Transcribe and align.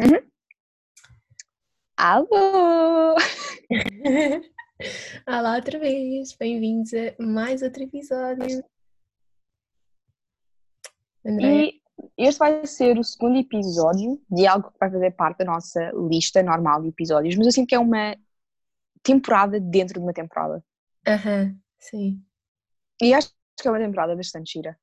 Uhum. 0.00 0.30
Alô! 1.94 3.14
Olá 5.28 5.56
outra 5.56 5.78
vez, 5.78 6.32
bem-vindos 6.32 6.90
a 6.94 7.22
mais 7.22 7.60
outro 7.60 7.82
episódio. 7.82 8.64
André. 11.22 11.66
E 11.66 11.82
este 12.16 12.38
vai 12.38 12.66
ser 12.66 12.98
o 12.98 13.04
segundo 13.04 13.38
episódio 13.38 14.18
de 14.30 14.46
algo 14.46 14.70
que 14.70 14.78
vai 14.78 14.90
fazer 14.90 15.10
parte 15.10 15.38
da 15.40 15.44
nossa 15.44 15.92
lista 16.08 16.42
normal 16.42 16.80
de 16.80 16.88
episódios, 16.88 17.36
mas 17.36 17.48
eu 17.48 17.52
sinto 17.52 17.68
que 17.68 17.74
é 17.74 17.78
uma 17.78 18.16
temporada 19.02 19.60
dentro 19.60 20.00
de 20.00 20.00
uma 20.00 20.14
temporada. 20.14 20.64
Aham, 21.06 21.42
uh 21.42 21.48
-huh, 21.48 21.60
sim. 21.78 22.24
E 23.02 23.12
acho 23.12 23.30
que 23.60 23.68
é 23.68 23.70
uma 23.70 23.78
temporada 23.78 24.16
bastante 24.16 24.54
gira. 24.54 24.80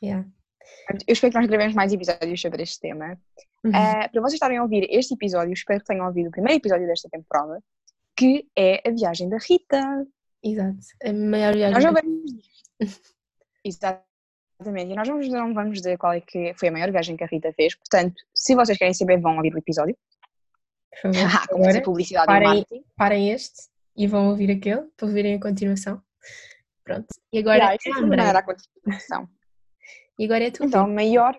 Yeah. 0.00 0.24
Eu 1.06 1.12
espero 1.12 1.32
que 1.32 1.38
nós 1.38 1.48
gravemos 1.48 1.74
mais 1.74 1.92
episódios 1.92 2.40
sobre 2.40 2.62
este 2.62 2.80
tema. 2.80 3.18
Uhum. 3.64 3.70
Uh, 3.70 4.10
para 4.10 4.20
vocês 4.20 4.34
estarem 4.34 4.58
a 4.58 4.62
ouvir 4.62 4.86
este 4.90 5.14
episódio, 5.14 5.52
espero 5.52 5.80
que 5.80 5.86
tenham 5.86 6.06
ouvido 6.06 6.28
o 6.28 6.30
primeiro 6.30 6.58
episódio 6.58 6.86
desta 6.86 7.08
temporada, 7.08 7.62
que 8.16 8.46
é 8.56 8.82
a 8.86 8.90
viagem 8.90 9.28
da 9.28 9.38
Rita. 9.38 10.06
Exato, 10.42 10.78
a 11.04 11.12
maior 11.12 11.54
viagem. 11.54 11.74
Nós 11.74 11.82
já 11.82 11.90
vamos... 11.90 12.32
Exatamente, 13.64 14.92
e 14.92 14.96
nós 14.96 15.06
vamos, 15.06 15.28
não 15.28 15.54
vamos 15.54 15.78
dizer 15.78 15.96
qual 15.96 16.12
é 16.12 16.20
que 16.20 16.52
foi 16.54 16.68
a 16.68 16.72
maior 16.72 16.90
viagem 16.90 17.16
que 17.16 17.22
a 17.22 17.28
Rita 17.28 17.52
fez, 17.52 17.76
portanto, 17.76 18.14
se 18.34 18.54
vocês 18.54 18.76
querem 18.76 18.92
saber, 18.92 19.20
vão 19.20 19.36
ouvir 19.36 19.54
o 19.54 19.58
episódio. 19.58 19.96
Por 20.90 21.12
favor, 21.12 21.30
ah, 21.42 21.46
como 21.48 21.64
fazer 21.64 21.80
publicidade 21.82 22.26
parem. 22.26 22.66
Parem 22.96 23.30
este 23.30 23.70
e 23.96 24.06
vão 24.06 24.28
ouvir 24.28 24.50
aquele, 24.50 24.82
para 24.96 25.06
ouvirem 25.06 25.36
a 25.36 25.40
continuação. 25.40 26.02
Pronto, 26.84 27.06
e 27.32 27.38
agora 27.38 27.58
yeah, 27.58 27.74
é 27.74 28.24
a. 28.24 28.28
Era 28.28 28.38
a 28.40 28.42
continuação. 28.42 29.28
E 30.22 30.24
agora 30.24 30.44
é 30.44 30.50
tu. 30.52 30.62
Então, 30.62 30.88
maior. 30.88 31.36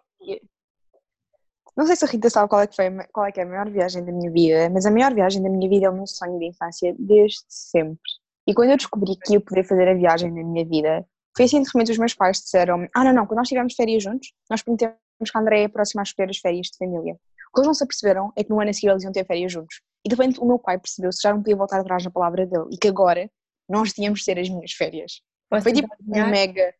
Não 1.75 1.87
sei 1.87 1.95
se 1.95 2.03
a 2.03 2.07
Rita 2.07 2.29
sabe 2.29 2.49
qual 2.49 2.61
é, 2.61 2.67
que 2.67 2.75
foi, 2.75 2.91
qual 3.13 3.25
é 3.25 3.31
que 3.31 3.39
é 3.39 3.43
a 3.43 3.45
maior 3.45 3.69
viagem 3.69 4.03
da 4.03 4.11
minha 4.11 4.29
vida, 4.29 4.69
mas 4.69 4.85
a 4.85 4.91
maior 4.91 5.13
viagem 5.13 5.41
da 5.41 5.49
minha 5.49 5.69
vida 5.69 5.85
é 5.85 5.89
o 5.89 5.93
meu 5.93 6.05
sonho 6.05 6.37
de 6.37 6.47
infância 6.47 6.93
desde 6.99 7.39
sempre. 7.47 8.11
E 8.45 8.53
quando 8.53 8.71
eu 8.71 8.77
descobri 8.77 9.15
que 9.15 9.33
ia 9.33 9.39
poder 9.39 9.63
fazer 9.63 9.87
a 9.87 9.93
viagem 9.93 10.29
na 10.29 10.43
minha 10.43 10.65
vida, 10.65 11.07
foi 11.35 11.45
assim 11.45 11.61
de 11.61 11.69
repente 11.69 11.93
os 11.93 11.97
meus 11.97 12.13
pais 12.13 12.41
disseram 12.41 12.85
ah 12.93 13.03
não, 13.05 13.13
não, 13.13 13.25
quando 13.25 13.37
nós 13.37 13.47
tivemos 13.47 13.73
férias 13.73 14.03
juntos, 14.03 14.33
nós 14.49 14.61
prometemos 14.61 14.97
que 15.23 15.37
a 15.37 15.39
André 15.39 15.61
é 15.61 15.65
a 15.65 15.69
próxima 15.69 16.01
a 16.01 16.03
escolher 16.03 16.29
as 16.29 16.37
férias 16.37 16.67
de 16.67 16.77
família. 16.77 17.13
O 17.13 17.53
que 17.53 17.59
eles 17.61 17.67
não 17.67 17.73
se 17.73 17.83
aperceberam 17.85 18.33
é 18.35 18.43
que 18.43 18.49
no 18.49 18.59
ano 18.59 18.69
a 18.69 18.73
seguir 18.73 18.89
eles 18.89 19.03
iam 19.03 19.13
ter 19.13 19.25
férias 19.25 19.49
juntos. 19.49 19.79
E 20.05 20.09
de 20.09 20.15
repente 20.15 20.41
o 20.41 20.45
meu 20.45 20.59
pai 20.59 20.77
percebeu-se 20.77 21.19
que 21.19 21.23
já 21.23 21.33
não 21.33 21.41
podia 21.41 21.55
voltar 21.55 21.79
atrás 21.79 22.03
na 22.03 22.11
palavra 22.11 22.45
dele 22.45 22.65
e 22.69 22.77
que 22.77 22.89
agora 22.89 23.31
nós 23.69 23.93
tínhamos 23.93 24.19
de 24.19 24.25
ser 24.25 24.37
as 24.37 24.49
minhas 24.49 24.73
férias. 24.73 25.21
Posso 25.49 25.63
foi 25.63 25.71
tipo 25.71 25.87
uma 26.01 26.27
mega... 26.27 26.75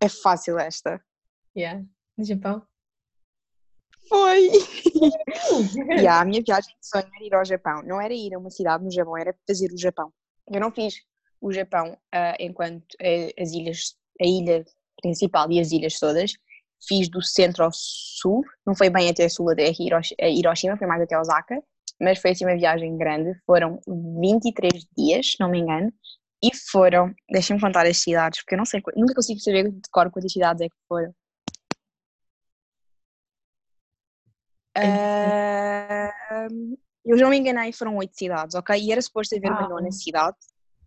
É 0.00 0.08
fácil 0.08 0.58
esta. 0.58 1.02
Yeah. 1.56 1.84
No 2.16 2.24
Japão? 2.24 2.62
Foi! 4.08 4.50
yeah, 6.00 6.20
a 6.22 6.24
minha 6.24 6.42
viagem 6.42 6.74
de 6.80 6.86
sonho 6.86 7.10
era 7.14 7.24
ir 7.24 7.34
ao 7.34 7.44
Japão. 7.44 7.82
Não 7.84 8.00
era 8.00 8.12
ir 8.12 8.34
a 8.34 8.38
uma 8.38 8.50
cidade 8.50 8.84
no 8.84 8.90
Japão, 8.90 9.16
era 9.16 9.34
fazer 9.46 9.72
o 9.72 9.78
Japão. 9.78 10.12
Eu 10.50 10.60
não 10.60 10.70
fiz 10.70 10.94
o 11.40 11.52
Japão 11.52 11.92
uh, 11.92 12.36
enquanto 12.38 12.92
uh, 12.94 13.42
as 13.42 13.52
ilhas, 13.52 13.96
a 14.20 14.26
ilha 14.26 14.64
principal 15.00 15.50
e 15.50 15.60
as 15.60 15.72
ilhas 15.72 15.98
todas. 15.98 16.32
Fiz 16.86 17.08
do 17.08 17.22
centro 17.22 17.64
ao 17.64 17.70
sul, 17.72 18.44
não 18.66 18.74
foi 18.74 18.90
bem 18.90 19.08
até 19.08 19.28
sul 19.28 19.50
até 19.50 19.70
Hiroshima, 19.70 20.76
foi 20.76 20.86
mais 20.86 21.00
até 21.00 21.18
Osaka, 21.18 21.62
mas 21.98 22.18
foi 22.18 22.32
assim 22.32 22.44
uma 22.44 22.56
viagem 22.56 22.96
grande. 22.98 23.32
Foram 23.46 23.80
23 23.86 24.84
dias, 24.96 25.34
não 25.40 25.48
me 25.48 25.60
engano, 25.60 25.90
e 26.42 26.54
foram, 26.70 27.14
deixem-me 27.30 27.60
contar 27.60 27.86
as 27.86 27.96
cidades, 27.96 28.40
porque 28.42 28.54
eu 28.54 28.58
não 28.58 28.66
sei, 28.66 28.82
nunca 28.94 29.14
consigo 29.14 29.40
saber 29.40 29.70
de 29.70 29.80
cor 29.90 30.10
quantas 30.10 30.30
cidades 30.30 30.60
é 30.60 30.68
que 30.68 30.76
foram. 30.86 31.14
Uh, 34.76 36.76
eu 37.04 37.18
já 37.18 37.28
me 37.28 37.36
enganei, 37.36 37.72
foram 37.72 37.96
oito 37.96 38.16
cidades, 38.16 38.54
ok? 38.54 38.80
E 38.80 38.90
era 38.90 39.02
suposto 39.02 39.36
haver 39.36 39.50
uma 39.50 39.68
nona 39.68 39.92
cidade, 39.92 40.36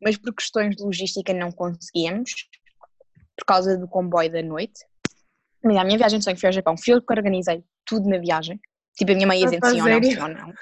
mas 0.02 0.18
por 0.18 0.34
questões 0.34 0.76
de 0.76 0.84
logística 0.84 1.34
não 1.34 1.52
conseguíamos, 1.52 2.32
por 3.38 3.46
causa 3.46 3.78
do 3.78 3.88
comboio 3.88 4.32
da 4.32 4.42
noite. 4.42 4.84
Mas 5.64 5.78
a 5.78 5.84
minha 5.84 5.98
viagem 5.98 6.20
de 6.20 6.26
sonho 6.26 6.38
foi 6.38 6.48
ao 6.48 6.54
Japão, 6.54 6.76
fui 6.78 6.94
eu 6.94 7.02
que 7.02 7.14
organizei 7.14 7.64
tudo 7.86 8.10
na 8.10 8.18
viagem. 8.18 8.60
Tipo, 8.98 9.12
a 9.12 9.16
minha 9.16 9.28
mãe 9.28 9.40
ia 9.40 9.46
dizer 9.46 9.60
sim 9.64 9.82
ou 9.82 9.88
não, 9.88 10.04
sim 10.04 10.20
ou 10.20 10.28
não. 10.28 10.54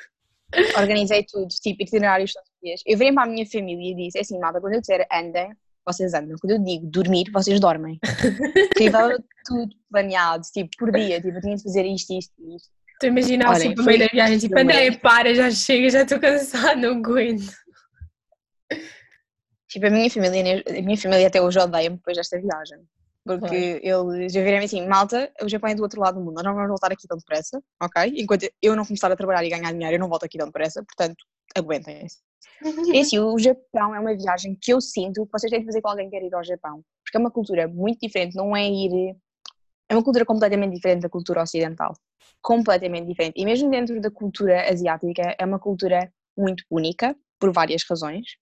Organizei 0.78 1.26
tudo, 1.26 1.48
tipo, 1.48 1.82
itinerários 1.82 2.34
todos 2.34 2.50
os 2.50 2.60
dias. 2.62 2.82
Eu 2.86 2.98
virei 2.98 3.14
para 3.14 3.24
a 3.24 3.28
minha 3.28 3.46
família 3.46 3.92
e 3.92 3.96
disse, 3.96 4.18
é 4.18 4.22
assim, 4.22 4.40
malta, 4.40 4.60
quando 4.60 4.74
eu 4.74 4.82
disser 4.82 5.08
andem, 5.12 5.56
vocês 5.86 6.14
andam. 6.14 6.36
Quando 6.40 6.52
eu 6.52 6.64
digo 6.64 6.86
dormir, 6.88 7.32
vocês 7.32 7.60
dormem. 7.60 8.00
Estava 8.80 9.18
tudo 9.46 9.76
planeado, 9.90 10.44
tipo, 10.52 10.70
por 10.78 10.92
dia, 10.92 11.22
tipo, 11.22 11.38
eu 11.38 11.42
tinha 11.42 11.56
de 11.56 11.64
fazer 11.64 11.86
isto, 11.86 12.14
isto, 12.14 12.34
isto. 12.56 12.75
Tu 13.00 13.08
imaginas 13.08 13.58
assim, 13.58 13.74
no 13.76 13.84
meio 13.84 14.00
da 14.00 14.08
viagem, 14.08 14.38
tipo, 14.38 14.58
André, 14.58 14.92
para, 14.98 15.34
já 15.34 15.52
chega, 15.52 15.90
já 15.90 16.02
estou 16.04 16.20
cansado, 16.20 16.80
não 16.80 16.98
aguento. 16.98 17.52
Tipo, 19.68 19.88
a 19.88 19.90
minha 19.90 20.10
família, 20.10 20.64
a 20.66 20.82
minha 20.82 20.98
família 20.98 21.28
até 21.28 21.42
hoje 21.42 21.60
odeia-me 21.60 21.98
depois 21.98 22.16
desta 22.16 22.40
viagem. 22.40 22.80
Porque 23.26 23.80
Foi. 23.82 23.90
eles 23.90 24.32
já 24.32 24.44
viram 24.44 24.64
assim, 24.64 24.88
malta, 24.88 25.32
o 25.42 25.50
Japão 25.50 25.70
é 25.70 25.76
do 25.76 25.82
outro 25.82 26.00
lado 26.00 26.20
do 26.20 26.24
mundo, 26.24 26.36
nós 26.36 26.44
não 26.44 26.54
vamos 26.54 26.70
voltar 26.70 26.92
aqui 26.92 27.08
tão 27.08 27.18
depressa, 27.18 27.62
ok? 27.82 28.14
Enquanto 28.18 28.48
eu 28.62 28.76
não 28.76 28.86
começar 28.86 29.12
a 29.12 29.16
trabalhar 29.16 29.44
e 29.44 29.50
ganhar 29.50 29.72
dinheiro, 29.74 29.96
eu 29.96 30.00
não 30.00 30.08
volto 30.08 30.26
aqui 30.26 30.38
tão 30.38 30.48
depressa, 30.48 30.84
portanto, 30.84 31.18
aguentem-se. 31.56 32.20
E 32.96 33.00
assim, 33.00 33.20
o 33.20 33.38
Japão 33.38 33.94
é 33.94 34.00
uma 34.00 34.16
viagem 34.16 34.58
que 34.62 34.72
eu 34.72 34.80
sinto 34.80 35.26
que 35.26 35.32
vocês 35.32 35.50
têm 35.50 35.60
de 35.60 35.66
fazer 35.66 35.82
com 35.82 35.90
alguém 35.90 36.10
que 36.10 36.18
quer 36.18 36.26
ir 36.26 36.34
ao 36.34 36.44
Japão, 36.44 36.82
porque 37.04 37.18
é 37.18 37.20
uma 37.20 37.32
cultura 37.32 37.68
muito 37.68 38.00
diferente, 38.00 38.36
não 38.36 38.56
é 38.56 38.66
ir 38.66 39.16
é 39.90 39.96
uma 39.96 40.04
cultura 40.04 40.26
completamente 40.26 40.76
diferente 40.76 41.02
da 41.02 41.10
cultura 41.10 41.42
ocidental. 41.42 41.94
Completamente 42.42 43.08
diferente. 43.08 43.34
E 43.38 43.46
mesmo 43.46 43.70
dentro 43.70 44.00
da 44.02 44.12
cultura 44.12 44.70
asiática, 44.70 45.36
é 45.38 45.46
uma 45.46 45.60
cultura 45.60 46.12
muito 46.38 46.64
única, 46.70 47.16
por 47.40 47.52
várias 47.52 47.84
razões. 47.88 48.38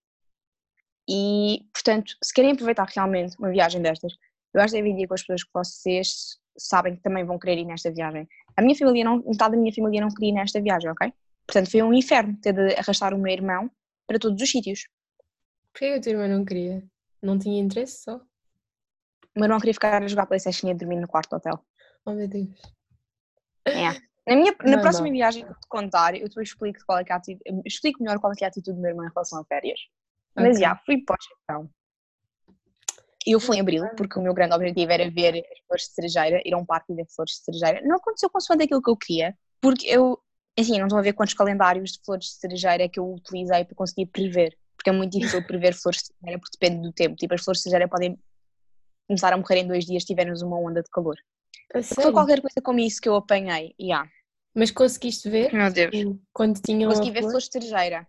E, 1.09 1.65
portanto, 1.73 2.15
se 2.23 2.33
querem 2.33 2.51
aproveitar 2.51 2.87
realmente 2.87 3.37
uma 3.37 3.49
viagem 3.49 3.81
destas, 3.81 4.13
eu 4.53 4.61
acho 4.61 4.73
que 4.73 4.81
devem 4.81 5.01
ir 5.01 5.07
com 5.07 5.13
as 5.13 5.21
pessoas 5.21 5.43
que 5.43 5.49
vocês 5.53 6.37
sabem 6.57 6.95
que 6.95 7.01
também 7.01 7.25
vão 7.25 7.39
querer 7.39 7.59
ir 7.59 7.65
nesta 7.65 7.91
viagem. 7.91 8.27
A 8.55 8.61
minha 8.61 8.75
família, 8.75 9.03
não, 9.03 9.17
metade 9.17 9.55
da 9.55 9.61
minha 9.61 9.73
família 9.73 10.01
não 10.01 10.09
queria 10.09 10.29
ir 10.29 10.33
nesta 10.33 10.61
viagem, 10.61 10.89
ok? 10.89 11.11
Portanto, 11.45 11.71
foi 11.71 11.81
um 11.81 11.93
inferno 11.93 12.37
ter 12.41 12.53
de 12.53 12.75
arrastar 12.75 13.13
o 13.13 13.17
meu 13.17 13.33
irmão 13.33 13.69
para 14.07 14.19
todos 14.19 14.41
os 14.41 14.49
sítios. 14.49 14.87
Porquê 15.73 15.97
o 15.97 16.01
teu 16.01 16.13
irmão 16.13 16.37
não 16.37 16.45
queria? 16.45 16.83
Não 17.21 17.37
tinha 17.37 17.59
interesse 17.59 18.03
só? 18.03 18.21
O 19.35 19.39
meu 19.39 19.45
irmão 19.45 19.59
queria 19.59 19.73
ficar 19.73 20.01
a 20.01 20.07
jogar 20.07 20.27
Playstation 20.27 20.69
e 20.69 20.73
dormir 20.73 20.97
no 20.97 21.07
quarto 21.07 21.31
do 21.31 21.37
hotel. 21.37 21.59
Oh 22.05 22.11
meu 22.11 22.27
Deus. 22.27 22.49
É. 23.65 23.91
Na, 24.27 24.35
minha, 24.35 24.55
na 24.63 24.79
próxima 24.79 25.09
viagem 25.09 25.43
que 25.43 25.51
eu 25.51 25.55
te 25.55 25.67
contar, 25.67 26.15
eu 26.15 26.29
te 26.29 26.41
explico, 26.41 26.79
qual 26.85 26.99
é, 26.99 27.03
é 27.07 27.13
a 27.13 27.15
atitude, 27.15 27.61
explico 27.65 28.01
melhor 28.01 28.19
qual 28.19 28.31
é, 28.31 28.35
é 28.41 28.45
a 28.45 28.47
atitude 28.47 28.75
do 28.75 28.81
meu 28.81 28.91
irmão 28.91 29.05
em 29.05 29.09
relação 29.09 29.39
a 29.39 29.45
férias. 29.45 29.79
Okay. 30.35 30.47
Mas 30.47 30.59
já, 30.59 30.75
fui 30.85 31.03
para 31.03 31.15
o 31.15 31.49
Japão. 31.49 31.69
Eu 33.25 33.39
fui 33.39 33.57
em 33.57 33.61
abril, 33.61 33.83
porque 33.95 34.19
o 34.19 34.21
meu 34.21 34.33
grande 34.33 34.53
objetivo 34.53 34.91
era 34.91 35.09
ver 35.09 35.35
as 35.35 35.59
flores 35.65 35.85
de 35.87 35.93
cerejeira, 35.93 36.41
ir 36.45 36.53
a 36.53 36.57
um 36.57 36.65
parque 36.65 36.91
e 36.91 36.95
ver 36.95 37.05
flores 37.13 37.35
de 37.35 37.43
cerejeira. 37.43 37.81
Não 37.85 37.95
aconteceu 37.95 38.29
consoante 38.29 38.63
aquilo 38.63 38.81
que 38.81 38.89
eu 38.89 38.97
queria, 38.97 39.37
porque 39.61 39.87
eu, 39.87 40.19
assim, 40.59 40.77
não 40.77 40.87
estou 40.87 40.99
a 40.99 41.01
ver 41.01 41.13
quantos 41.13 41.33
calendários 41.33 41.93
de 41.93 41.99
flores 42.05 42.25
de 42.25 42.33
cerejeira 42.33 42.83
é 42.83 42.89
que 42.89 42.99
eu 42.99 43.13
utilizei 43.13 43.63
para 43.63 43.75
conseguir 43.75 44.07
prever, 44.07 44.57
porque 44.75 44.89
é 44.89 44.93
muito 44.93 45.17
difícil 45.17 45.45
prever 45.45 45.73
flores 45.73 46.01
de 46.01 46.07
cerejeira, 46.07 46.39
porque 46.39 46.57
depende 46.59 46.81
do 46.81 46.91
tempo. 46.93 47.15
Tipo, 47.15 47.33
as 47.33 47.43
flores 47.43 47.59
de 47.59 47.63
cerejeira 47.63 47.87
podem 47.87 48.19
começar 49.07 49.33
a 49.33 49.37
morrer 49.37 49.59
em 49.59 49.67
dois 49.67 49.85
dias 49.85 50.03
se 50.03 50.07
tivermos 50.07 50.41
uma 50.41 50.57
onda 50.57 50.81
de 50.81 50.89
calor. 50.89 51.15
Foi 51.83 52.11
qualquer 52.11 52.41
coisa 52.41 52.61
como 52.63 52.79
isso 52.79 53.01
que 53.01 53.09
eu 53.09 53.15
apanhei, 53.15 53.73
yeah. 53.79 54.07
Mas 54.53 54.69
conseguiste 54.69 55.29
ver? 55.29 55.51
Meu 55.51 55.71
Deus. 55.71 55.91
Quando 56.31 56.61
tinham 56.61 56.89
Consegui 56.89 57.11
ver 57.11 57.21
flores 57.21 57.45
de 57.45 57.51
cerejeira. 57.53 58.07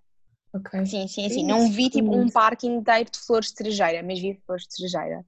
Ok. 0.53 0.87
Sim, 0.87 1.09
sim, 1.09 1.29
sim. 1.29 1.47
Não 1.47 1.71
vi 1.71 1.89
tipo 1.89 2.15
um 2.15 2.29
parque 2.29 2.67
inteiro 2.67 3.11
de 3.11 3.19
flores 3.19 3.51
de 3.51 3.57
cerejeira, 3.57 4.03
mas 4.03 4.21
vi 4.21 4.41
flores 4.47 4.67
de 4.67 4.75
cerejeira. 4.75 5.25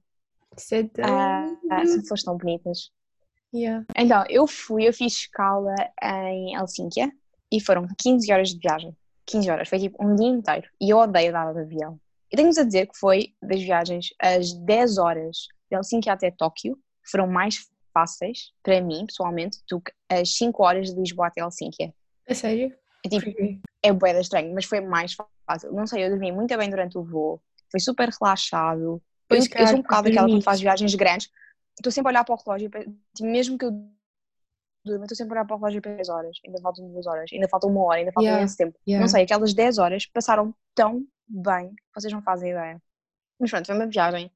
Isso 0.55 0.75
é 0.75 0.83
tão... 0.83 1.05
Ah, 1.05 1.57
ah, 1.71 1.85
são 1.85 2.05
flores 2.05 2.23
tão 2.23 2.37
bonitas. 2.37 2.91
Yeah. 3.53 3.85
Então, 3.95 4.23
eu 4.29 4.45
fui, 4.45 4.87
eu 4.87 4.93
fiz 4.93 5.13
escala 5.13 5.73
em 6.01 6.55
Helsínquia 6.55 7.11
e 7.51 7.59
foram 7.59 7.87
15 7.97 8.31
horas 8.31 8.49
de 8.49 8.59
viagem. 8.59 8.95
15 9.25 9.49
horas, 9.49 9.69
foi 9.69 9.79
tipo 9.79 10.03
um 10.03 10.15
dia 10.15 10.27
inteiro. 10.27 10.69
E 10.79 10.89
eu 10.89 10.97
odeio 10.97 11.31
dar 11.31 11.53
de 11.53 11.59
avião. 11.59 11.99
E 12.31 12.35
tenho-vos 12.35 12.57
a 12.57 12.63
dizer 12.63 12.87
que 12.87 12.97
foi 12.97 13.33
das 13.41 13.61
viagens 13.61 14.07
as 14.19 14.53
10 14.53 14.97
horas 14.97 15.47
Helsinki 15.71 16.09
até 16.09 16.31
Tóquio 16.31 16.77
foram 17.03 17.27
mais 17.27 17.69
fáceis 17.93 18.51
para 18.61 18.81
mim, 18.81 19.05
pessoalmente, 19.05 19.59
do 19.69 19.81
que 19.81 19.91
as 20.09 20.35
5 20.35 20.63
horas 20.63 20.93
de 20.93 20.99
Lisboa 20.99 21.27
até 21.27 21.41
Helsinki. 21.41 21.93
É 22.25 22.33
sério? 22.33 22.75
É, 23.05 23.09
tipo, 23.09 23.31
é 23.81 23.93
bué 23.93 24.19
estranho, 24.19 24.53
mas 24.53 24.65
foi 24.65 24.81
mais 24.81 25.15
fácil. 25.45 25.71
Não 25.71 25.87
sei, 25.87 26.05
eu 26.05 26.09
dormi 26.09 26.31
muito 26.31 26.55
bem 26.57 26.69
durante 26.69 26.97
o 26.97 27.03
voo, 27.03 27.41
foi 27.71 27.79
super 27.79 28.09
relaxado. 28.09 29.01
Pois 29.27 29.45
eu, 29.45 29.59
eu 29.59 29.67
sou 29.67 29.77
um 29.77 29.81
bocado 29.81 30.09
daquela 30.09 30.27
que 30.27 30.41
faz 30.41 30.59
viagens 30.59 30.93
grandes, 30.95 31.29
estou 31.75 31.91
sempre 31.91 32.09
a 32.09 32.11
olhar 32.11 32.23
para 32.23 32.35
o 32.35 32.37
relógio, 32.37 32.69
tipo, 32.69 32.97
mesmo 33.21 33.57
que 33.57 33.65
eu 33.65 33.71
durma, 34.85 35.05
estou 35.05 35.15
sempre 35.15 35.33
a 35.33 35.35
olhar 35.37 35.45
para 35.45 35.55
o 35.55 35.59
relógio 35.59 35.81
para 35.81 35.95
10 35.95 36.09
horas, 36.09 36.37
ainda 36.45 36.61
faltam 36.61 36.91
2 36.91 37.05
horas, 37.05 37.29
ainda 37.33 37.49
falta 37.49 37.67
uma 37.67 37.83
hora, 37.83 37.99
ainda 37.99 38.11
falta 38.11 38.27
yeah. 38.27 38.45
esse 38.45 38.57
tempo. 38.57 38.77
Yeah. 38.87 39.01
Não 39.01 39.07
sei, 39.07 39.23
aquelas 39.23 39.53
10 39.53 39.77
horas 39.77 40.05
passaram 40.05 40.53
tão 40.73 41.05
bem, 41.27 41.73
vocês 41.93 42.11
não 42.11 42.21
fazem 42.21 42.51
ideia. 42.51 42.81
Mas 43.39 43.51
pronto, 43.51 43.65
foi 43.65 43.75
uma 43.75 43.87
viagem 43.87 44.31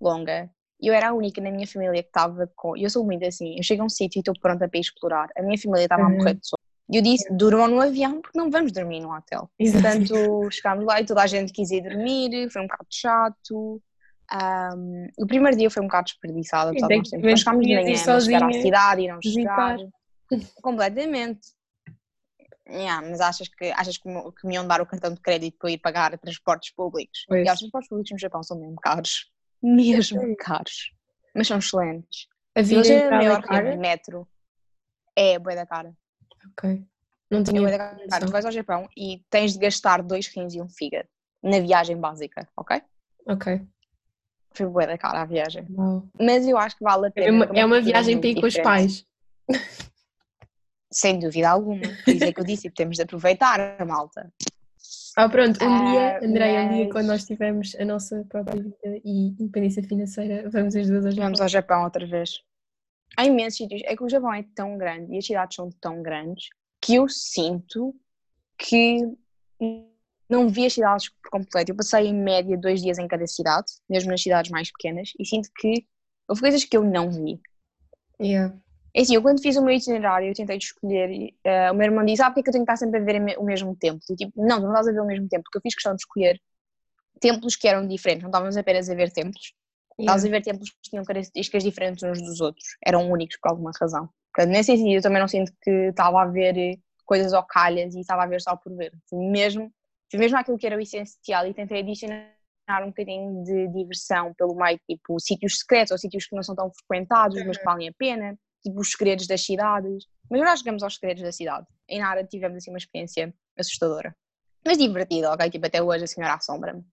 longa, 0.00 0.50
eu 0.80 0.92
era 0.92 1.08
a 1.08 1.12
única 1.12 1.40
na 1.40 1.50
minha 1.50 1.66
família 1.66 2.02
que 2.02 2.08
estava 2.08 2.50
com. 2.54 2.76
Eu 2.76 2.90
sou 2.90 3.04
muito 3.04 3.24
assim, 3.24 3.56
eu 3.56 3.62
chego 3.62 3.82
a 3.82 3.86
um 3.86 3.88
sítio 3.88 4.18
e 4.18 4.20
estou 4.20 4.34
pronta 4.38 4.68
para 4.68 4.80
explorar. 4.80 5.28
A 5.36 5.42
minha 5.42 5.58
família 5.58 5.84
estava 5.84 6.02
uhum. 6.02 6.08
a 6.08 6.10
morrer 6.12 6.34
de 6.34 6.46
sono. 6.46 6.60
E 6.88 6.96
eu 6.98 7.02
disse, 7.02 7.26
durmam 7.32 7.66
no 7.66 7.80
avião 7.80 8.20
porque 8.20 8.38
não 8.38 8.50
vamos 8.50 8.70
dormir 8.72 9.00
no 9.00 9.12
hotel. 9.12 9.50
Portanto, 9.58 10.48
chegámos 10.50 10.84
lá 10.84 11.00
e 11.00 11.06
toda 11.06 11.22
a 11.22 11.26
gente 11.26 11.52
quis 11.52 11.70
ir 11.70 11.82
dormir, 11.82 12.50
foi 12.50 12.62
um 12.62 12.66
bocado 12.66 12.86
chato. 12.90 13.82
Um, 14.32 15.06
o 15.18 15.26
primeiro 15.26 15.56
dia 15.56 15.70
foi 15.70 15.82
um 15.82 15.86
bocado 15.86 16.06
desperdiçado, 16.06 16.72
nós 16.72 17.10
nós 17.12 17.40
chegámos 17.40 17.66
de 17.66 17.74
manhã, 17.74 17.96
mas 18.06 18.24
chegar 18.24 18.42
à 18.42 18.52
cidade 18.52 19.02
e 19.02 19.08
não 19.08 19.22
chegar. 19.22 19.78
Completamente. 20.60 21.56
Yeah, 22.68 23.08
mas 23.08 23.20
achas 23.20 23.46
que, 23.46 23.70
achas 23.70 23.96
que, 23.96 24.08
me, 24.08 24.20
que 24.32 24.44
me 24.44 24.54
iam 24.54 24.66
dar 24.66 24.80
o 24.80 24.86
cartão 24.86 25.14
de 25.14 25.20
crédito 25.20 25.56
para 25.56 25.70
ir 25.70 25.78
pagar 25.78 26.18
transportes 26.18 26.74
públicos? 26.74 27.24
Pois. 27.28 27.46
E 27.46 27.50
os 27.50 27.58
transportes 27.60 27.88
públicos 27.88 28.10
no 28.10 28.18
Japão 28.18 28.42
são 28.42 28.58
mesmo 28.58 28.74
caros. 28.76 29.30
Mesmo 29.74 30.20
Sei. 30.20 30.36
caros. 30.36 30.92
Mas 31.34 31.48
são 31.48 31.58
excelentes. 31.58 32.28
A 32.54 32.62
vida 32.62 32.86
é 32.88 33.10
maior 33.10 33.38
é 33.38 33.42
cara? 33.42 33.76
metro. 33.76 34.28
É, 35.16 35.38
boa 35.38 35.54
da 35.56 35.66
cara. 35.66 35.92
Ok. 36.52 36.86
Não 37.30 37.40
É 37.40 37.42
tinha 37.42 37.60
bué 37.60 37.70
da 37.76 37.78
cara. 38.08 38.26
Tu 38.26 38.30
vais 38.32 38.44
ao 38.44 38.52
Japão 38.52 38.88
e 38.96 39.24
tens 39.28 39.52
de 39.54 39.58
gastar 39.58 40.02
dois 40.02 40.28
rins 40.28 40.54
e 40.54 40.62
um 40.62 40.68
fígado 40.68 41.08
na 41.42 41.58
viagem 41.60 41.96
básica, 41.98 42.48
ok? 42.56 42.80
Ok. 43.26 43.60
Foi 44.54 44.66
bué 44.66 44.86
da 44.86 44.96
cara 44.96 45.22
a 45.22 45.24
viagem. 45.26 45.66
Uau. 45.70 46.08
Mas 46.18 46.46
eu 46.46 46.56
acho 46.56 46.76
que 46.76 46.84
vale 46.84 47.06
a 47.06 47.08
É 47.08 47.10
pena. 47.10 47.32
uma, 47.32 47.46
porque 47.46 47.60
é 47.60 47.64
uma 47.66 47.76
cultura 47.76 47.92
viagem 48.02 48.20
para 48.20 48.28
ir 48.28 48.40
com 48.40 48.46
os 48.46 48.56
pais. 48.58 49.06
Sem 50.92 51.18
dúvida 51.18 51.50
alguma. 51.50 51.80
Por 52.04 52.14
isso 52.14 52.24
é 52.28 52.32
que 52.32 52.40
eu 52.40 52.44
disse, 52.44 52.70
temos 52.70 52.96
de 52.96 53.02
aproveitar 53.02 53.60
a 53.80 53.84
malta. 53.84 54.32
Ah, 55.18 55.28
pronto, 55.30 55.58
um 55.64 55.66
Ah, 55.66 55.90
dia, 55.90 56.28
Andrei, 56.28 56.58
um 56.58 56.68
dia 56.68 56.84
mas- 56.84 56.92
quando 56.92 57.06
nós 57.06 57.24
tivermos 57.24 57.74
a 57.76 57.84
nossa 57.86 58.22
própria 58.28 58.62
vida 58.62 59.00
e 59.02 59.28
independência 59.40 59.82
financeira, 59.82 60.48
vamos 60.50 60.76
as 60.76 60.86
duas 60.88 61.06
ao 61.06 61.10
Japão. 61.12 61.24
Vamos 61.24 61.40
ao 61.40 61.48
Japão 61.48 61.84
outra 61.84 62.06
vez. 62.06 62.42
Há 63.16 63.24
imensos 63.24 63.56
sítios. 63.56 63.80
É 63.86 63.96
que 63.96 64.04
o 64.04 64.08
Japão 64.10 64.32
é 64.34 64.44
tão 64.54 64.76
grande 64.76 65.14
e 65.14 65.18
as 65.18 65.24
cidades 65.26 65.56
são 65.56 65.70
tão 65.80 66.02
grandes 66.02 66.48
que 66.82 66.96
eu 66.96 67.08
sinto 67.08 67.94
que 68.58 69.00
não 70.28 70.48
vi 70.50 70.66
as 70.66 70.74
cidades 70.74 71.08
por 71.08 71.30
completo. 71.30 71.72
Eu 71.72 71.76
passei 71.76 72.06
em 72.08 72.14
média 72.14 72.58
dois 72.58 72.82
dias 72.82 72.98
em 72.98 73.08
cada 73.08 73.26
cidade, 73.26 73.72
mesmo 73.88 74.10
nas 74.10 74.22
cidades 74.22 74.50
mais 74.50 74.70
pequenas, 74.70 75.12
e 75.18 75.24
sinto 75.24 75.48
que 75.56 75.86
houve 76.28 76.42
coisas 76.42 76.62
que 76.64 76.76
eu 76.76 76.84
não 76.84 77.10
vi. 77.10 77.40
Yeah. 78.20 78.54
É 78.96 79.02
assim, 79.02 79.14
eu 79.14 79.20
quando 79.20 79.42
fiz 79.42 79.56
o 79.56 79.62
meu 79.62 79.74
itinerário, 79.74 80.28
eu 80.28 80.34
tentei 80.34 80.56
escolher. 80.56 81.34
eh, 81.44 81.70
o 81.70 81.74
meu 81.74 81.84
irmão 81.84 82.02
disse: 82.02 82.22
Ah, 82.22 82.30
porque 82.30 82.40
é 82.40 82.42
que 82.44 82.48
eu 82.48 82.52
tenho 82.52 82.64
que 82.64 82.72
estar 82.72 82.82
sempre 82.82 82.98
a 82.98 83.04
ver 83.04 83.38
o 83.38 83.44
mesmo 83.44 83.76
templo? 83.76 84.00
E 84.08 84.16
tipo, 84.16 84.32
não, 84.34 84.58
não 84.58 84.70
estás 84.70 84.88
a 84.88 84.92
ver 84.92 85.00
o 85.00 85.06
mesmo 85.06 85.28
templo, 85.28 85.44
porque 85.44 85.58
eu 85.58 85.62
fiz 85.62 85.74
questão 85.74 85.94
de 85.94 86.00
escolher 86.00 86.40
templos 87.20 87.56
que 87.56 87.68
eram 87.68 87.86
diferentes, 87.86 88.22
não 88.22 88.30
estávamos 88.30 88.56
apenas 88.56 88.88
a 88.88 88.94
ver 88.94 89.12
templos. 89.12 89.52
Estavas 89.98 90.24
a 90.24 90.28
ver 90.28 90.42
templos 90.42 90.70
que 90.70 90.90
tinham 90.90 91.04
características 91.04 91.62
diferentes 91.62 92.02
uns 92.02 92.22
dos 92.22 92.40
outros, 92.40 92.64
eram 92.84 93.10
únicos 93.10 93.38
por 93.40 93.50
alguma 93.50 93.70
razão. 93.78 94.08
Portanto, 94.34 94.52
nesse 94.52 94.72
sentido, 94.72 94.96
eu 94.96 95.02
também 95.02 95.20
não 95.20 95.28
sinto 95.28 95.52
que 95.62 95.70
estava 95.70 96.22
a 96.22 96.26
ver 96.26 96.78
coisas 97.04 97.32
ao 97.32 97.46
calhas 97.46 97.94
e 97.94 98.00
estava 98.00 98.24
a 98.24 98.26
ver 98.26 98.40
só 98.40 98.56
por 98.56 98.74
ver. 98.74 98.92
Mesmo, 99.12 99.70
mesmo 100.12 100.38
aquilo 100.38 100.58
que 100.58 100.66
era 100.66 100.76
o 100.76 100.80
essencial 100.80 101.46
e 101.46 101.54
tentei 101.54 101.80
adicionar 101.80 102.82
um 102.82 102.88
bocadinho 102.88 103.44
de 103.44 103.68
diversão 103.68 104.34
pelo 104.34 104.54
meio, 104.54 104.78
tipo 104.88 105.18
sítios 105.20 105.58
secretos 105.58 105.92
ou 105.92 105.98
sítios 105.98 106.26
que 106.26 106.34
não 106.34 106.42
são 106.42 106.54
tão 106.54 106.70
frequentados, 106.70 107.42
mas 107.46 107.56
que 107.56 107.64
valem 107.64 107.88
a 107.88 107.92
pena, 107.96 108.38
tipo 108.66 108.80
os 108.80 108.90
segredos 108.90 109.26
das 109.26 109.44
cidades. 109.44 110.06
Mas 110.30 110.40
nós 110.40 110.58
chegamos 110.58 110.82
aos 110.82 110.94
segredos 110.94 111.22
da 111.22 111.32
cidade. 111.32 111.66
Em 111.88 112.00
Nara 112.00 112.24
tivemos 112.24 112.56
assim 112.56 112.70
uma 112.70 112.78
experiência 112.78 113.32
assustadora. 113.58 114.14
Mas 114.64 114.78
divertida, 114.78 115.32
ok? 115.32 115.48
Tipo, 115.48 115.66
até 115.66 115.82
hoje 115.82 116.04
a 116.04 116.06
senhora 116.06 116.34
assombra-me. 116.34 116.84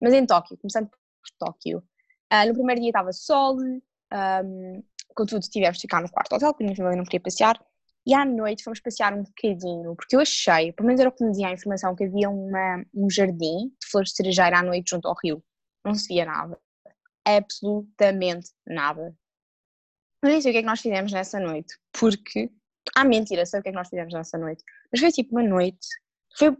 Mas 0.00 0.12
em 0.12 0.26
Tóquio, 0.26 0.58
começando 0.58 0.88
por 0.88 0.98
Tóquio, 1.38 1.82
ah, 2.28 2.44
no 2.44 2.54
primeiro 2.54 2.80
dia 2.80 2.90
estava 2.90 3.12
sol, 3.12 3.56
um, 3.56 4.82
contudo 5.14 5.40
tivemos 5.48 5.78
de 5.78 5.82
ficar 5.82 6.02
no 6.02 6.10
quarto 6.10 6.34
hotel, 6.34 6.50
porque 6.52 6.64
a 6.64 6.66
minha 6.66 6.76
família 6.76 6.96
não 6.96 7.04
queria 7.04 7.20
passear, 7.20 7.60
e 8.06 8.12
à 8.12 8.24
noite 8.24 8.62
fomos 8.62 8.80
passear 8.80 9.14
um 9.14 9.22
bocadinho, 9.22 9.94
porque 9.94 10.16
eu 10.16 10.20
achei, 10.20 10.72
pelo 10.72 10.86
menos 10.86 11.00
era 11.00 11.08
o 11.08 11.12
que 11.12 11.24
me 11.24 11.30
dizia 11.30 11.48
a 11.48 11.52
informação, 11.52 11.94
que 11.94 12.04
havia 12.04 12.28
uma, 12.28 12.84
um 12.92 13.08
jardim 13.08 13.68
de 13.68 13.86
flores 13.90 14.10
de 14.10 14.16
cerejeira 14.16 14.58
à 14.58 14.62
noite 14.62 14.90
junto 14.90 15.08
ao 15.08 15.14
rio. 15.22 15.42
Não 15.84 15.94
se 15.94 16.08
via 16.08 16.26
nada. 16.26 16.58
Absolutamente 17.24 18.50
nada. 18.66 19.14
Nem 20.24 20.40
sei 20.40 20.50
o 20.50 20.54
que 20.54 20.58
é 20.58 20.62
que 20.62 20.66
nós 20.66 20.80
fizemos 20.80 21.12
nessa 21.12 21.38
noite, 21.38 21.74
porque. 21.92 22.50
Ah, 22.96 23.04
mentira, 23.04 23.44
sei 23.46 23.60
o 23.60 23.62
que 23.62 23.68
é 23.68 23.72
que 23.72 23.78
nós 23.78 23.88
fizemos 23.88 24.12
nessa 24.12 24.38
noite. 24.38 24.62
Mas 24.90 25.00
foi 25.00 25.12
tipo 25.12 25.32
uma 25.32 25.42
noite. 25.42 25.86
Foi, 26.38 26.56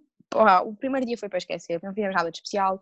o 0.64 0.74
primeiro 0.76 1.06
dia 1.06 1.16
foi 1.18 1.28
para 1.28 1.38
esquecer, 1.38 1.80
não 1.82 1.94
fizemos 1.94 2.14
nada 2.14 2.30
de 2.30 2.38
especial. 2.38 2.80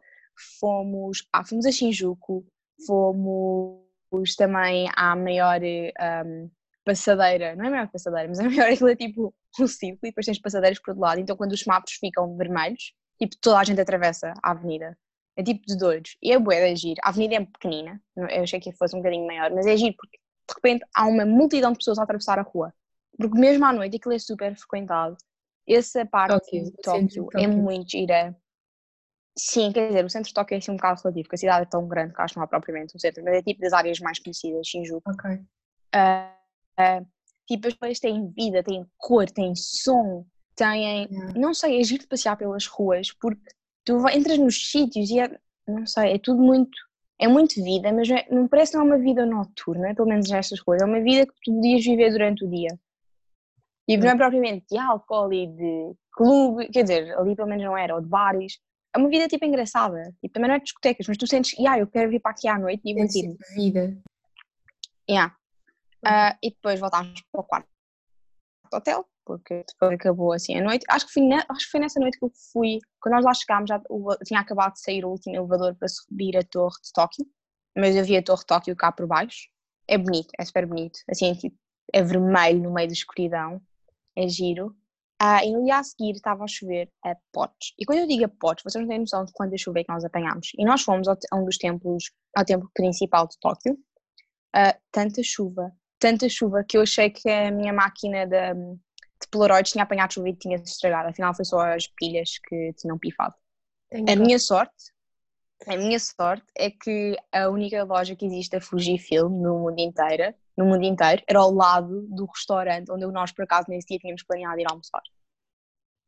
Fomos, 0.59 1.27
ah, 1.33 1.45
fomos 1.45 1.67
a 1.67 1.73
Shinjuku, 1.73 2.45
fomos 2.87 4.35
também 4.37 4.89
à 4.97 5.15
maior 5.15 5.61
um, 5.61 6.51
passadeira, 6.85 7.55
não 7.55 7.65
é 7.65 7.69
a 7.69 7.71
maior 7.71 7.89
passadeira, 7.89 8.29
mas 8.29 8.41
a 8.41 8.45
maior 8.45 8.73
aquilo 8.73 8.89
é 8.91 8.97
tipo 8.97 9.35
um 9.61 9.67
círculo 9.67 10.01
e 10.05 10.09
depois 10.09 10.27
tens 10.27 10.41
passadeiras 10.41 10.79
por 10.81 10.91
outro 10.91 11.03
lado. 11.03 11.21
Então 11.21 11.37
quando 11.37 11.53
os 11.53 11.61
semáforos 11.61 11.95
ficam 11.95 12.37
vermelhos, 12.37 12.93
tipo 13.19 13.37
toda 13.41 13.59
a 13.59 13.65
gente 13.65 13.81
atravessa 13.81 14.33
a 14.43 14.51
avenida. 14.51 14.97
É 15.37 15.43
tipo 15.43 15.63
de 15.67 15.77
doidos. 15.77 16.17
E 16.23 16.33
é 16.33 16.39
bué 16.39 16.73
de 16.73 16.81
giro. 16.81 17.01
A 17.03 17.09
avenida 17.09 17.37
é 17.37 17.45
pequenina, 17.45 18.03
eu 18.17 18.43
achei 18.43 18.61
que 18.61 18.73
fosse 18.73 18.95
um 18.95 18.99
bocadinho 18.99 19.27
maior, 19.27 19.51
mas 19.51 19.67
é 19.67 19.77
giro 19.77 19.95
porque 19.97 20.19
de 20.49 20.55
repente 20.55 20.85
há 20.95 21.07
uma 21.07 21.25
multidão 21.25 21.73
de 21.73 21.79
pessoas 21.79 21.99
a 21.99 22.03
atravessar 22.03 22.39
a 22.39 22.43
rua. 22.43 22.73
Porque 23.17 23.39
mesmo 23.39 23.65
à 23.65 23.73
noite 23.73 23.97
aquilo 23.97 24.15
é 24.15 24.19
super 24.19 24.57
frequentado. 24.57 25.17
Essa 25.67 26.05
parte 26.05 26.35
Tóquio, 26.35 26.65
de 26.65 26.73
Tóquio 26.83 27.29
é 27.35 27.47
muito 27.47 27.91
gira. 27.91 28.37
Sim, 29.39 29.73
quer 29.73 29.89
dizer, 29.89 30.05
o 30.05 30.11
centro 30.11 30.29
de 30.29 30.35
Tóquio 30.35 30.55
é 30.55 30.59
assim 30.59 30.73
um 30.73 30.77
bocado 30.77 31.01
relativo, 31.03 31.25
porque 31.25 31.37
a 31.37 31.39
cidade 31.39 31.63
é 31.63 31.67
tão 31.67 31.87
grande 31.87 32.15
que 32.15 32.21
acho 32.21 32.35
que 32.35 32.39
não 32.39 32.45
há 32.45 32.49
propriamente 32.49 32.97
um 32.97 33.01
centro, 33.01 33.25
mas 33.25 33.35
é 33.35 33.43
tipo 33.43 33.61
das 33.61 33.73
áreas 33.73 33.99
mais 34.01 34.19
conhecidas, 34.19 34.67
Shinjuku. 34.67 35.11
Ok. 35.11 35.41
Ah, 35.95 36.37
ah, 36.77 37.03
tipo, 37.47 37.69
as 37.69 37.75
coisas 37.75 38.01
têm 38.01 38.31
vida, 38.31 38.63
têm 38.63 38.85
cor, 38.99 39.31
têm 39.31 39.55
som, 39.55 40.27
têm. 40.55 41.07
Yeah. 41.11 41.39
Não 41.39 41.55
sei, 41.55 41.81
é 41.81 41.85
giro 41.85 42.03
de 42.03 42.09
passear 42.09 42.37
pelas 42.37 42.67
ruas, 42.67 43.13
porque 43.13 43.51
tu 43.85 44.07
entras 44.09 44.39
nos 44.39 44.71
sítios 44.71 45.11
e 45.11 45.21
é. 45.21 45.39
Não 45.67 45.87
sei, 45.87 46.15
é 46.15 46.19
tudo 46.19 46.43
muito. 46.43 46.77
É 47.23 47.29
muito 47.29 47.63
vida, 47.63 47.93
mas 47.93 48.09
não, 48.09 48.17
é- 48.17 48.27
não 48.31 48.49
parece 48.49 48.73
que 48.73 48.79
não 48.79 48.85
é 48.85 48.89
uma 48.89 48.99
vida 48.99 49.25
noturna, 49.25 49.95
pelo 49.95 50.09
menos 50.09 50.29
nestas 50.29 50.61
coisas. 50.61 50.83
É 50.87 50.91
uma 50.91 51.01
vida 51.01 51.25
que 51.25 51.33
tu 51.41 51.55
podias 51.55 51.85
viver 51.85 52.11
durante 52.11 52.45
o 52.45 52.51
dia. 52.51 52.71
Tipo, 53.89 54.05
não 54.05 54.11
é 54.11 54.17
propriamente 54.17 54.67
de 54.69 54.77
álcool 54.77 55.33
e 55.33 55.47
de 55.47 55.93
clube, 56.13 56.69
quer 56.69 56.83
dizer, 56.83 57.17
ali 57.17 57.37
pelo 57.37 57.49
menos 57.49 57.65
não 57.65 57.77
era, 57.79 57.95
ou 57.95 58.01
de 58.01 58.09
bares. 58.09 58.59
É 58.95 58.99
uma 58.99 59.09
vida 59.09 59.29
tipo 59.29 59.45
engraçada. 59.45 60.03
Tipo, 60.21 60.35
também 60.35 60.49
não 60.49 60.57
é 60.57 60.59
de 60.59 60.65
discotecas, 60.65 61.07
mas 61.07 61.17
tu 61.17 61.27
sentes, 61.29 61.55
ah, 61.67 61.79
eu 61.79 61.87
quero 61.87 62.11
vir 62.11 62.21
para 62.21 62.33
aqui 62.33 62.49
à 62.49 62.59
noite 62.59 62.81
e 62.85 62.93
Sentes 62.93 63.13
divertir-me. 63.15 63.37
tipo 63.37 63.55
vida. 63.55 64.03
Yeah. 65.09 65.37
Ah, 66.05 66.37
e 66.43 66.51
depois 66.51 66.81
voltámos 66.81 67.23
para 67.31 67.41
o 67.41 67.45
quarto 67.45 67.69
do 68.71 68.77
hotel, 68.77 69.07
porque 69.25 69.65
depois 69.69 69.93
acabou 69.93 70.33
assim 70.33 70.57
a 70.57 70.63
noite. 70.63 70.85
Acho 70.89 71.07
que, 71.07 71.13
foi 71.13 71.23
ne- 71.23 71.45
acho 71.49 71.65
que 71.67 71.71
foi 71.71 71.81
nessa 71.81 72.01
noite 72.01 72.19
que 72.19 72.25
eu 72.25 72.33
fui, 72.53 72.79
quando 73.01 73.15
nós 73.17 73.25
lá 73.25 73.35
chegámos, 73.35 73.69
já 73.69 73.81
o- 73.89 74.17
tinha 74.25 74.41
acabado 74.41 74.75
de 74.75 74.81
sair 74.81 75.05
o 75.05 75.11
último 75.11 75.37
elevador 75.37 75.75
para 75.77 75.89
subir 75.89 76.37
a 76.37 76.43
torre 76.43 76.77
de 76.83 76.93
Tóquio, 76.93 77.27
mas 77.77 77.95
vi 78.07 78.17
a 78.17 78.23
torre 78.23 78.41
de 78.41 78.47
Tóquio 78.47 78.77
cá 78.77 78.93
por 78.93 79.07
baixo. 79.07 79.49
É 79.89 79.99
bonito, 79.99 80.29
é 80.39 80.45
super 80.45 80.67
bonito. 80.67 80.99
Assim, 81.11 81.33
tipo, 81.35 81.57
é 81.93 82.03
vermelho 82.03 82.63
no 82.63 82.73
meio 82.73 82.89
da 82.89 82.93
escuridão, 82.95 83.61
é 84.17 84.29
giro. 84.29 84.75
Ah, 85.21 85.45
e 85.45 85.53
no 85.53 85.63
dia 85.65 85.79
a 85.79 85.85
seguir 85.85 86.13
estava 86.13 86.43
a 86.43 86.49
chover 86.49 86.89
a 87.05 87.15
potes. 87.33 87.73
E 87.79 87.85
quando 87.85 88.01
eu 88.01 88.09
digo 88.09 88.25
a 88.25 88.29
potes, 88.29 88.65
vocês 88.65 88.83
não 88.83 88.89
têm 88.89 88.99
noção 88.99 89.25
de 89.25 89.33
quanta 89.33 89.57
chuva 89.57 89.79
é 89.79 89.85
que 89.85 89.93
nós 89.93 90.05
apanhámos. 90.05 90.51
E 90.59 90.65
nós 90.65 90.83
fomos 90.83 91.07
ao 91.07 91.17
a 91.31 91.37
um 91.37 91.45
dos 91.45 91.59
templos, 91.59 92.11
ao 92.37 92.45
templo 92.45 92.69
principal 92.75 93.29
de 93.29 93.39
Tóquio. 93.39 93.79
Ah, 94.55 94.77
tanta 94.91 95.23
chuva, 95.23 95.73
tanta 95.99 96.29
chuva 96.29 96.65
que 96.69 96.77
eu 96.77 96.83
achei 96.83 97.09
que 97.11 97.29
a 97.31 97.51
minha 97.53 97.73
máquina 97.73 98.27
de, 98.27 98.55
de 99.23 99.29
Polaroids 99.29 99.73
tinha 99.73 99.85
apanhado 99.85 100.15
chuva 100.15 100.29
e 100.29 100.37
tinha 100.37 100.59
se 100.59 100.65
estragado. 100.65 101.09
Afinal, 101.09 101.35
foi 101.35 101.45
só 101.45 101.61
as 101.61 101.87
pilhas 101.87 102.39
que 102.39 102.73
tinham 102.75 102.99
pifado. 102.99 103.35
A 103.93 104.17
minha 104.17 104.39
sorte, 104.39 104.93
a 105.67 105.77
minha 105.77 105.99
sorte 105.99 106.47
é 106.57 106.71
que 106.71 107.17
a 107.31 107.49
única 107.49 107.85
loja 107.85 108.17
que 108.17 108.27
existe 108.27 108.57
a 108.57 108.61
Fujifilm 108.61 109.29
no 109.29 109.59
mundo 109.61 109.79
inteiro, 109.79 110.35
no 110.57 110.65
mundo 110.65 110.85
inteiro, 110.85 111.23
era 111.29 111.39
ao 111.39 111.53
lado 111.53 112.03
do 112.09 112.27
restaurante 112.27 112.91
onde 112.91 113.07
nós 113.07 113.33
por 113.33 113.45
acaso 113.45 113.67
nesse 113.69 113.87
dia 113.87 113.99
tínhamos 113.99 114.23
planeado 114.23 114.61
ir 114.61 114.67
almoçar. 114.69 115.03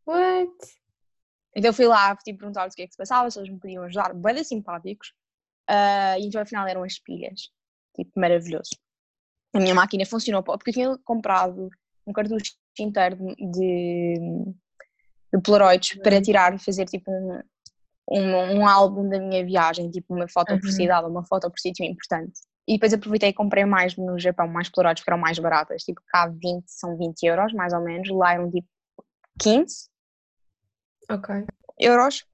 What? 0.06 0.50
Então 1.56 1.68
eu 1.68 1.74
fui 1.74 1.86
lá, 1.86 2.16
tipo, 2.16 2.40
perguntar-lhes 2.40 2.72
o 2.74 2.76
que 2.76 2.82
é 2.82 2.86
que 2.86 2.92
se 2.92 2.98
passava, 2.98 3.30
se 3.30 3.38
eles 3.38 3.50
me 3.50 3.60
podiam 3.60 3.84
ajudar, 3.84 4.12
bem 4.14 4.42
simpáticos. 4.42 5.12
Ah, 5.68 6.18
e 6.18 6.26
então 6.26 6.40
afinal 6.40 6.66
eram 6.66 6.82
as 6.82 6.98
pilhas, 6.98 7.48
tipo, 7.94 8.10
maravilhoso. 8.18 8.70
A 9.54 9.60
minha 9.60 9.74
máquina 9.74 10.04
funcionou, 10.04 10.42
porque 10.42 10.70
eu 10.70 10.74
tinha 10.74 10.98
comprado 11.04 11.70
um 12.06 12.12
cartucho 12.12 12.54
inteiro 12.82 13.16
de, 13.16 14.18
de, 15.32 15.40
Polaroids 15.42 15.98
para 15.98 16.20
tirar 16.20 16.54
e 16.54 16.58
fazer 16.58 16.84
tipo 16.86 17.10
um, 17.10 17.40
um, 18.10 18.58
um 18.58 18.68
álbum 18.68 19.08
da 19.08 19.18
minha 19.18 19.44
viagem, 19.44 19.90
tipo 19.90 20.14
uma 20.14 20.28
foto 20.28 20.58
por 20.58 20.66
Uhum. 20.66 20.72
cidade, 20.72 21.06
uma 21.06 21.24
foto 21.24 21.50
por 21.50 21.58
sítio 21.58 21.84
importante. 21.84 22.40
E 22.66 22.74
depois 22.74 22.94
aproveitei 22.94 23.28
e 23.28 23.34
comprei 23.34 23.64
mais 23.64 23.96
no 23.96 24.18
Japão, 24.18 24.48
mais 24.48 24.68
Polaroids 24.68 25.04
que 25.04 25.10
eram 25.10 25.20
mais 25.20 25.38
baratas, 25.38 25.82
tipo 25.82 26.00
cá 26.08 26.28
20 26.28 26.64
são 26.66 26.96
20 26.96 27.22
euros 27.24 27.52
mais 27.52 27.72
ou 27.72 27.80
menos, 27.80 28.08
lá 28.10 28.34
eram 28.34 28.50
tipo 28.50 28.68
15 29.38 29.88
Ok. 31.10 31.46
euros. 31.78 32.24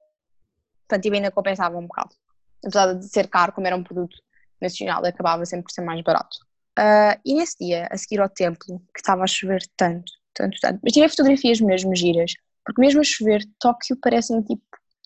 Portanto, 0.87 1.03
tipo, 1.03 1.15
ainda 1.15 1.31
compensava 1.31 1.77
um 1.77 1.87
bocado. 1.87 2.15
Apesar 2.63 2.93
de 2.93 3.07
ser 3.07 3.27
caro, 3.27 3.53
como 3.53 3.67
era 3.67 3.75
um 3.75 3.83
produto 3.83 4.15
nacional, 4.61 5.03
acabava 5.05 5.45
sempre 5.45 5.65
por 5.65 5.71
ser 5.71 5.81
mais 5.81 6.01
barato. 6.01 6.37
Ah, 6.77 7.19
e 7.25 7.33
nesse 7.35 7.57
dia, 7.59 7.87
a 7.91 7.97
seguir 7.97 8.21
ao 8.21 8.29
templo, 8.29 8.79
que 8.93 8.99
estava 8.99 9.23
a 9.23 9.27
chover 9.27 9.61
tanto, 9.75 10.11
Tanto, 10.33 10.57
tanto. 10.61 10.79
Mas 10.83 10.93
tirei 10.93 11.09
fotografias 11.09 11.59
mesmo 11.59 11.95
giras, 11.95 12.33
porque 12.65 12.81
mesmo 12.81 13.01
a 13.01 13.03
chover, 13.03 13.43
Tóquio 13.59 13.97
parece 14.01 14.33
tipo. 14.43 14.63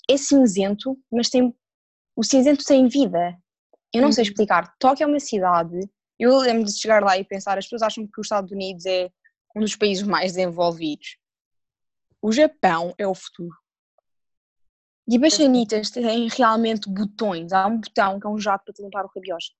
É 0.10 0.18
cinzento, 0.18 0.98
mas 1.12 1.30
tem. 1.30 1.54
O 2.16 2.24
cinzento 2.24 2.64
tem 2.64 2.88
vida. 2.88 3.36
Eu 3.94 4.02
não 4.04 4.12
sei 4.12 4.24
Uhum. 4.24 4.30
explicar. 4.30 4.76
Tóquio 4.78 5.04
é 5.04 5.08
uma 5.08 5.20
cidade. 5.20 5.80
Eu 6.20 6.38
lembro 6.38 6.66
de 6.66 6.80
chegar 6.80 7.02
lá 7.04 7.18
e 7.18 7.24
pensar: 7.24 7.58
as 7.58 7.66
pessoas 7.66 7.82
acham 7.82 8.06
que 8.06 8.20
os 8.22 8.26
Estados 8.28 8.52
Unidos 8.52 8.86
é 8.86 9.10
um 9.56 9.62
dos 9.62 9.76
países 9.76 10.04
mais 10.04 10.34
desenvolvidos. 10.34 11.18
O 12.22 12.32
Japão 12.32 12.94
é 12.98 13.08
o 13.08 13.16
futuro. 13.16 13.56
E 15.08 15.24
as 15.24 15.34
sanitas 15.34 15.92
têm 15.92 16.28
realmente 16.30 16.90
botões. 16.90 17.52
Há 17.54 17.68
um 17.68 17.80
botão 17.80 18.20
que 18.20 18.26
é 18.26 18.30
um 18.30 18.40
jato 18.40 18.66
para 18.66 18.74
te 18.74 18.82
limpar 18.82 19.06
o 19.06 19.12
rabiosco. 19.14 19.56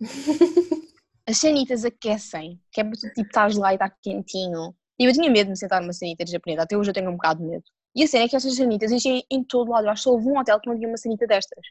As 1.28 1.38
sanitas 1.38 1.84
aquecem, 1.84 2.60
que 2.70 2.80
é 2.80 2.84
para 2.84 2.92
tu 2.92 3.08
tipo, 3.08 3.22
estás 3.22 3.56
lá 3.56 3.72
e 3.72 3.76
está 3.76 3.90
quentinho. 3.90 4.76
E 4.98 5.04
eu 5.04 5.12
tinha 5.12 5.30
medo 5.30 5.44
de 5.46 5.50
me 5.50 5.56
sentar 5.58 5.80
numa 5.80 5.92
sanita 5.92 6.24
de 6.24 6.32
japonesa, 6.32 6.62
até 6.62 6.76
hoje 6.76 6.90
eu 6.90 6.94
tenho 6.94 7.10
um 7.10 7.12
bocado 7.14 7.40
de 7.42 7.48
medo. 7.48 7.64
E 7.94 8.02
a 8.02 8.06
cena 8.06 8.24
é 8.24 8.28
que 8.28 8.36
essas 8.36 8.54
sanitas 8.54 8.90
existem 8.90 9.24
em 9.30 9.42
todo 9.44 9.70
lado. 9.70 9.86
Eu 9.86 9.90
acho 9.90 10.02
que 10.02 10.04
só 10.04 10.12
houve 10.12 10.28
um 10.28 10.38
hotel 10.38 10.60
que 10.60 10.68
não 10.68 10.74
havia 10.74 10.88
uma 10.88 10.96
sanita 10.96 11.26
destas. 11.26 11.64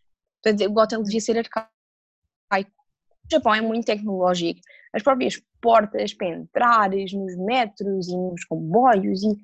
Portanto, 0.43 0.69
o 0.71 0.79
hotel 0.79 1.03
devia 1.03 1.21
ser 1.21 1.37
arcaico. 1.37 2.71
O 3.25 3.31
Japão 3.31 3.55
é 3.55 3.61
muito 3.61 3.85
tecnológico. 3.85 4.59
As 4.93 5.01
próprias 5.01 5.41
portas 5.59 6.13
para 6.13 6.27
entrares 6.27 7.11
nos 7.13 7.35
metros 7.37 8.07
e 8.07 8.15
nos 8.15 8.45
comboios 8.45 9.23
e 9.23 9.35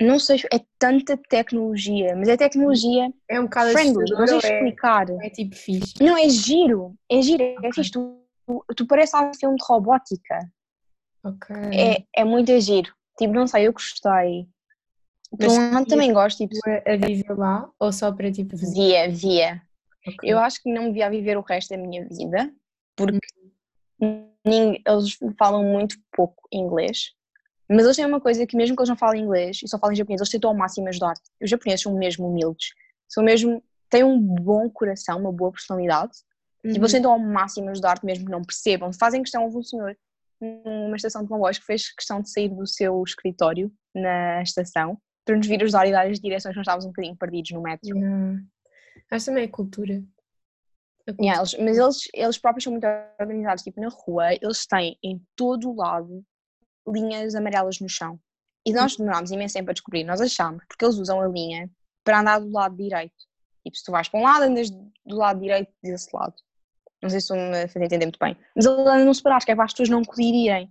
não 0.00 0.18
sei, 0.18 0.40
é 0.52 0.60
tanta 0.78 1.16
tecnologia, 1.16 2.16
mas 2.16 2.28
é 2.28 2.36
tecnologia 2.36 3.12
É 3.28 3.38
um 3.38 3.44
bocado 3.44 3.70
friendly, 3.70 4.10
não 4.10 4.26
sei 4.26 4.36
é, 4.36 4.38
explicar. 4.38 5.08
é 5.10 5.30
tipo 5.30 5.54
fixe. 5.54 5.94
Não, 6.00 6.16
é 6.16 6.28
giro, 6.28 6.96
é 7.08 7.22
giro, 7.22 7.42
é 7.42 7.56
Ok. 7.58 7.72
fixe. 7.72 7.90
Tu, 7.92 8.20
tu, 8.46 8.64
tu 8.76 8.86
pareces 8.86 9.14
um 9.14 9.32
filme 9.34 9.56
de 9.56 9.64
robótica. 9.64 10.50
Ok. 11.24 11.54
É, 11.72 12.04
é 12.16 12.24
muito 12.24 12.58
giro. 12.60 12.92
Tipo, 13.22 13.34
não 13.34 13.46
sei, 13.46 13.66
eu 13.68 13.72
gostei. 13.72 14.48
Por 15.30 15.38
Mas 15.40 15.52
um 15.52 15.72
lado 15.72 15.86
também 15.86 16.12
gosto, 16.12 16.38
tipo, 16.38 16.54
A, 16.68 16.96
viver 16.96 17.38
lá 17.38 17.70
ou 17.78 17.92
só 17.92 18.12
para 18.12 18.30
tipo 18.32 18.56
via, 18.56 19.08
via. 19.08 19.62
Ok. 20.06 20.28
Eu 20.28 20.38
acho 20.40 20.60
que 20.62 20.72
não 20.72 20.84
me 20.84 20.92
via 20.92 21.08
viver 21.08 21.36
o 21.38 21.40
resto 21.40 21.70
da 21.70 21.76
minha 21.78 22.06
vida, 22.08 22.52
porque 22.96 23.18
nin- 24.44 24.82
eles 24.86 25.16
falam 25.38 25.62
muito 25.64 25.96
pouco 26.12 26.46
inglês. 26.52 27.12
Mas 27.68 27.84
eles 27.84 27.96
têm 27.96 28.04
uma 28.04 28.20
coisa 28.20 28.46
que 28.46 28.56
mesmo 28.56 28.74
que 28.76 28.82
eles 28.82 28.88
não 28.90 28.96
falem 28.96 29.22
inglês 29.22 29.60
e 29.62 29.68
só 29.68 29.78
falem 29.78 29.96
japonês, 29.96 30.20
eles 30.20 30.30
tentam 30.30 30.50
ao 30.50 30.56
máximo 30.56 30.88
ajudar-te. 30.88 31.22
Os 31.40 31.48
japoneses 31.48 31.82
são 31.82 31.94
mesmo 31.94 32.28
humildes. 32.28 32.74
São 33.08 33.22
mesmo, 33.24 33.62
têm 33.88 34.02
um 34.04 34.18
bom 34.20 34.68
coração, 34.68 35.18
uma 35.18 35.32
boa 35.32 35.52
personalidade. 35.52 36.12
Tipo, 36.66 36.78
eles 36.78 36.92
Uhum. 36.92 36.98
tentam 36.98 37.12
ao 37.12 37.18
máximo 37.18 37.70
ajudar-te 37.70 38.04
mesmo 38.04 38.26
que 38.26 38.30
não 38.30 38.42
percebam. 38.42 38.92
Fazem 38.92 39.22
questão, 39.22 39.46
um 39.46 39.62
senhor 39.62 39.96
numa 40.64 40.96
estação 40.96 41.22
de 41.22 41.28
comboios 41.28 41.58
que 41.58 41.64
fez 41.64 41.92
questão 41.94 42.20
de 42.20 42.30
sair 42.30 42.48
do 42.48 42.66
seu 42.66 43.02
escritório 43.02 43.72
na 43.94 44.42
estação 44.42 44.98
para 45.24 45.36
nos 45.36 45.46
vir 45.46 45.62
ajudar 45.62 45.86
e 45.86 45.92
dar 45.92 46.06
as 46.06 46.18
direções, 46.18 46.54
nós 46.56 46.62
estávamos 46.62 46.84
um 46.84 46.88
bocadinho 46.88 47.16
perdidos 47.16 47.52
no 47.52 47.62
metro. 47.62 47.96
Yeah. 47.96 48.40
Acho 49.10 49.26
também 49.26 49.44
a 49.44 49.48
cultura. 49.48 50.02
Cultura. 51.06 51.24
Yeah, 51.24 51.40
eles- 51.40 51.56
mas 51.58 51.78
eles, 51.78 52.08
eles 52.14 52.38
próprios 52.38 52.64
são 52.64 52.72
muito 52.72 52.86
organizados, 53.20 53.62
tipo 53.62 53.80
na 53.80 53.88
rua, 53.88 54.34
eles 54.34 54.66
têm 54.66 54.98
em 55.02 55.22
todo 55.36 55.70
o 55.70 55.76
lado 55.76 56.24
linhas 56.88 57.34
amarelas 57.34 57.78
no 57.80 57.88
chão. 57.88 58.18
E 58.66 58.72
nós 58.72 58.96
demorámos 58.96 59.30
imenso 59.30 59.54
tempo 59.54 59.70
a 59.70 59.72
descobrir, 59.72 60.04
nós 60.04 60.20
achámos, 60.20 60.64
porque 60.68 60.84
eles 60.84 60.96
usam 60.96 61.20
a 61.20 61.26
linha 61.28 61.70
para 62.04 62.20
andar 62.20 62.38
do 62.40 62.50
lado 62.50 62.76
direito. 62.76 63.14
Tipo, 63.64 63.76
se 63.76 63.84
tu 63.84 63.92
vais 63.92 64.08
para 64.08 64.20
um 64.20 64.22
lado, 64.24 64.42
andas 64.42 64.70
do 64.70 65.16
lado 65.16 65.40
direito 65.40 65.72
desse 65.82 66.08
lado. 66.14 66.34
Não 67.02 67.10
sei 67.10 67.20
se 67.20 67.24
estou-me 67.24 67.62
a 67.62 67.68
fazer 67.68 67.84
entender 67.84 68.06
muito 68.06 68.18
bem. 68.18 68.36
Mas 68.54 68.64
eles 68.64 68.78
andam 68.78 69.04
num 69.04 69.14
separados, 69.14 69.44
que 69.44 69.52
é 69.52 69.56
para 69.56 69.64
as 69.64 69.72
pessoas 69.72 69.88
não 69.88 70.04
colidirem. 70.04 70.70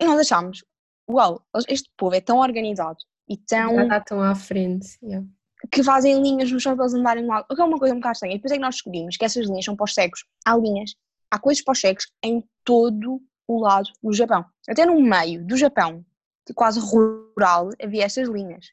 E 0.00 0.04
nós 0.04 0.20
achámos, 0.20 0.64
uau, 1.10 1.42
este 1.68 1.90
povo 1.96 2.14
é 2.14 2.20
tão 2.20 2.38
organizado 2.38 2.98
e 3.28 3.36
tão 3.36 3.74
Já 3.74 3.82
está 3.82 4.00
tão 4.00 4.22
à 4.22 4.34
frente. 4.34 4.96
yeah. 5.02 5.26
que 5.72 5.82
fazem 5.82 6.22
linhas 6.22 6.50
no 6.52 6.60
chão 6.60 6.76
para 6.76 6.84
eles 6.84 6.94
andarem 6.94 7.24
no 7.24 7.30
lado. 7.30 7.46
O 7.50 7.54
que 7.54 7.60
é 7.60 7.64
uma 7.64 7.78
coisa 7.78 7.94
um 7.94 7.98
bocado 7.98 8.12
estranha. 8.12 8.34
E 8.34 8.38
depois 8.38 8.52
é 8.52 8.54
que 8.54 8.60
nós 8.60 8.76
descobrimos 8.76 9.16
que 9.16 9.24
essas 9.24 9.46
linhas 9.46 9.64
são 9.64 9.74
para 9.74 9.84
os 9.84 9.94
cegos. 9.94 10.24
Há 10.46 10.56
linhas, 10.56 10.94
há 11.30 11.38
coisas 11.38 11.62
para 11.62 11.72
os 11.72 11.80
cegos 11.80 12.06
em 12.22 12.44
todo 12.64 13.20
o 13.48 13.60
lado 13.60 13.88
do 14.02 14.12
Japão. 14.12 14.44
Até 14.68 14.86
no 14.86 15.00
meio 15.00 15.44
do 15.44 15.56
Japão, 15.56 16.04
de 16.46 16.54
quase 16.54 16.78
rural, 16.78 17.70
havia 17.82 18.04
estas 18.04 18.28
linhas. 18.28 18.66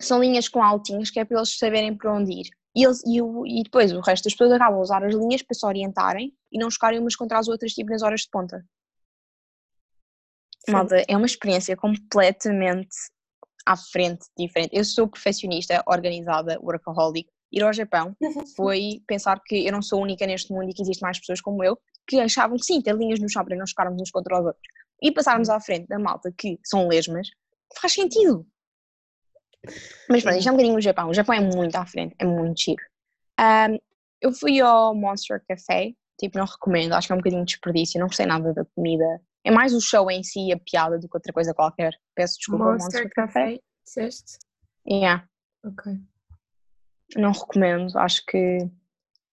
São 0.00 0.20
linhas 0.20 0.48
com 0.48 0.62
altinhas 0.62 1.10
que 1.10 1.20
é 1.20 1.24
para 1.24 1.38
eles 1.38 1.56
saberem 1.56 1.96
para 1.96 2.12
onde 2.12 2.32
ir. 2.32 2.48
E, 2.78 2.84
eles, 2.84 3.02
e, 3.04 3.20
o- 3.20 3.44
e 3.44 3.62
depois 3.64 3.92
o 3.92 4.00
resto 4.00 4.24
das 4.24 4.34
pessoas 4.34 4.52
acabam 4.52 4.78
a 4.78 4.82
usar 4.82 5.02
as 5.04 5.12
linhas 5.12 5.42
para 5.42 5.54
se 5.56 5.66
orientarem 5.66 6.32
e 6.52 6.58
não 6.58 6.70
chocarem 6.70 7.00
umas 7.00 7.16
contra 7.16 7.36
as 7.38 7.48
outras, 7.48 7.72
tipo 7.72 7.90
nas 7.90 8.02
horas 8.02 8.20
de 8.20 8.28
ponta. 8.30 8.64
Sim. 10.64 10.72
Malta, 10.72 11.04
é 11.08 11.16
uma 11.16 11.26
experiência 11.26 11.76
completamente 11.76 12.94
à 13.66 13.76
frente, 13.76 14.26
diferente. 14.38 14.76
Eu 14.76 14.84
sou 14.84 15.08
perfeccionista, 15.08 15.82
organizada, 15.86 16.58
workaholic. 16.60 17.28
Ir 17.50 17.62
ao 17.62 17.72
Japão 17.72 18.14
foi 18.56 19.02
pensar 19.06 19.40
que 19.44 19.66
eu 19.66 19.72
não 19.72 19.82
sou 19.82 20.00
única 20.02 20.26
neste 20.26 20.52
mundo 20.52 20.70
e 20.70 20.74
que 20.74 20.82
existem 20.82 21.04
mais 21.06 21.18
pessoas 21.18 21.40
como 21.40 21.64
eu 21.64 21.78
que 22.06 22.20
achavam 22.20 22.56
que 22.56 22.64
sim, 22.64 22.80
ter 22.80 22.94
linhas 22.94 23.18
no 23.20 23.28
chão 23.28 23.44
para 23.44 23.56
não 23.56 23.66
chocarmos 23.66 24.00
uns 24.00 24.10
contra 24.10 24.38
os 24.38 24.46
outros 24.46 24.62
e 25.02 25.10
passarmos 25.12 25.48
à 25.48 25.58
frente 25.60 25.86
da 25.88 25.98
malta 25.98 26.32
que 26.36 26.58
são 26.64 26.86
lesmas, 26.88 27.28
faz 27.80 27.92
sentido. 27.92 28.46
Mas 30.08 30.22
pronto, 30.22 30.38
isto 30.38 30.48
é 30.48 30.52
um 30.52 30.56
bocadinho 30.56 30.76
o 30.76 30.80
Japão. 30.80 31.08
O 31.08 31.14
Japão 31.14 31.34
é 31.34 31.40
muito 31.40 31.76
à 31.76 31.84
frente, 31.84 32.14
é 32.18 32.24
muito 32.24 32.60
giro. 32.60 32.82
Ahm, 33.38 33.78
eu 34.20 34.32
fui 34.32 34.60
ao 34.60 34.94
Monster 34.94 35.42
Café, 35.48 35.92
tipo, 36.18 36.38
não 36.38 36.44
recomendo, 36.44 36.92
acho 36.92 37.06
que 37.06 37.12
é 37.12 37.14
um 37.14 37.18
bocadinho 37.18 37.44
de 37.44 37.52
desperdício, 37.52 38.00
não 38.00 38.06
gostei 38.08 38.26
nada 38.26 38.52
da 38.52 38.64
comida. 38.64 39.20
É 39.44 39.50
mais 39.50 39.72
o 39.74 39.80
show 39.80 40.10
em 40.10 40.22
si 40.22 40.52
a 40.52 40.58
piada 40.58 40.98
do 40.98 41.08
que 41.08 41.16
outra 41.16 41.32
coisa 41.32 41.54
qualquer. 41.54 41.92
Peço 42.14 42.36
desculpa 42.38 42.64
ao 42.64 42.78
Monster 42.78 43.10
Café, 43.10 43.58
disseste? 43.84 44.38
Yeah, 44.88 45.26
Ok. 45.64 45.92
não 47.16 47.32
recomendo, 47.32 47.96
acho 47.98 48.24
que 48.26 48.68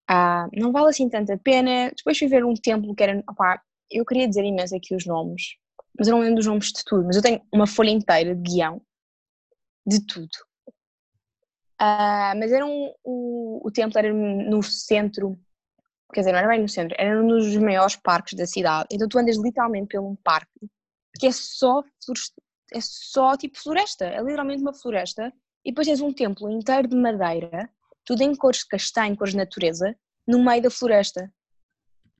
ah, 0.07 0.47
não 0.53 0.71
vale 0.71 0.89
assim 0.89 1.09
tanta 1.09 1.37
pena. 1.37 1.91
Depois 1.95 2.17
fui 2.17 2.27
ver 2.27 2.45
um 2.45 2.53
templo 2.53 2.93
que 2.95 3.03
era. 3.03 3.23
opá, 3.29 3.61
eu 3.89 4.05
queria 4.05 4.27
dizer 4.27 4.43
imenso 4.43 4.75
aqui 4.75 4.95
os 4.95 5.05
nomes, 5.05 5.55
mas 5.97 6.07
eu 6.07 6.13
não 6.13 6.21
lembro 6.21 6.35
dos 6.35 6.45
nomes 6.45 6.71
de 6.71 6.83
tudo. 6.85 7.05
Mas 7.05 7.15
eu 7.15 7.21
tenho 7.21 7.41
uma 7.51 7.65
folha 7.65 7.89
inteira 7.89 8.35
de 8.35 8.41
guião 8.41 8.81
de 9.85 10.05
tudo. 10.05 10.29
Ah, 11.77 12.33
mas 12.37 12.51
era 12.51 12.65
um, 12.65 12.93
o, 13.03 13.67
o 13.67 13.71
templo 13.71 13.99
era 13.99 14.13
no 14.13 14.63
centro, 14.63 15.37
quer 16.13 16.21
dizer, 16.21 16.31
não 16.31 16.39
era 16.39 16.47
bem 16.47 16.61
no 16.61 16.69
centro, 16.69 16.95
era 16.97 17.21
num 17.21 17.27
dos 17.27 17.55
maiores 17.57 17.95
parques 17.95 18.33
da 18.33 18.45
cidade. 18.45 18.87
Então 18.91 19.07
tu 19.07 19.19
andas 19.19 19.37
literalmente 19.37 19.97
um 19.97 20.15
parque 20.15 20.69
que 21.19 21.27
é 21.27 21.31
só, 21.31 21.83
é 22.73 22.79
só 22.81 23.35
tipo 23.37 23.59
floresta, 23.59 24.05
é 24.05 24.21
literalmente 24.21 24.61
uma 24.61 24.73
floresta. 24.73 25.33
E 25.63 25.71
depois 25.71 25.87
tens 25.87 26.01
um 26.01 26.13
templo 26.13 26.49
inteiro 26.49 26.87
de 26.87 26.95
madeira, 26.95 27.69
tudo 28.05 28.21
em 28.21 28.35
cores 28.35 28.59
de 28.59 28.67
castanho, 28.67 29.17
cores 29.17 29.33
de 29.33 29.37
natureza, 29.37 29.97
no 30.27 30.43
meio 30.43 30.61
da 30.61 30.69
floresta. 30.69 31.33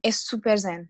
É 0.01 0.11
super 0.11 0.57
zen. 0.57 0.89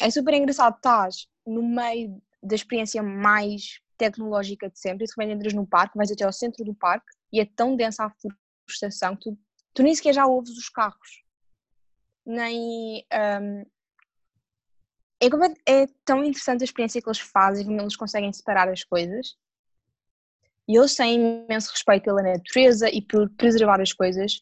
É 0.00 0.10
super 0.10 0.34
engraçado, 0.34 0.76
estás 0.76 1.28
no 1.46 1.62
meio 1.62 2.22
da 2.42 2.54
experiência 2.54 3.02
mais 3.02 3.80
tecnológica 4.00 4.70
de 4.70 4.78
sempre, 4.78 5.04
e 5.04 5.06
de 5.06 5.12
repente 5.12 5.36
entras 5.36 5.52
no 5.52 5.66
parque, 5.66 5.96
vais 5.96 6.10
até 6.10 6.24
ao 6.24 6.32
centro 6.32 6.64
do 6.64 6.74
parque 6.74 7.06
e 7.30 7.38
é 7.38 7.44
tão 7.44 7.76
densa 7.76 8.04
a 8.04 8.10
florestação 8.10 9.14
que 9.14 9.30
tu, 9.30 9.38
tu 9.74 9.82
nem 9.82 9.94
sequer 9.94 10.14
já 10.14 10.26
ouves 10.26 10.56
os 10.56 10.68
carros. 10.70 11.22
Nem. 12.24 13.04
hum, 13.12 13.64
é, 15.20 15.82
é 15.82 15.86
tão 16.04 16.24
interessante 16.24 16.62
a 16.62 16.64
experiência 16.64 17.02
que 17.02 17.08
eles 17.08 17.20
fazem, 17.20 17.66
como 17.66 17.80
eles 17.80 17.96
conseguem 17.96 18.32
separar 18.32 18.68
as 18.70 18.82
coisas. 18.82 19.36
E 20.66 20.76
eles 20.76 20.94
têm 20.94 21.44
imenso 21.44 21.70
respeito 21.72 22.04
pela 22.04 22.22
natureza 22.22 22.88
e 22.88 23.02
por 23.02 23.28
preservar 23.30 23.80
as 23.80 23.92
coisas. 23.92 24.40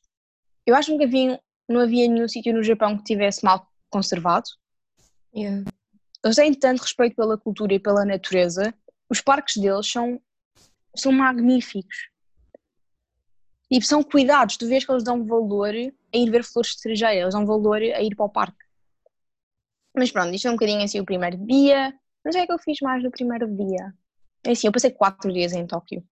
Eu 0.65 0.77
acho 0.77 0.87
que 0.87 0.93
nunca 0.93 1.07
vi, 1.07 1.41
não 1.69 1.81
havia 1.81 2.07
nenhum 2.07 2.29
sítio 2.29 2.55
no 2.55 2.63
Japão 2.63 2.97
que 2.97 3.03
tivesse 3.03 3.45
mal 3.45 3.67
conservado. 3.91 4.49
Yeah. 5.35 5.65
Eles 6.25 6.37
têm 6.37 6.55
tanto 6.55 6.83
respeito 6.83 7.17
pela 7.17 7.39
cultura 7.39 7.75
e 7.75 7.81
pela 7.81 8.05
natureza. 8.05 8.75
Os 9.09 9.21
parques 9.21 9.57
deles 9.57 9.91
são, 9.91 10.21
são 10.95 11.13
magníficos. 11.13 12.11
E 13.71 13.83
são 13.83 14.03
cuidados. 14.03 14.57
Tu 14.57 14.67
vês 14.67 14.85
que 14.85 14.91
eles 14.91 15.05
dão 15.05 15.25
valor 15.25 15.75
a 15.75 16.17
ir 16.17 16.31
ver 16.31 16.43
flores 16.43 16.73
de 16.73 16.81
cerejeira. 16.81 17.23
Eles 17.23 17.35
dão 17.35 17.47
valor 17.47 17.81
a 17.83 18.03
ir 18.03 18.15
para 18.15 18.27
o 18.27 18.31
parque. 18.31 18.65
Mas 19.95 20.11
pronto, 20.11 20.35
isto 20.35 20.47
é 20.49 20.51
um 20.51 20.55
bocadinho 20.55 20.83
assim 20.83 21.01
o 21.01 21.05
primeiro 21.05 21.37
dia. 21.47 21.95
Mas 22.25 22.35
o 22.35 22.39
que 22.39 22.43
é 22.43 22.47
que 22.47 22.53
eu 22.53 22.59
fiz 22.59 22.79
mais 22.81 23.03
no 23.03 23.11
primeiro 23.11 23.47
dia? 23.57 23.95
É 24.45 24.53
assim, 24.53 24.67
eu 24.67 24.73
passei 24.73 24.91
quatro 24.91 25.33
dias 25.33 25.53
em 25.53 25.67
Tóquio. 25.67 26.05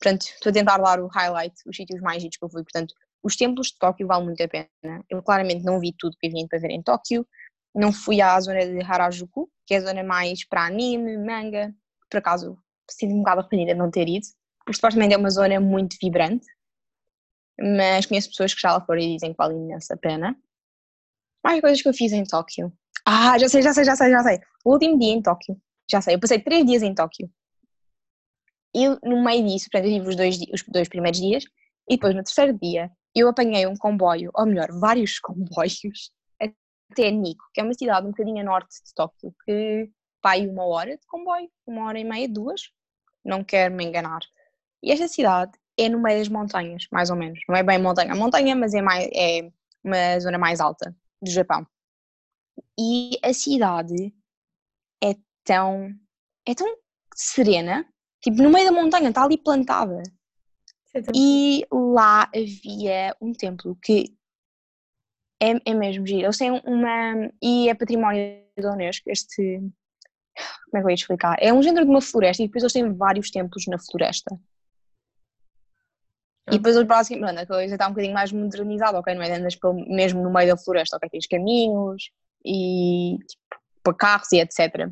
Portanto, 0.00 0.22
estou 0.22 0.50
a 0.50 0.52
tentar 0.52 0.78
dar 0.78 1.00
o 1.00 1.06
highlight, 1.08 1.54
os 1.66 1.76
sítios 1.76 2.00
mais 2.00 2.20
giros 2.22 2.36
que 2.36 2.44
eu 2.44 2.48
fui. 2.48 2.62
Portanto, 2.62 2.94
os 3.22 3.36
templos 3.36 3.68
de 3.68 3.78
Tóquio 3.78 4.06
valem 4.06 4.26
muito 4.26 4.42
a 4.42 4.48
pena. 4.48 5.04
Eu 5.08 5.22
claramente 5.22 5.64
não 5.64 5.80
vi 5.80 5.94
tudo 5.98 6.16
que 6.18 6.26
havia 6.26 6.46
para 6.46 6.58
ver 6.58 6.70
em 6.70 6.82
Tóquio. 6.82 7.26
Não 7.74 7.92
fui 7.92 8.20
à 8.20 8.38
zona 8.40 8.66
de 8.66 8.80
Harajuku, 8.82 9.50
que 9.66 9.74
é 9.74 9.78
a 9.78 9.80
zona 9.80 10.02
mais 10.02 10.46
para 10.46 10.66
anime, 10.66 11.16
manga. 11.18 11.74
Por 12.14 12.18
acaso, 12.18 12.56
sinto 12.88 13.12
um 13.12 13.18
bocado 13.18 13.40
arrependida 13.40 13.72
de 13.72 13.78
não 13.78 13.90
ter 13.90 14.08
ido, 14.08 14.24
porque 14.58 14.76
supostamente 14.76 15.14
é 15.14 15.16
uma 15.16 15.30
zona 15.30 15.58
muito 15.58 15.96
vibrante. 16.00 16.46
Mas 17.58 18.06
conheço 18.06 18.28
pessoas 18.28 18.54
que 18.54 18.60
já 18.60 18.72
lá 18.72 18.80
foram 18.80 19.00
e 19.00 19.14
dizem 19.14 19.32
que 19.32 19.36
vale 19.36 19.56
imenso 19.56 19.92
a 19.92 19.96
pena. 19.96 20.36
Mais 21.42 21.60
coisas 21.60 21.82
que 21.82 21.88
eu 21.88 21.92
fiz 21.92 22.12
em 22.12 22.22
Tóquio. 22.22 22.72
Ah, 23.04 23.36
já 23.36 23.48
sei, 23.48 23.62
já 23.62 23.74
sei, 23.74 23.84
já 23.84 23.96
sei, 23.96 24.12
já 24.12 24.22
sei. 24.22 24.38
O 24.64 24.74
último 24.74 24.96
dia 24.96 25.12
em 25.12 25.20
Tóquio, 25.20 25.60
já 25.90 26.00
sei, 26.00 26.14
eu 26.14 26.20
passei 26.20 26.38
três 26.38 26.64
dias 26.64 26.84
em 26.84 26.94
Tóquio. 26.94 27.28
E 28.72 28.88
no 29.02 29.24
meio 29.24 29.44
disso, 29.44 29.68
portanto, 29.72 29.90
eu 29.90 29.98
tive 29.98 30.08
os 30.08 30.16
dois, 30.16 30.38
os 30.52 30.62
dois 30.68 30.88
primeiros 30.88 31.20
dias, 31.20 31.44
e 31.90 31.96
depois 31.96 32.14
no 32.14 32.22
terceiro 32.22 32.56
dia 32.56 32.92
eu 33.12 33.28
apanhei 33.28 33.66
um 33.66 33.76
comboio, 33.76 34.30
ou 34.34 34.46
melhor, 34.46 34.68
vários 34.78 35.18
comboios, 35.20 36.12
até 36.92 37.10
Nico, 37.10 37.44
que 37.52 37.60
é 37.60 37.64
uma 37.64 37.74
cidade 37.74 38.06
um 38.06 38.10
bocadinho 38.10 38.40
a 38.40 38.44
norte 38.44 38.76
de 38.84 38.94
Tóquio, 38.94 39.34
que 39.44 39.90
vai 40.24 40.48
uma 40.48 40.64
hora 40.64 40.96
de 40.96 41.06
comboio, 41.06 41.50
uma 41.66 41.84
hora 41.84 41.98
e 41.98 42.04
meia, 42.04 42.26
duas, 42.26 42.70
não 43.22 43.44
quero 43.44 43.74
me 43.74 43.84
enganar. 43.84 44.20
E 44.82 44.90
esta 44.90 45.06
cidade 45.06 45.52
é 45.78 45.88
no 45.88 46.00
meio 46.00 46.18
das 46.18 46.28
montanhas, 46.28 46.86
mais 46.90 47.10
ou 47.10 47.16
menos. 47.16 47.38
Não 47.46 47.54
é 47.54 47.62
bem 47.62 47.78
montanha, 47.78 48.14
montanha, 48.14 48.56
mas 48.56 48.72
é, 48.72 48.80
mais, 48.80 49.06
é 49.12 49.50
uma 49.84 50.18
zona 50.18 50.38
mais 50.38 50.60
alta 50.60 50.96
do 51.20 51.30
Japão. 51.30 51.66
E 52.78 53.18
a 53.22 53.34
cidade 53.34 54.14
é 55.02 55.14
tão, 55.44 55.94
é 56.46 56.54
tão 56.54 56.74
serena, 57.14 57.86
tipo 58.22 58.42
no 58.42 58.50
meio 58.50 58.66
da 58.66 58.72
montanha, 58.72 59.10
está 59.10 59.24
ali 59.24 59.36
plantada. 59.36 60.02
E 61.14 61.66
lá 61.70 62.30
havia 62.34 63.16
um 63.20 63.32
templo 63.32 63.76
que 63.82 64.16
é, 65.42 65.70
é 65.70 65.74
mesmo 65.74 66.06
giro. 66.06 66.26
Eles 66.26 66.38
têm 66.38 66.52
uma. 66.64 67.30
E 67.42 67.68
é 67.68 67.74
património 67.74 68.44
da 68.56 68.72
Unesco, 68.72 69.10
este. 69.10 69.60
Como 70.34 70.78
é 70.78 70.80
que 70.80 70.86
eu 70.86 70.90
ia 70.90 70.94
explicar? 70.94 71.36
É 71.38 71.52
um 71.52 71.62
género 71.62 71.84
de 71.84 71.90
uma 71.90 72.00
floresta 72.00 72.42
e 72.42 72.46
depois 72.46 72.62
eles 72.62 72.72
têm 72.72 72.92
vários 72.92 73.30
templos 73.30 73.66
na 73.66 73.78
floresta. 73.78 74.38
E 76.48 76.58
depois 76.58 76.76
eles 76.76 76.86
basicamente, 76.86 77.38
a 77.38 77.46
coisa 77.46 77.74
está 77.74 77.86
um 77.86 77.90
bocadinho 77.90 78.12
mais 78.12 78.30
modernizada, 78.30 78.98
ok? 78.98 79.14
Não 79.14 79.22
é? 79.22 79.32
Andas 79.34 79.58
mesmo 79.86 80.22
no 80.22 80.30
meio 80.30 80.54
da 80.54 80.60
floresta, 80.60 80.96
ok? 80.96 81.08
Tens 81.08 81.26
caminhos 81.26 82.10
e 82.44 83.16
tipo, 83.26 83.42
para 83.82 83.94
carros 83.94 84.32
e 84.32 84.40
etc. 84.40 84.90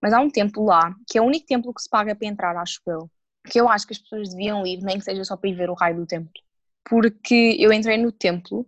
Mas 0.00 0.12
há 0.12 0.20
um 0.20 0.30
templo 0.30 0.64
lá, 0.64 0.94
que 1.08 1.18
é 1.18 1.20
o 1.20 1.24
único 1.24 1.46
templo 1.46 1.74
que 1.74 1.82
se 1.82 1.90
paga 1.90 2.14
para 2.14 2.28
entrar, 2.28 2.56
acho 2.56 2.80
eu. 2.86 3.10
Que 3.50 3.60
eu 3.60 3.68
acho 3.68 3.86
que 3.86 3.92
as 3.92 3.98
pessoas 3.98 4.30
deviam 4.30 4.66
ir, 4.66 4.82
nem 4.82 4.98
que 4.98 5.04
seja 5.04 5.24
só 5.24 5.36
para 5.36 5.50
ir 5.50 5.54
ver 5.54 5.68
o 5.68 5.74
raio 5.74 5.96
do 5.96 6.06
templo. 6.06 6.32
Porque 6.88 7.56
eu 7.58 7.72
entrei 7.72 7.98
no 7.98 8.10
templo 8.10 8.66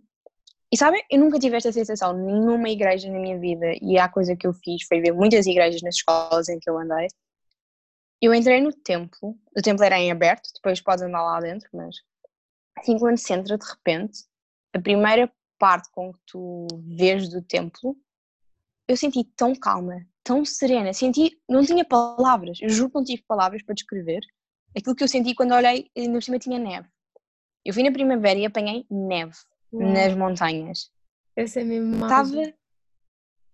e 0.71 0.77
sabem, 0.77 1.01
eu 1.09 1.19
nunca 1.19 1.39
tive 1.39 1.55
esta 1.55 1.71
sensação 1.71 2.13
nenhuma 2.13 2.69
igreja 2.69 3.09
na 3.09 3.19
minha 3.19 3.39
vida 3.39 3.73
e 3.81 3.97
a 3.97 4.09
coisa 4.09 4.35
que 4.35 4.45
eu 4.45 4.53
fiz 4.53 4.83
foi 4.85 4.99
ver 4.99 5.13
muitas 5.13 5.45
igrejas 5.45 5.81
nas 5.81 5.95
escolas 5.95 6.49
em 6.49 6.59
que 6.59 6.69
eu 6.69 6.77
andei. 6.77 7.07
Eu 8.21 8.33
entrei 8.33 8.59
no 8.59 8.73
templo, 8.73 9.37
o 9.55 9.61
templo 9.61 9.83
era 9.85 9.97
em 9.97 10.11
aberto, 10.11 10.49
depois 10.53 10.81
podes 10.81 11.03
andar 11.03 11.23
lá 11.23 11.39
dentro, 11.39 11.69
mas 11.71 11.95
assim 12.77 12.99
quando 12.99 13.17
se 13.17 13.31
entra 13.31 13.57
de 13.57 13.65
repente, 13.65 14.25
a 14.73 14.81
primeira 14.81 15.31
parte 15.57 15.89
com 15.91 16.11
que 16.11 16.19
tu 16.25 16.67
vês 16.83 17.29
do 17.29 17.41
templo, 17.41 17.95
eu 18.87 18.97
senti 18.97 19.23
tão 19.23 19.55
calma, 19.55 20.05
tão 20.23 20.43
serena, 20.43 20.91
senti, 20.93 21.39
não 21.47 21.63
tinha 21.63 21.85
palavras, 21.85 22.59
eu 22.61 22.69
juro 22.69 22.89
que 22.89 22.95
não 22.95 23.03
tive 23.03 23.23
palavras 23.23 23.63
para 23.63 23.75
descrever 23.75 24.19
aquilo 24.75 24.95
que 24.95 25.03
eu 25.03 25.07
senti 25.07 25.33
quando 25.33 25.53
olhei, 25.53 25.89
ainda 25.95 26.13
por 26.13 26.23
cima 26.23 26.39
tinha 26.39 26.59
neve. 26.59 26.89
Eu 27.63 27.73
fui 27.73 27.83
na 27.83 27.91
primavera 27.91 28.39
e 28.39 28.45
apanhei 28.45 28.85
neve 28.89 29.37
nas 29.71 30.15
montanhas. 30.15 30.91
Essa 31.35 31.61
é 31.61 31.63
mesmo 31.63 32.03
Estava, 32.03 32.41
eu 32.41 32.53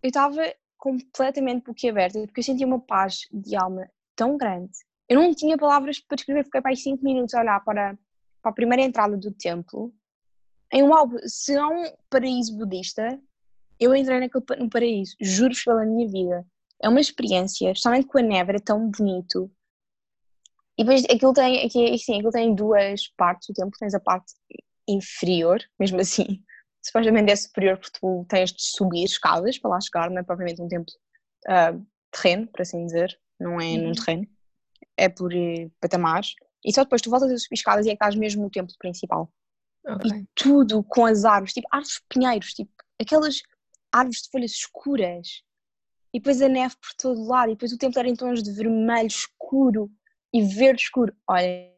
estava 0.04 0.54
completamente 0.78 1.66
boquiaberta 1.66 2.20
porque 2.22 2.40
eu 2.40 2.44
sentia 2.44 2.68
uma 2.68 2.80
paz 2.80 3.28
de 3.32 3.56
alma 3.56 3.90
tão 4.16 4.38
grande. 4.38 4.72
Eu 5.10 5.22
não 5.22 5.34
tinha 5.34 5.58
palavras 5.58 6.00
para 6.00 6.16
descrever, 6.16 6.46
fiquei 6.46 6.62
para 6.62 6.76
5 6.76 7.04
minutos 7.04 7.34
a 7.34 7.42
olhar 7.42 7.64
para, 7.64 7.98
para 8.42 8.52
a 8.52 8.54
primeira 8.54 8.84
entrada 8.84 9.18
do 9.18 9.32
templo. 9.32 9.94
Em 10.72 10.82
um 10.82 10.94
álbum, 10.94 11.18
se 11.26 11.56
há 11.56 11.68
um 11.68 11.84
paraíso 12.10 12.58
budista, 12.58 13.20
eu 13.80 13.94
entrei 13.96 14.20
naquele, 14.20 14.62
no 14.62 14.70
paraíso, 14.70 15.16
juro-vos 15.22 15.64
pela 15.64 15.86
minha 15.86 16.08
vida. 16.08 16.46
É 16.82 16.90
uma 16.90 17.02
experiência, 17.02 17.72
especialmente 17.72 18.08
com 18.08 18.18
a 18.18 18.22
neve, 18.22 18.52
era 18.52 18.60
tão 18.60 18.90
bonito. 18.90 19.52
E 20.78 20.84
depois 20.84 21.06
aquilo 21.06 21.34
tem, 21.34 21.66
aqui, 21.66 21.98
sim, 21.98 22.16
aquilo 22.16 22.32
tem 22.32 22.56
duas 22.56 23.08
partes 23.16 23.50
do 23.50 23.54
templo, 23.54 23.78
tens 23.80 23.94
a 23.94 24.00
parte 24.00 24.34
inferior, 24.88 25.60
mesmo 25.80 26.00
assim, 26.00 26.44
supostamente 26.84 27.32
é 27.32 27.36
superior 27.36 27.78
porque 27.78 28.00
tu 28.00 28.26
tens 28.28 28.52
de 28.52 28.64
subir 28.66 29.06
escadas 29.06 29.58
para 29.58 29.72
lá 29.72 29.82
chegar, 29.82 30.10
não 30.10 30.20
é 30.20 30.24
propriamente 30.24 30.62
um 30.62 30.68
templo 30.68 30.94
uh, 31.48 31.86
terreno, 32.12 32.48
por 32.48 32.62
assim 32.62 32.86
dizer, 32.86 33.18
não 33.40 33.60
é 33.60 33.66
uhum. 33.66 33.88
num 33.88 33.92
terreno, 33.94 34.28
é 34.98 35.10
por 35.10 35.34
uh, 35.34 35.72
patamares, 35.80 36.36
e 36.66 36.74
só 36.74 36.84
depois 36.84 37.02
tu 37.02 37.10
voltas 37.10 37.32
a 37.32 37.38
subir 37.38 37.56
escadas 37.56 37.86
e 37.86 37.90
é 37.90 37.92
que 37.92 37.96
estás 37.96 38.16
mesmo 38.16 38.44
no 38.44 38.50
templo 38.50 38.76
principal. 38.80 39.32
Okay. 39.86 40.12
E 40.12 40.26
tudo 40.34 40.84
com 40.84 41.06
as 41.06 41.26
árvores, 41.26 41.54
tipo 41.54 41.68
árvores 41.72 42.02
pinheiros, 42.08 42.54
tipo 42.54 42.72
aquelas 43.00 43.42
árvores 43.92 44.22
de 44.22 44.30
folhas 44.30 44.52
escuras, 44.52 45.44
e 46.14 46.20
depois 46.20 46.42
a 46.42 46.48
neve 46.48 46.76
por 46.76 46.94
todo 46.98 47.28
lado, 47.28 47.50
e 47.50 47.56
depois 47.56 47.74
o 47.74 47.78
templo 47.78 48.00
era 48.00 48.08
em 48.08 48.16
tons 48.16 48.44
de 48.44 48.52
vermelho 48.52 49.08
escuro 49.08 49.92
e 50.32 50.42
verde 50.44 50.84
escuro. 50.84 51.14
Olha, 51.28 51.74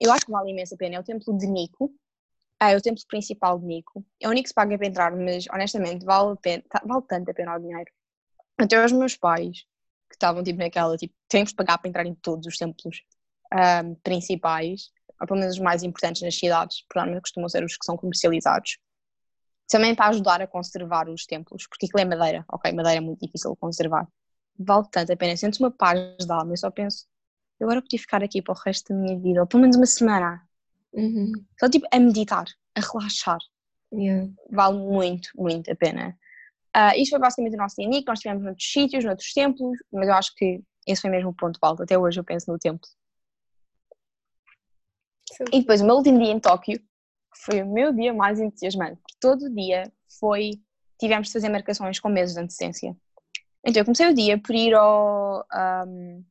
eu 0.00 0.12
acho 0.12 0.26
que 0.26 0.32
vale 0.32 0.50
imensa 0.50 0.76
pena, 0.76 0.96
é 0.96 1.00
o 1.00 1.04
templo 1.04 1.36
de 1.36 1.46
Nico, 1.46 1.92
é 2.70 2.76
o 2.76 2.80
templo 2.80 3.02
principal 3.08 3.58
de 3.58 3.66
Nico. 3.66 4.04
É 4.20 4.28
o 4.28 4.30
único 4.30 4.44
que 4.44 4.48
se 4.48 4.54
paga 4.54 4.76
para 4.76 4.86
entrar, 4.86 5.16
mas 5.16 5.46
honestamente 5.52 6.04
vale, 6.04 6.36
pena, 6.40 6.62
tá, 6.68 6.82
vale 6.84 7.02
tanto 7.08 7.30
a 7.30 7.34
pena 7.34 7.56
o 7.56 7.58
dinheiro. 7.58 7.90
Até 8.58 8.84
os 8.84 8.92
meus 8.92 9.16
pais, 9.16 9.64
que 10.08 10.14
estavam 10.14 10.42
tipo 10.42 10.58
naquela, 10.58 10.96
tipo, 10.96 11.14
temos 11.28 11.50
de 11.50 11.56
pagar 11.56 11.78
para 11.78 11.88
entrar 11.88 12.06
em 12.06 12.14
todos 12.14 12.46
os 12.46 12.56
templos 12.56 13.02
um, 13.52 13.94
principais, 13.96 14.90
ou 15.20 15.26
pelo 15.26 15.40
menos 15.40 15.56
os 15.56 15.62
mais 15.62 15.82
importantes 15.82 16.22
nas 16.22 16.36
cidades, 16.36 16.84
provavelmente 16.88 17.22
costumam 17.22 17.48
ser 17.48 17.64
os 17.64 17.76
que 17.76 17.84
são 17.84 17.96
comercializados. 17.96 18.78
Também 19.68 19.94
para 19.94 20.08
ajudar 20.10 20.42
a 20.42 20.46
conservar 20.46 21.08
os 21.08 21.24
templos, 21.24 21.66
porque 21.66 21.86
aquilo 21.86 22.00
é 22.00 22.04
madeira, 22.04 22.44
ok? 22.52 22.72
Madeira 22.72 22.98
é 22.98 23.00
muito 23.00 23.20
difícil 23.24 23.52
de 23.52 23.56
conservar. 23.56 24.06
Vale 24.58 24.86
tanto 24.90 25.12
a 25.12 25.16
pena. 25.16 25.36
Sentes 25.36 25.60
uma 25.60 25.70
paz 25.70 25.98
de 26.18 26.30
alma, 26.30 26.52
eu 26.52 26.56
só 26.56 26.70
penso, 26.70 27.06
eu 27.58 27.66
agora 27.66 27.80
podia 27.80 27.98
ficar 27.98 28.22
aqui 28.22 28.42
para 28.42 28.52
o 28.52 28.56
resto 28.56 28.92
da 28.92 28.98
minha 28.98 29.18
vida, 29.18 29.40
ou 29.40 29.46
pelo 29.46 29.62
menos 29.62 29.76
uma 29.76 29.86
semana 29.86 30.42
Uhum. 30.92 31.32
Só 31.58 31.68
tipo 31.68 31.86
a 31.92 31.98
meditar, 31.98 32.44
a 32.74 32.80
relaxar. 32.80 33.38
Yeah. 33.92 34.30
Vale 34.50 34.78
muito, 34.78 35.28
muito 35.36 35.70
a 35.70 35.76
pena. 35.76 36.16
Uh, 36.74 36.96
isto 36.96 37.10
foi 37.10 37.18
basicamente 37.18 37.54
o 37.54 37.58
nosso 37.58 37.76
dia 37.76 37.86
Nós 38.06 38.18
estivemos 38.18 38.42
noutros 38.42 38.72
sítios, 38.72 39.04
noutros 39.04 39.32
templos, 39.32 39.78
mas 39.92 40.08
eu 40.08 40.14
acho 40.14 40.34
que 40.34 40.62
esse 40.86 41.02
foi 41.02 41.10
mesmo 41.10 41.30
o 41.30 41.34
ponto 41.34 41.58
alto. 41.60 41.82
Até 41.82 41.98
hoje 41.98 42.18
eu 42.18 42.24
penso 42.24 42.50
no 42.50 42.58
templo. 42.58 42.88
Sim. 45.30 45.44
E 45.52 45.60
depois 45.60 45.80
o 45.80 45.86
meu 45.86 45.96
último 45.96 46.18
dia 46.18 46.32
em 46.32 46.40
Tóquio 46.40 46.80
foi 47.44 47.62
o 47.62 47.70
meu 47.70 47.92
dia 47.92 48.12
mais 48.12 48.40
entusiasmante. 48.40 49.00
Todo 49.20 49.54
dia 49.54 49.92
foi. 50.18 50.52
Tivemos 50.98 51.28
de 51.28 51.32
fazer 51.32 51.48
marcações 51.48 51.98
com 51.98 52.08
meses 52.08 52.34
de 52.34 52.40
antecedência. 52.40 52.96
Então 53.64 53.80
eu 53.80 53.84
comecei 53.84 54.08
o 54.08 54.14
dia 54.14 54.38
por 54.38 54.54
ir 54.54 54.74
ao. 54.74 55.44
Um... 55.86 56.24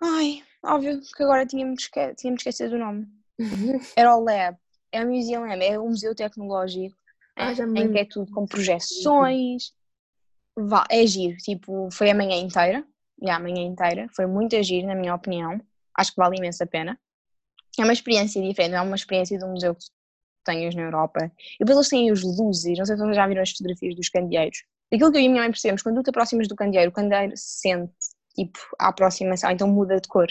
Ai, 0.00 0.44
óbvio 0.64 1.00
que 1.00 1.22
agora 1.22 1.46
tínhamos, 1.46 1.82
esque 1.82 2.14
tínhamos 2.14 2.40
esquecido 2.40 2.70
do 2.70 2.78
nome. 2.78 3.06
Era 3.96 4.16
o 4.16 4.22
Lab, 4.22 4.56
é 4.92 5.04
o 5.04 5.08
Museum 5.08 5.46
Lab, 5.46 5.62
é 5.62 5.78
um 5.78 5.88
museu 5.88 6.14
tecnológico 6.14 6.96
ah, 7.36 7.52
em 7.52 7.92
que 7.92 7.98
é 7.98 8.04
tudo 8.04 8.32
com 8.32 8.46
projeções. 8.46 9.72
É 10.90 11.06
giro, 11.06 11.36
tipo, 11.36 11.88
foi 11.92 12.10
a 12.10 12.14
manhã 12.14 12.36
inteira, 12.36 12.84
e 13.20 13.30
a 13.30 13.38
manhã 13.38 13.62
inteira, 13.62 14.08
foi 14.14 14.26
muito 14.26 14.56
agir 14.56 14.84
na 14.84 14.94
minha 14.94 15.14
opinião. 15.14 15.60
Acho 15.94 16.10
que 16.10 16.16
vale 16.16 16.36
imensa 16.36 16.66
pena. 16.66 16.98
É 17.78 17.84
uma 17.84 17.92
experiência 17.92 18.42
diferente, 18.42 18.74
é 18.74 18.80
uma 18.80 18.96
experiência 18.96 19.38
de 19.38 19.44
um 19.44 19.52
museu 19.52 19.74
que 19.74 19.84
tens 20.44 20.74
na 20.74 20.82
Europa. 20.82 21.30
E 21.54 21.58
depois 21.64 21.76
eles 21.76 21.88
têm 21.88 22.10
os 22.10 22.22
luzes, 22.24 22.76
não 22.76 22.84
sei 22.84 22.96
se 22.96 23.02
vocês 23.02 23.16
já 23.16 23.26
viram 23.26 23.42
as 23.42 23.50
fotografias 23.50 23.94
dos 23.94 24.08
candeeiros. 24.08 24.64
Aquilo 24.92 25.12
que 25.12 25.18
eu 25.18 25.22
e 25.22 25.26
a 25.26 25.30
minha 25.30 25.42
mãe 25.42 25.50
percebemos, 25.50 25.82
quando 25.82 25.96
tu 25.96 26.04
te 26.04 26.10
aproximas 26.10 26.48
do 26.48 26.56
candeeiro, 26.56 26.90
o 26.90 26.94
candeeiro 26.94 27.34
sente 27.36 27.92
tipo 28.34 28.58
a 28.78 28.88
aproximação, 28.88 29.50
então 29.50 29.68
muda 29.68 30.00
de 30.00 30.08
cor. 30.08 30.28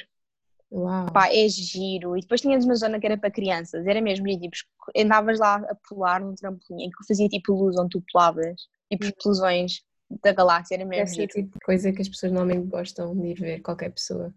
Uau. 0.71 1.05
Pá, 1.11 1.29
é 1.33 1.47
giro. 1.47 2.17
E 2.17 2.21
depois 2.21 2.41
tínhamos 2.41 2.65
uma 2.65 2.75
zona 2.75 2.99
que 2.99 3.05
era 3.05 3.17
para 3.17 3.31
crianças, 3.31 3.85
era 3.87 4.01
mesmo, 4.01 4.27
e, 4.27 4.39
tipo, 4.39 4.55
andavas 4.95 5.39
lá 5.39 5.55
a 5.55 5.75
pular 5.87 6.19
num 6.19 6.35
trampolim, 6.35 6.83
em 6.83 6.89
que 6.89 7.07
fazia 7.07 7.27
tipo 7.29 7.53
luz 7.53 7.77
onde 7.77 7.89
tu 7.89 8.03
pulavas, 8.11 8.61
tipo 8.91 9.05
hum. 9.05 9.07
explosões 9.07 9.81
da 10.23 10.33
galáxia, 10.33 10.75
era 10.75 10.85
mesmo. 10.85 11.03
Essa 11.03 11.23
é 11.23 11.27
tipo 11.27 11.53
de 11.53 11.65
coisa 11.65 11.91
que 11.91 12.01
as 12.01 12.09
pessoas 12.09 12.31
normalmente 12.31 12.67
gostam 12.69 13.15
de 13.15 13.27
ir 13.27 13.35
ver, 13.35 13.61
qualquer 13.61 13.91
pessoa. 13.91 14.33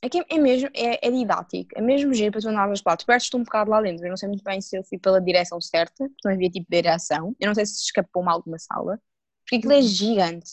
É, 0.00 0.08
que 0.08 0.24
é 0.30 0.38
mesmo, 0.38 0.70
é, 0.74 1.06
é 1.06 1.10
didático, 1.10 1.70
é 1.74 1.80
mesmo 1.80 2.14
giro 2.14 2.30
para 2.30 2.40
tu 2.40 2.48
andavas 2.48 2.80
lá, 2.86 2.96
tu 2.96 3.04
perdes-te 3.04 3.36
um 3.36 3.42
bocado 3.42 3.70
lá 3.70 3.82
dentro, 3.82 4.06
eu 4.06 4.10
não 4.10 4.16
sei 4.16 4.28
muito 4.28 4.44
bem 4.44 4.60
se 4.60 4.76
eu 4.78 4.84
fui 4.84 4.96
pela 4.96 5.20
direção 5.20 5.60
certa, 5.60 6.04
porque 6.04 6.20
não 6.24 6.32
havia 6.32 6.48
tipo 6.48 6.66
direção, 6.70 7.34
eu 7.40 7.48
não 7.48 7.54
sei 7.54 7.66
se 7.66 7.82
escapou-me 7.82 8.30
alguma 8.30 8.60
sala, 8.60 9.00
porque 9.40 9.56
aquilo 9.56 9.72
é 9.72 9.76
uhum. 9.76 9.82
gigante. 9.82 10.50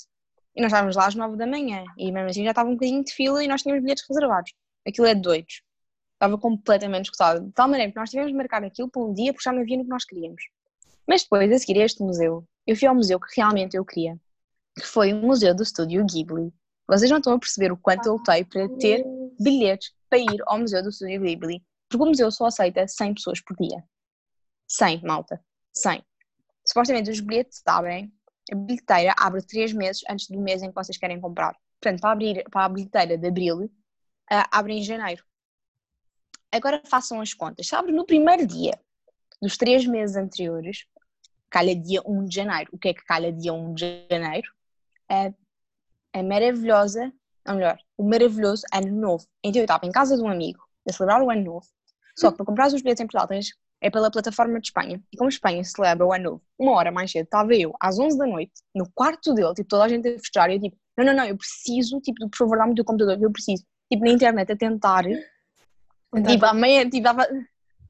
E 0.55 0.61
nós 0.61 0.71
estávamos 0.71 0.95
lá 0.95 1.05
às 1.05 1.13
nove 1.13 1.37
da 1.37 1.45
manhã, 1.45 1.83
e 1.95 2.11
mesmo 2.11 2.29
assim 2.29 2.43
já 2.43 2.51
estava 2.51 2.69
um 2.69 2.73
bocadinho 2.73 3.03
de 3.03 3.13
fila 3.13 3.43
e 3.43 3.47
nós 3.47 3.61
tínhamos 3.61 3.83
bilhetes 3.83 4.05
reservados 4.09 4.51
aquilo 4.87 5.07
é 5.07 5.15
doido. 5.15 5.47
Estava 6.13 6.37
completamente 6.37 7.05
escutado. 7.05 7.45
De 7.45 7.51
tal 7.51 7.67
maneira 7.67 7.91
que 7.91 7.97
nós 7.97 8.09
tivemos 8.09 8.31
de 8.31 8.37
marcar 8.37 8.63
aquilo 8.63 8.89
por 8.89 9.09
um 9.09 9.13
dia 9.13 9.33
porque 9.33 9.43
já 9.43 9.51
não 9.51 9.61
havia 9.61 9.77
no 9.77 9.83
que 9.83 9.89
nós 9.89 10.05
queríamos. 10.05 10.41
Mas 11.07 11.23
depois, 11.23 11.51
a 11.51 11.59
seguir 11.59 11.81
a 11.81 11.85
este 11.85 12.01
museu, 12.01 12.47
eu 12.65 12.75
fui 12.75 12.87
ao 12.87 12.95
museu 12.95 13.19
que 13.19 13.27
realmente 13.35 13.77
eu 13.77 13.85
queria, 13.85 14.19
que 14.75 14.85
foi 14.85 15.13
o 15.13 15.17
museu 15.17 15.53
do 15.53 15.63
estúdio 15.63 16.05
Ghibli. 16.05 16.51
Vocês 16.87 17.11
não 17.11 17.17
estão 17.17 17.33
a 17.33 17.39
perceber 17.39 17.71
o 17.71 17.77
quanto 17.77 18.07
eu 18.07 18.13
lutei 18.13 18.43
para 18.43 18.67
ter 18.77 19.03
bilhetes 19.39 19.91
para 20.09 20.19
ir 20.19 20.41
ao 20.45 20.59
museu 20.59 20.81
do 20.81 20.89
estúdio 20.89 21.21
Ghibli, 21.21 21.63
porque 21.89 22.03
o 22.03 22.07
museu 22.07 22.31
só 22.31 22.45
aceita 22.45 22.87
100 22.87 23.15
pessoas 23.15 23.41
por 23.41 23.55
dia. 23.57 23.83
100, 24.67 25.01
malta. 25.03 25.39
100. 25.73 26.03
Supostamente 26.65 27.11
os 27.11 27.19
bilhetes 27.19 27.61
abrem 27.65 28.11
a 28.51 28.55
bilheteira 28.55 29.13
abre 29.17 29.41
três 29.41 29.73
meses 29.73 30.03
antes 30.09 30.27
do 30.27 30.39
mês 30.39 30.61
em 30.61 30.69
que 30.69 30.75
vocês 30.75 30.97
querem 30.97 31.19
comprar. 31.19 31.55
Portanto, 31.81 32.01
para, 32.01 32.11
abrir, 32.11 32.43
para 32.49 32.65
a 32.65 32.69
bilheteira 32.69 33.17
de 33.17 33.27
abril, 33.27 33.71
uh, 34.31 34.47
abre 34.51 34.73
em 34.73 34.83
janeiro. 34.83 35.23
Agora 36.51 36.81
façam 36.85 37.19
as 37.19 37.33
contas. 37.33 37.67
Se 37.67 37.75
abre 37.75 37.91
no 37.91 38.05
primeiro 38.05 38.45
dia 38.45 38.79
dos 39.41 39.57
três 39.57 39.85
meses 39.85 40.15
anteriores, 40.15 40.85
calha 41.49 41.75
dia 41.75 42.01
1 42.05 42.25
de 42.25 42.35
janeiro. 42.35 42.69
O 42.73 42.77
que 42.77 42.89
é 42.89 42.93
que 42.93 43.03
calha 43.03 43.31
dia 43.31 43.53
1 43.53 43.73
de 43.73 44.07
janeiro? 44.09 44.47
É 45.09 45.33
a 46.13 46.23
maravilhosa, 46.23 47.11
ou 47.47 47.55
melhor, 47.55 47.77
o 47.97 48.03
maravilhoso 48.03 48.63
ano 48.73 48.91
novo. 48.91 49.25
Então 49.43 49.59
eu 49.61 49.65
estava 49.65 49.85
em 49.85 49.91
casa 49.91 50.15
de 50.15 50.23
um 50.23 50.29
amigo 50.29 50.63
a 50.87 50.93
celebrar 50.93 51.21
o 51.21 51.29
ano 51.29 51.43
novo, 51.43 51.67
só 52.17 52.31
que 52.31 52.37
para 52.37 52.45
comprar 52.45 52.67
os 52.67 52.81
bilhetes 52.81 53.01
em 53.01 53.07
Portugal 53.07 53.27
tens 53.27 53.49
é 53.81 53.89
pela 53.89 54.09
plataforma 54.09 54.59
de 54.59 54.67
Espanha. 54.67 55.03
E 55.11 55.17
como 55.17 55.29
Espanha 55.29 55.63
celebra 55.63 56.07
o 56.07 56.13
ano 56.13 56.23
novo, 56.23 56.41
uma 56.57 56.71
hora 56.71 56.91
mais 56.91 57.11
cedo, 57.11 57.25
estava 57.25 57.53
eu 57.53 57.73
às 57.79 57.99
11 57.99 58.17
da 58.17 58.25
noite, 58.25 58.53
no 58.73 58.89
quarto 58.93 59.33
dele, 59.33 59.53
tipo, 59.53 59.67
toda 59.67 59.83
a 59.83 59.89
gente 59.89 60.07
a 60.07 60.11
festejar, 60.13 60.49
e 60.49 60.55
eu 60.55 60.61
tipo, 60.61 60.77
não, 60.97 61.05
não, 61.05 61.13
não, 61.13 61.25
eu 61.25 61.37
preciso, 61.37 61.99
tipo, 61.99 62.27
por 62.29 62.37
favor, 62.37 62.57
dá-me 62.57 62.71
o 62.71 62.75
teu 62.75 62.85
computador, 62.85 63.21
eu 63.21 63.31
preciso, 63.31 63.63
tipo, 63.91 64.03
na 64.03 64.11
internet 64.11 64.51
a 64.51 64.55
tentar, 64.55 65.03
tipo, 66.27 66.45
à 66.45 66.53
meia, 66.53 66.89
tipo, 66.89 67.03
dava... 67.03 67.27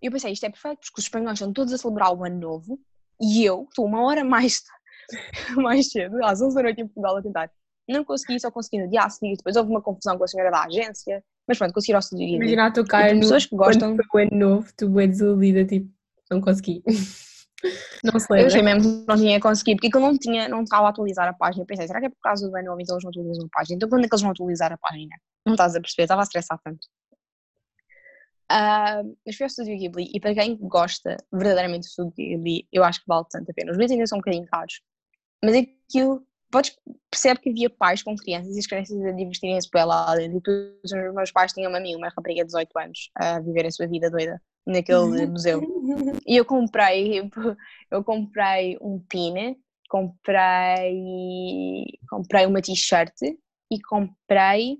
Eu 0.01 0.11
pensei, 0.11 0.31
isto 0.31 0.45
é 0.45 0.49
perfeito, 0.49 0.79
porque 0.81 0.99
os 0.99 1.05
espanhóis 1.05 1.39
estão 1.39 1.51
todos 1.51 1.73
a 1.73 1.77
celebrar 1.77 2.13
o 2.13 2.23
ano 2.23 2.39
novo, 2.39 2.79
e 3.21 3.43
eu 3.43 3.65
estou 3.69 3.85
uma 3.85 4.03
hora 4.03 4.23
mais, 4.23 4.61
mais 5.55 5.89
cedo, 5.89 6.23
às 6.23 6.41
11 6.41 6.55
da 6.55 6.63
noite 6.63 6.81
em 6.81 6.87
Portugal 6.87 7.17
a 7.17 7.21
tentar. 7.21 7.51
Não 7.87 8.03
consegui, 8.03 8.39
só 8.39 8.49
consegui 8.49 8.81
no 8.81 8.89
dia 8.89 9.03
a 9.03 9.09
seguir, 9.09 9.37
depois 9.37 9.55
houve 9.55 9.69
uma 9.69 9.81
confusão 9.81 10.17
com 10.17 10.23
a 10.23 10.27
senhora 10.27 10.51
da 10.51 10.63
agência, 10.63 11.23
mas 11.47 11.57
pronto, 11.57 11.73
consegui 11.73 11.93
ao 11.93 11.99
estúdio. 11.99 12.27
Imagina 12.27 12.67
a 12.67 12.71
tocar 12.71 13.13
no, 13.13 13.19
pessoas 13.19 13.45
que 13.45 13.55
gostam. 13.55 13.95
Quando 13.95 14.05
foi 14.07 14.25
o 14.25 14.27
ano 14.27 14.37
novo, 14.39 14.73
tu 14.75 14.99
é 14.99 15.07
desiludida, 15.07 15.65
tipo, 15.65 15.89
não 16.29 16.41
consegui. 16.41 16.83
não 18.03 18.19
sei. 18.19 18.41
Eu 18.41 18.47
achei 18.47 18.61
mesmo 18.61 18.81
que 18.81 19.07
não 19.07 19.15
tinha 19.15 19.39
conseguido, 19.39 19.81
porque 19.81 19.95
eu 19.95 20.01
não 20.01 20.17
tinha, 20.17 20.47
não 20.47 20.63
estava 20.63 20.87
a 20.87 20.89
atualizar 20.89 21.27
a 21.27 21.33
página. 21.33 21.63
Eu 21.63 21.67
pensei, 21.67 21.87
será 21.87 21.99
que 21.99 22.07
é 22.07 22.09
por 22.09 22.19
causa 22.21 22.47
do 22.47 22.51
novo 22.63 22.81
então 22.81 22.95
eles 22.95 23.03
não 23.03 23.09
atualizam 23.09 23.45
a 23.45 23.49
página? 23.51 23.75
Então 23.75 23.89
quando 23.89 24.05
é 24.05 24.07
que 24.07 24.13
eles 24.13 24.21
vão 24.21 24.31
atualizar 24.31 24.71
a 24.71 24.77
página? 24.77 25.15
Não 25.45 25.53
estás 25.53 25.75
a 25.75 25.81
perceber, 25.81 26.03
estava 26.03 26.21
a 26.21 26.23
estressar 26.23 26.59
tanto. 26.63 26.87
Uh, 28.51 29.17
mas 29.25 29.35
fui 29.35 29.43
ao 29.43 29.47
Estúdio 29.47 29.77
Ghibli 29.77 30.11
e 30.13 30.19
para 30.19 30.35
quem 30.35 30.55
gosta 30.55 31.17
verdadeiramente 31.33 31.81
do 31.81 31.89
Estúdio 31.89 32.13
Ghibli, 32.15 32.67
eu 32.71 32.83
acho 32.83 32.99
que 32.99 33.07
vale 33.07 33.25
tanto 33.29 33.49
a 33.49 33.53
pena. 33.53 33.71
Os 33.71 33.77
bilhetes 33.77 33.93
ainda 33.93 34.07
são 34.07 34.17
um 34.17 34.21
bocadinho 34.21 34.45
caros, 34.45 34.81
mas 35.43 35.55
aquilo 35.55 36.23
podes 36.51 36.77
perceber 37.09 37.39
que 37.39 37.49
havia 37.49 37.69
pais 37.69 38.03
com 38.03 38.15
crianças 38.15 38.55
e 38.55 38.59
as 38.59 38.67
crianças 38.67 39.03
a 39.03 39.11
divertirem-se 39.11 39.69
por 39.69 39.83
lá 39.83 40.15
dentro. 40.15 40.37
E 40.37 40.41
todos 40.41 40.91
os 40.91 41.13
meus 41.15 41.31
pais 41.31 41.53
tinham 41.53 41.71
uma 41.71 41.79
amiga, 41.79 41.97
uma 41.97 42.09
rapariga 42.09 42.41
de 42.41 42.47
18 42.47 42.79
anos, 42.79 43.09
a 43.15 43.39
viver 43.39 43.65
a 43.65 43.71
sua 43.71 43.87
vida 43.87 44.09
doida 44.11 44.39
naquele 44.65 45.25
museu. 45.27 45.61
E 46.27 46.37
eu 46.37 46.43
comprei, 46.43 47.21
eu 47.91 48.03
comprei 48.03 48.77
um 48.81 48.99
pin, 48.99 49.55
comprei, 49.87 51.85
comprei 52.09 52.45
uma 52.47 52.61
t-shirt 52.61 53.13
e 53.21 53.79
comprei 53.81 54.79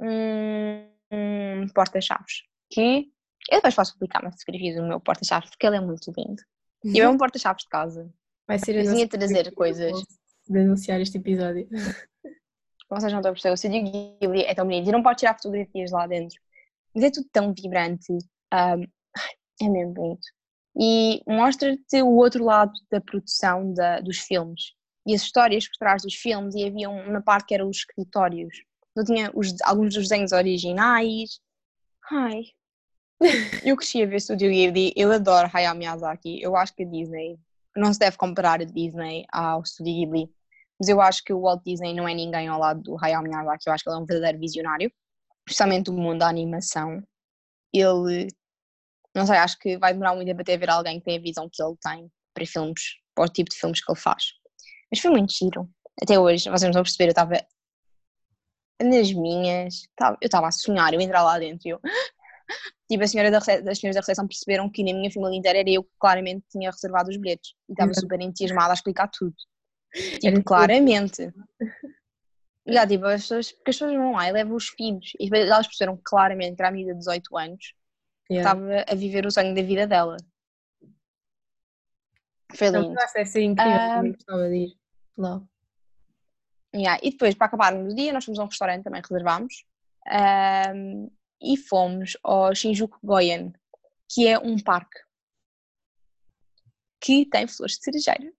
um, 0.00 0.88
um 1.12 1.68
porta-chaves 1.72 2.42
que 2.68 3.08
eu 3.48 3.58
depois 3.58 3.74
posso 3.74 3.92
publicar 3.92 4.22
uma 4.22 4.32
fotografia 4.32 4.74
do 4.74 4.88
meu 4.88 4.98
porta-chaves 4.98 5.50
porque 5.50 5.66
ele 5.66 5.76
é 5.76 5.80
muito 5.80 6.12
lindo. 6.16 6.42
E 6.84 7.00
é 7.00 7.08
um 7.08 7.16
porta-chaves 7.16 7.62
de 7.62 7.68
casa. 7.68 8.12
Vai 8.48 8.58
ser 8.58 8.78
a 8.78 8.82
vinha 8.82 9.08
trazer 9.08 9.54
coisas 9.54 10.02
denunciar 10.48 11.00
este 11.00 11.18
episódio. 11.18 11.68
Vocês 12.88 13.12
não 13.12 13.20
estão 13.20 13.30
a 13.30 13.34
perceber, 13.34 13.54
o 13.54 13.56
Studio 13.56 14.18
Ghibli 14.20 14.42
é 14.42 14.54
tão 14.54 14.66
bonito 14.66 14.88
e 14.88 14.92
não 14.92 15.02
pode 15.02 15.18
tirar 15.18 15.34
fotografias 15.34 15.90
lá 15.90 16.06
dentro. 16.06 16.38
Mas 16.94 17.04
é 17.04 17.10
tudo 17.10 17.26
tão 17.32 17.52
vibrante, 17.52 18.12
um, 18.12 18.86
é 19.60 19.68
mesmo 19.68 19.92
bonito. 19.92 20.26
E 20.76 21.22
mostra-te 21.26 22.02
o 22.02 22.16
outro 22.16 22.44
lado 22.44 22.72
da 22.90 23.00
produção 23.00 23.72
da, 23.72 24.00
dos 24.00 24.18
filmes 24.18 24.72
e 25.06 25.14
as 25.14 25.22
histórias 25.22 25.68
por 25.68 25.76
trás 25.78 26.02
dos 26.02 26.14
filmes. 26.14 26.54
E 26.54 26.64
havia 26.64 26.90
uma 26.90 27.22
parte 27.22 27.46
que 27.46 27.54
eram 27.54 27.68
os 27.68 27.78
escritórios. 27.78 28.56
Eu 28.96 29.04
tinha 29.04 29.30
os, 29.34 29.54
alguns 29.62 29.94
dos 29.94 30.08
desenhos 30.08 30.32
originais. 30.32 31.40
Ai, 32.10 32.42
eu 33.64 33.76
cresci 33.76 34.02
a 34.02 34.06
ver 34.06 34.20
Studio 34.20 34.50
Ghibli, 34.50 34.92
eu 34.96 35.10
adoro 35.12 35.50
Hayao 35.52 35.74
Miyazaki. 35.74 36.40
Eu 36.42 36.56
acho 36.56 36.74
que 36.74 36.82
a 36.82 36.86
Disney 36.86 37.38
não 37.76 37.92
se 37.92 37.98
deve 37.98 38.16
comparar 38.16 38.60
a 38.60 38.64
Disney 38.64 39.24
ao 39.32 39.64
Studio 39.64 39.94
Ghibli, 39.94 40.30
mas 40.78 40.88
eu 40.88 41.00
acho 41.00 41.22
que 41.24 41.32
o 41.32 41.40
Walt 41.40 41.62
Disney 41.64 41.94
não 41.94 42.08
é 42.08 42.14
ninguém 42.14 42.48
ao 42.48 42.58
lado 42.58 42.82
do 42.82 42.96
Hayao 43.02 43.22
Miyazaki, 43.22 43.64
eu 43.66 43.72
acho 43.72 43.84
que 43.84 43.90
ele 43.90 43.96
é 43.96 44.00
um 44.00 44.06
verdadeiro 44.06 44.38
visionário, 44.38 44.92
especialmente 45.46 45.90
o 45.90 45.92
mundo 45.92 46.18
da 46.18 46.28
animação. 46.28 47.02
Ele, 47.72 48.28
não 49.14 49.26
sei, 49.26 49.36
acho 49.36 49.58
que 49.58 49.78
vai 49.78 49.92
demorar 49.92 50.14
muito 50.14 50.26
tempo 50.26 50.40
até 50.40 50.56
ver 50.56 50.70
alguém 50.70 50.98
que 50.98 51.04
tem 51.04 51.16
a 51.16 51.20
visão 51.20 51.48
que 51.50 51.62
ele 51.62 51.76
tem 51.80 52.10
para 52.34 52.46
filmes, 52.46 52.82
para 53.14 53.24
o 53.24 53.28
tipo 53.28 53.50
de 53.50 53.56
filmes 53.56 53.82
que 53.82 53.90
ele 53.90 54.00
faz. 54.00 54.24
Mas 54.90 55.00
foi 55.00 55.10
muito 55.10 55.32
giro. 55.32 55.68
Até 56.02 56.18
hoje, 56.18 56.50
vocês 56.50 56.62
não 56.62 56.72
vão 56.72 56.82
perceber, 56.82 57.04
eu 57.04 57.10
estava 57.10 57.34
nas 58.82 59.12
minhas, 59.12 59.82
eu 60.20 60.26
estava 60.26 60.48
a 60.48 60.52
sonhar, 60.52 60.92
eu 60.92 61.00
entrar 61.00 61.22
lá 61.22 61.38
dentro 61.38 61.68
e 61.68 61.70
eu 61.70 61.80
tipo, 62.90 63.04
a 63.04 63.06
senhora 63.06 63.30
da, 63.30 63.38
as 63.38 63.44
senhoras 63.78 63.94
da 63.94 64.00
recepção 64.00 64.26
perceberam 64.26 64.68
que 64.68 64.82
na 64.82 64.92
minha 64.92 65.10
família 65.10 65.38
inteira 65.38 65.60
era 65.60 65.70
eu 65.70 65.84
que 65.84 65.92
claramente 65.98 66.44
tinha 66.50 66.70
reservado 66.70 67.10
os 67.10 67.16
bilhetes 67.16 67.54
e 67.68 67.72
estava 67.72 67.94
super 67.94 68.20
entusiasmada 68.20 68.72
a 68.72 68.74
explicar 68.74 69.08
tudo. 69.08 69.34
Tipo, 70.20 70.42
claramente. 70.42 71.32
E 72.66 72.72
tipo, 72.86 73.04
as 73.06 73.22
pessoas, 73.22 73.52
porque 73.52 73.70
as 73.70 73.76
pessoas 73.76 73.96
vão 73.96 74.12
lá 74.12 74.28
e 74.28 74.32
levam 74.32 74.56
os 74.56 74.68
filhos 74.68 75.12
e 75.20 75.28
elas 75.32 75.68
perceberam 75.68 75.98
claramente 76.04 76.56
que 76.56 76.62
era 76.62 76.68
a 76.68 76.72
amiga 76.72 76.92
de 76.92 76.98
18 76.98 77.38
anos 77.38 77.74
yeah. 78.30 78.50
estava 78.50 78.84
a 78.90 78.94
viver 78.94 79.26
o 79.26 79.30
sonho 79.30 79.54
da 79.54 79.62
vida 79.62 79.86
dela. 79.86 80.16
Foi 82.54 82.68
lindo. 82.68 82.92
Então, 82.92 83.06
vai 83.12 83.26
ser 83.26 83.42
incrível, 83.42 84.00
um, 84.00 84.12
gostava 84.12 84.48
de 84.48 84.56
ir 84.56 84.78
lá. 85.16 85.42
Yeah. 86.74 87.00
E 87.02 87.10
depois, 87.10 87.34
para 87.34 87.46
acabarmos 87.46 87.92
o 87.92 87.96
dia, 87.96 88.12
nós 88.12 88.24
fomos 88.24 88.38
a 88.38 88.44
um 88.44 88.48
restaurante, 88.48 88.84
também 88.84 89.02
reservámos. 89.02 89.64
Um, 90.74 91.10
e 91.40 91.56
fomos 91.56 92.16
ao 92.22 92.54
Shinjuku 92.54 92.98
Goyen, 93.02 93.52
que 94.08 94.26
é 94.26 94.38
um 94.38 94.58
parque 94.58 94.98
que 97.00 97.26
tem 97.26 97.46
flores 97.46 97.76
de 97.76 97.84
cerejeira. 97.84 98.32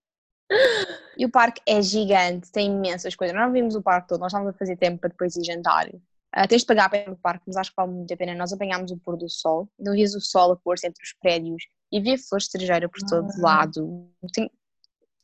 E 1.17 1.26
o 1.26 1.32
parque 1.32 1.62
é 1.65 1.82
gigante, 1.82 2.52
tem 2.52 2.69
imensas 2.69 3.15
coisas. 3.15 3.34
Nós 3.34 3.45
não 3.45 3.54
vimos 3.54 3.74
o 3.74 3.82
parque 3.82 4.10
todo, 4.10 4.19
nós 4.19 4.34
estávamos 4.34 4.54
a 4.54 4.58
fazer 4.58 4.76
tempo 4.76 5.00
para 5.00 5.10
depois 5.12 5.34
ir 5.38 5.45
jantar. 5.45 5.89
Uh, 6.38 6.48
tens 6.48 6.62
de 6.62 6.67
pagar 6.67 6.89
para 6.89 7.00
ir 7.00 7.10
no 7.10 7.17
parque, 7.17 7.43
mas 7.48 7.56
acho 7.56 7.69
que 7.69 7.76
vale 7.78 7.91
muito 7.91 8.13
a 8.13 8.17
pena. 8.17 8.36
Nós 8.36 8.52
apanhámos 8.52 8.91
o 8.91 8.98
pôr 8.98 9.17
do 9.17 9.30
sol, 9.30 9.69
então 9.80 9.93
vias 9.93 10.13
o 10.15 10.19
sol 10.19 10.52
a 10.52 10.56
pôr-se 10.58 10.88
entre 10.88 11.02
os 11.02 11.13
prédios 11.13 11.63
e 11.91 12.02
via 12.02 12.17
flores 12.17 12.45
de 12.45 12.52
cerejeira 12.52 12.89
por 12.89 13.00
todo 13.08 13.30
ah. 13.30 13.41
lado. 13.41 14.10
Tem... 14.34 14.50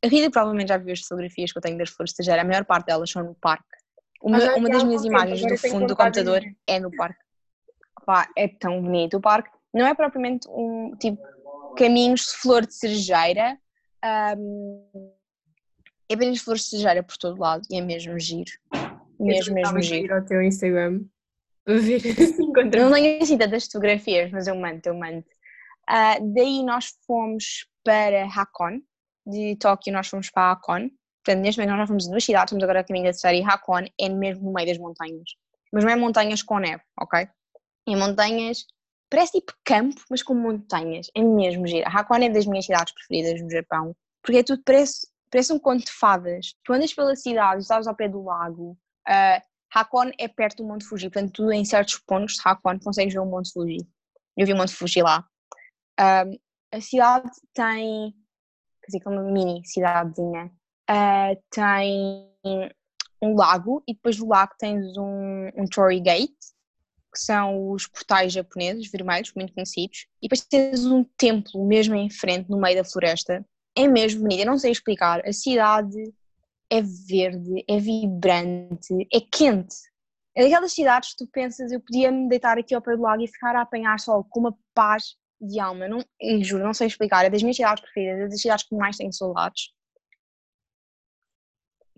A 0.04 0.08
Rita 0.08 0.32
provavelmente 0.32 0.70
já 0.70 0.78
viu 0.78 0.94
as 0.94 1.02
fotografias 1.02 1.52
que 1.52 1.58
eu 1.58 1.62
tenho 1.62 1.78
das 1.78 1.90
flores 1.90 2.12
de 2.12 2.18
cerejeira, 2.18 2.42
a 2.42 2.46
maior 2.46 2.66
parte 2.66 2.86
delas 2.86 3.10
são 3.12 3.24
no 3.24 3.36
parque. 3.36 3.66
Uma, 4.22 4.38
uma 4.56 4.70
das 4.70 4.84
minhas 4.84 5.04
imagens 5.04 5.42
do 5.42 5.58
fundo 5.58 5.88
do 5.88 5.96
computador 5.96 6.42
é 6.68 6.80
no 6.80 6.96
parque 6.96 7.20
pá, 8.06 8.28
é 8.36 8.48
tão 8.48 8.82
bonito. 8.82 9.18
O 9.18 9.22
parque 9.22 9.50
não 9.74 9.86
é 9.86 9.94
propriamente 9.94 10.48
um 10.50 10.96
tipo 11.00 11.22
caminhos 11.78 12.22
de 12.22 12.38
flor 12.38 12.66
de 12.66 12.74
cerejeira, 12.74 13.58
um, 14.38 15.14
é 16.10 16.14
apenas 16.14 16.42
flores 16.42 16.64
de 16.64 16.70
cerejeira 16.70 17.04
por 17.04 17.18
todo 17.18 17.40
lado 17.40 17.64
e 17.70 17.78
é 17.78 17.82
mesmo 17.82 18.20
giro. 18.20 18.52
Mesmo, 19.24 19.56
mesmo 19.56 19.82
giro. 19.82 20.06
ir 20.06 20.12
ao 20.12 20.26
teu 20.26 20.42
Instagram 20.42 21.02
ver 21.68 22.00
se 22.16 22.42
encontro. 22.42 22.82
Não 22.82 22.92
tenho 22.92 23.22
assim 23.22 23.38
tantas 23.38 23.66
fotografias, 23.66 24.32
mas 24.32 24.48
eu 24.48 24.56
mando, 24.56 24.82
eu 24.86 24.96
mando. 24.96 25.26
Uh, 25.90 26.34
daí 26.34 26.64
nós 26.64 26.94
fomos 27.06 27.68
para 27.84 28.26
Hakon, 28.26 28.82
de 29.26 29.56
Tóquio 29.58 29.94
nós 29.94 30.08
fomos 30.08 30.30
para 30.30 30.52
Hakon. 30.52 30.90
Portanto, 31.24 31.44
neste 31.44 31.62
momento 31.62 31.78
nós 31.78 31.88
fomos 31.88 32.08
em 32.08 32.10
duas 32.10 32.24
cidades, 32.24 32.46
estamos 32.46 32.64
agora 32.64 32.80
a 32.80 32.84
caminho 32.84 33.06
da 33.06 33.12
terceira 33.12 33.38
e 33.38 33.44
Hakon 33.44 33.86
é 34.00 34.10
mesmo 34.10 34.46
no 34.46 34.54
meio 34.54 34.68
das 34.68 34.78
montanhas. 34.78 35.30
Mas 35.72 35.84
não 35.84 35.92
é 35.92 35.96
montanhas 35.96 36.42
com 36.42 36.58
neve, 36.58 36.82
ok? 37.00 37.28
em 37.88 37.96
montanhas, 37.96 38.66
parece 39.10 39.40
tipo 39.40 39.54
campo, 39.64 40.02
mas 40.10 40.22
com 40.22 40.34
montanhas, 40.34 41.08
é 41.16 41.22
mesmo 41.22 41.68
giro. 41.68 41.88
Hakone 41.88 42.28
é 42.28 42.30
das 42.30 42.46
minhas 42.46 42.66
cidades 42.66 42.94
preferidas 42.94 43.42
no 43.42 43.50
Japão, 43.50 43.96
porque 44.22 44.40
é 44.40 44.44
tudo, 44.44 44.62
parece, 44.64 45.08
parece 45.30 45.54
um 45.54 45.60
conto 45.60 45.86
de 45.86 45.92
fadas. 45.92 46.54
Tu 46.64 46.74
andas 46.74 46.94
pela 46.94 47.16
cidade, 47.16 47.62
estás 47.62 47.88
ao 47.88 47.96
pé 47.96 48.08
do 48.08 48.24
lago, 48.24 48.78
uh, 49.08 49.42
Hakone 49.74 50.14
é 50.18 50.28
perto 50.28 50.64
do 50.64 50.68
Monte 50.68 50.86
Fuji, 50.86 51.10
portanto 51.10 51.34
tu 51.34 51.52
em 51.52 51.64
certos 51.64 51.98
pontos 52.00 52.36
de 52.36 52.42
Hakone 52.44 52.80
consegues 52.80 53.14
ver 53.14 53.20
o 53.20 53.26
Monte 53.26 53.52
Fuji. 53.52 53.88
Eu 54.38 54.46
vi 54.46 54.54
o 54.54 54.58
Monte 54.58 54.74
Fuji 54.74 55.02
lá. 55.02 55.26
Uh, 56.00 56.40
a 56.74 56.82
cidade 56.82 57.30
tem, 57.54 58.14
quer 58.82 58.88
dizer, 58.88 59.00
que 59.00 59.08
é 59.08 59.12
uma 59.12 59.24
mini 59.24 59.62
cidadezinha, 59.66 60.52
uh, 60.90 61.44
tem 61.50 62.32
um 63.22 63.36
lago 63.36 63.84
e 63.88 63.94
depois 63.94 64.18
do 64.18 64.28
lago 64.28 64.54
tens 64.58 64.98
um, 64.98 65.50
um 65.56 65.66
Torii 65.66 66.00
Gate, 66.00 66.36
que 67.14 67.20
são 67.20 67.72
os 67.72 67.88
portais 67.88 68.32
japoneses 68.32 68.90
vermelhos, 68.90 69.34
muito 69.36 69.54
conhecidos, 69.54 70.08
e 70.22 70.28
depois 70.28 70.42
tens 70.42 70.86
um 70.86 71.04
templo 71.18 71.66
mesmo 71.66 71.94
em 71.96 72.10
frente, 72.10 72.50
no 72.50 72.60
meio 72.60 72.78
da 72.78 72.90
floresta. 72.90 73.46
É 73.76 73.88
mesmo 73.88 74.22
bonito, 74.22 74.40
eu 74.42 74.46
não 74.46 74.58
sei 74.58 74.72
explicar. 74.72 75.22
A 75.26 75.34
cidade 75.34 75.98
é 76.72 76.82
verde, 76.82 77.66
é 77.68 77.78
vibrante, 77.78 79.08
é 79.14 79.20
quente. 79.20 79.76
É 80.34 80.44
daquelas 80.44 80.72
cidades 80.72 81.12
que 81.12 81.26
tu 81.26 81.28
pensas, 81.30 81.72
eu 81.72 81.82
podia 81.82 82.10
me 82.10 82.30
deitar 82.30 82.58
aqui 82.58 82.74
ao 82.74 82.82
pé 82.82 82.96
do 82.96 83.02
lago 83.02 83.22
e 83.22 83.28
ficar 83.28 83.54
a 83.56 83.62
apanhar 83.62 84.00
sol 84.00 84.26
com 84.30 84.40
uma 84.40 84.58
paz 84.74 85.16
de 85.42 85.60
alma. 85.60 85.88
Não, 85.90 86.00
juro, 86.42 86.64
não 86.64 86.74
sei 86.74 86.88
explicar. 86.88 87.26
É 87.26 87.30
das 87.30 87.42
minhas 87.44 87.58
cidades 87.58 87.84
preferidas, 87.84 88.22
é 88.22 88.28
das 88.30 88.42
cidades 88.42 88.66
que 88.66 88.76
mais 88.76 88.96
tenho 88.96 89.12
saudades. 89.12 89.74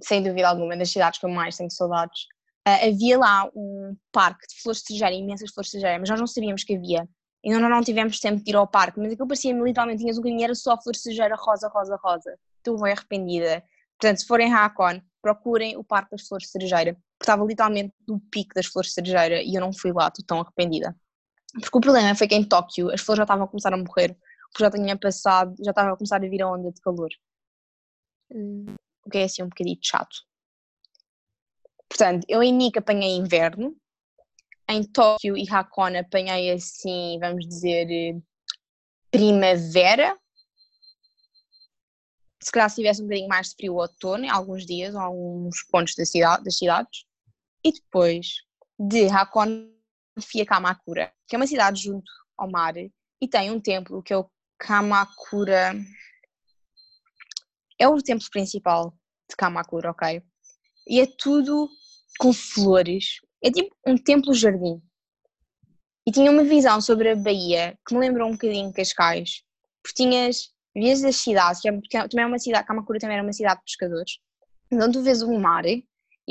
sem 0.01 0.23
dúvida 0.23 0.49
alguma, 0.49 0.75
das 0.75 0.89
cidades 0.89 1.19
que 1.19 1.25
eu 1.25 1.29
mais 1.29 1.55
tenho 1.55 1.69
saudades. 1.71 2.23
Uh, 2.67 2.89
havia 2.89 3.17
lá 3.19 3.49
um 3.55 3.95
parque 4.11 4.47
de 4.47 4.61
flores 4.61 4.81
de 4.81 4.87
cerejeira, 4.87 5.13
imensas 5.13 5.51
flores 5.51 5.67
de 5.67 5.71
cerejeira, 5.71 5.99
mas 5.99 6.09
nós 6.09 6.19
não 6.19 6.27
sabíamos 6.27 6.63
que 6.63 6.75
havia. 6.75 7.07
E 7.43 7.53
não, 7.53 7.69
não 7.69 7.83
tivemos 7.83 8.19
tempo 8.19 8.43
de 8.43 8.51
ir 8.51 8.55
ao 8.55 8.67
parque, 8.67 8.99
mas 8.99 9.11
aquilo 9.11 9.27
parecia 9.27 9.53
literalmente, 9.53 10.01
tinhas 10.01 10.17
um 10.17 10.21
caminho, 10.21 10.43
era 10.43 10.55
só 10.55 10.79
flores 10.81 10.99
de 10.99 11.03
cerejeira 11.03 11.35
rosa, 11.35 11.67
rosa, 11.67 11.97
rosa. 12.01 12.39
Estou 12.57 12.81
bem 12.81 12.93
arrependida. 12.93 13.63
Portanto, 13.99 14.19
se 14.19 14.27
forem 14.27 14.53
a 14.53 14.65
Hakon, 14.65 15.01
procurem 15.21 15.77
o 15.77 15.83
Parque 15.83 16.11
das 16.11 16.27
Flores 16.27 16.47
de 16.47 16.51
Cerejeira, 16.51 16.93
porque 16.93 17.23
estava 17.23 17.45
literalmente 17.45 17.93
no 18.07 18.19
pico 18.19 18.53
das 18.53 18.65
flores 18.65 18.89
de 18.89 18.95
cerejeira 18.95 19.41
e 19.41 19.55
eu 19.55 19.61
não 19.61 19.71
fui 19.71 19.93
lá, 19.93 20.07
estou 20.07 20.25
tão 20.25 20.41
arrependida. 20.41 20.95
Porque 21.53 21.77
o 21.77 21.81
problema 21.81 22.13
foi 22.15 22.27
que 22.27 22.35
em 22.35 22.43
Tóquio 22.43 22.91
as 22.91 22.99
flores 22.99 23.19
já 23.19 23.23
estavam 23.23 23.45
a 23.45 23.47
começar 23.47 23.73
a 23.73 23.77
morrer, 23.77 24.17
porque 24.51 24.63
já 24.63 24.71
tinha 24.71 24.97
passado, 24.97 25.55
já 25.63 25.71
estava 25.71 25.93
a 25.93 25.97
começar 25.97 26.17
a 26.17 26.27
vir 26.27 26.41
a 26.41 26.51
onda 26.51 26.71
de 26.71 26.81
calor. 26.81 27.09
O 29.05 29.09
que 29.09 29.19
é 29.19 29.23
assim 29.23 29.43
um 29.43 29.49
bocadinho 29.49 29.79
chato. 29.81 30.17
Portanto, 31.87 32.25
eu 32.27 32.41
em 32.41 32.51
Nika 32.51 32.79
apanhei 32.79 33.15
inverno, 33.15 33.75
em 34.67 34.83
Tóquio 34.83 35.37
e 35.37 35.47
Hakone 35.47 35.99
apanhei 35.99 36.51
assim, 36.51 37.19
vamos 37.19 37.47
dizer, 37.47 37.87
primavera. 39.11 40.17
Se 42.43 42.51
calhar 42.51 42.69
se 42.69 42.75
tivesse 42.75 43.01
um 43.01 43.05
bocadinho 43.05 43.29
mais 43.29 43.49
de 43.49 43.55
frio 43.55 43.75
outono, 43.75 44.25
em 44.25 44.29
alguns 44.29 44.65
dias, 44.65 44.93
em 44.93 44.99
alguns 44.99 45.63
pontos 45.71 45.95
da 45.95 46.05
cidade, 46.05 46.43
das 46.43 46.57
cidades. 46.57 47.05
E 47.63 47.71
depois 47.71 48.27
de 48.77 49.07
Hakone 49.07 49.71
fui 50.19 50.41
a 50.41 50.45
Kamakura, 50.45 51.13
que 51.27 51.35
é 51.35 51.39
uma 51.39 51.47
cidade 51.47 51.81
junto 51.81 52.11
ao 52.37 52.51
mar 52.51 52.75
e 52.75 53.27
tem 53.27 53.49
um 53.49 53.59
templo 53.61 54.03
que 54.03 54.11
é 54.11 54.17
o 54.17 54.29
Kamakura. 54.59 55.73
É 57.79 57.87
o 57.87 58.01
templo 58.01 58.27
principal 58.29 58.93
de 59.29 59.35
Kamakura, 59.37 59.91
ok? 59.91 60.21
E 60.85 60.99
é 60.99 61.07
tudo 61.17 61.69
com 62.19 62.33
flores. 62.33 63.21
É 63.41 63.49
tipo 63.49 63.73
um 63.87 63.97
templo-jardim. 63.97 64.81
E 66.05 66.11
tinha 66.11 66.29
uma 66.29 66.43
visão 66.43 66.81
sobre 66.81 67.11
a 67.11 67.15
Bahia 67.15 67.79
que 67.87 67.93
me 67.93 68.01
lembrou 68.01 68.27
um 68.27 68.33
bocadinho 68.33 68.73
Cascais, 68.73 69.43
porque 69.81 70.03
tinhas, 70.03 70.49
vias 70.75 71.01
das 71.01 71.15
cidades, 71.17 71.61
que, 71.61 71.69
é, 71.69 71.81
que 71.81 71.89
também 72.09 72.23
é 72.23 72.27
uma 72.27 72.39
cidade, 72.39 72.65
Kamakura 72.65 72.99
também 72.99 73.15
era 73.15 73.23
uma 73.23 73.33
cidade 73.33 73.59
de 73.59 73.65
pescadores, 73.65 74.17
onde 74.71 74.93
tu 74.93 75.03
vês 75.03 75.21
o 75.21 75.39
mar 75.39 75.65
e 75.65 75.85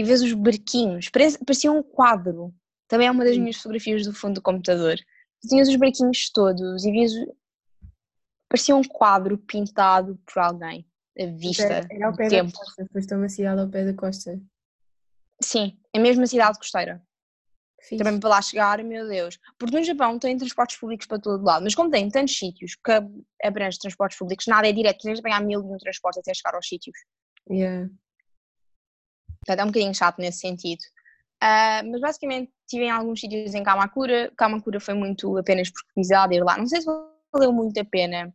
vês 0.05 0.23
os 0.23 0.33
barquinhos, 0.33 1.09
parecia 1.09 1.71
um 1.71 1.83
quadro. 1.83 2.53
Também 2.89 3.07
é 3.07 3.11
uma 3.11 3.25
das 3.25 3.39
minhas 3.39 3.57
fotografias 3.57 4.05
do 4.05 4.13
fundo 4.13 4.35
do 4.35 4.43
computador. 4.43 4.97
Tu 5.41 5.49
tinhas 5.49 5.69
os 5.69 5.77
barquinhos 5.77 6.31
todos 6.31 6.85
e 6.85 6.91
vias. 6.91 7.13
parecia 8.49 8.77
um 8.77 8.83
quadro 8.83 9.39
pintado 9.39 10.19
por 10.27 10.41
alguém. 10.43 10.87
A 11.19 11.27
vista. 11.27 11.63
Era, 11.91 12.07
ao 12.07 12.17
pé 12.17 12.29
da 12.29 12.45
costa, 12.45 12.87
foste 12.93 13.15
a 13.15 13.17
uma 13.17 13.29
cidade 13.29 13.61
ao 13.61 13.69
pé 13.69 13.85
da 13.85 13.95
costa. 13.95 14.41
Sim, 15.43 15.79
é 15.95 15.99
mesmo 15.99 16.23
a 16.23 16.27
cidade 16.27 16.59
costeira. 16.59 17.03
Fiz. 17.89 17.99
Também 17.99 18.19
para 18.21 18.31
lá 18.31 18.43
chegar, 18.43 18.83
meu 18.85 19.07
Deus. 19.09 19.39
Porque 19.59 19.77
no 19.77 19.83
Japão 19.83 20.19
tem 20.19 20.37
transportes 20.37 20.77
públicos 20.77 21.07
para 21.07 21.19
todo 21.19 21.43
lado, 21.45 21.65
mas 21.65 21.75
como 21.75 21.91
tem 21.91 22.09
tantos 22.09 22.37
sítios 22.37 22.77
que 22.77 22.93
abrange 23.43 23.79
transportes 23.79 24.19
públicos, 24.19 24.47
nada 24.47 24.69
é 24.69 24.73
direto, 24.73 25.03
tens 25.03 25.17
de 25.17 25.23
pegar 25.23 25.41
mil 25.41 25.61
e 25.61 25.65
um 25.65 25.79
transportes 25.79 26.21
até 26.21 26.33
chegar 26.33 26.55
aos 26.55 26.67
sítios. 26.67 26.97
Yeah. 27.51 27.89
Portanto, 29.45 29.61
é 29.61 29.65
um 29.65 29.67
bocadinho 29.67 29.95
chato 29.95 30.19
nesse 30.19 30.39
sentido. 30.39 30.81
Uh, 31.43 31.91
mas 31.91 32.01
basicamente 32.01 32.53
estive 32.65 32.85
em 32.85 32.91
alguns 32.91 33.21
sítios 33.21 33.53
em 33.53 33.65
Kamakura. 33.65 34.33
Kamakura 34.37 34.79
foi 34.79 34.95
muito 34.95 35.37
apenas 35.37 35.69
pesquisada 35.71 36.35
ir 36.35 36.45
lá. 36.45 36.57
Não 36.57 36.67
sei 36.67 36.81
se 36.81 36.87
valeu 37.33 37.53
muito 37.53 37.81
a 37.81 37.85
pena 37.85 38.33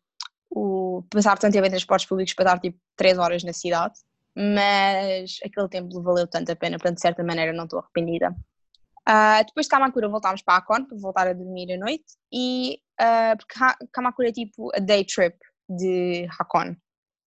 o 0.49 1.03
passar 1.09 1.37
tanto 1.37 1.53
tempo 1.53 1.65
em 1.65 1.69
transportes 1.69 2.07
públicos 2.07 2.33
para 2.33 2.51
dar 2.51 2.59
tipo 2.59 2.77
3 2.97 3.17
horas 3.17 3.43
na 3.43 3.53
cidade 3.53 3.99
mas 4.39 5.39
aquele 5.43 5.67
tempo 5.67 5.99
valeu 6.03 6.27
tanto 6.27 6.51
a 6.51 6.55
pena, 6.55 6.77
portanto, 6.77 6.97
de 6.97 7.01
certa 7.01 7.23
maneira, 7.23 7.51
não 7.51 7.63
estou 7.63 7.79
arrependida. 7.79 8.35
Uh, 9.07 9.45
depois 9.45 9.65
de 9.65 9.69
Kamakura 9.69 10.09
voltámos 10.09 10.41
para 10.41 10.57
Akon 10.57 10.83
para 10.85 10.97
voltar 10.97 11.27
a 11.27 11.33
dormir 11.33 11.71
à 11.71 11.77
noite 11.77 12.03
e 12.31 12.79
uh, 12.99 13.37
porque 13.37 13.87
Kamakura 13.93 14.29
é 14.29 14.31
tipo 14.33 14.69
a 14.75 14.79
day 14.79 15.05
trip 15.05 15.37
de 15.69 16.27
Hakon. 16.37 16.75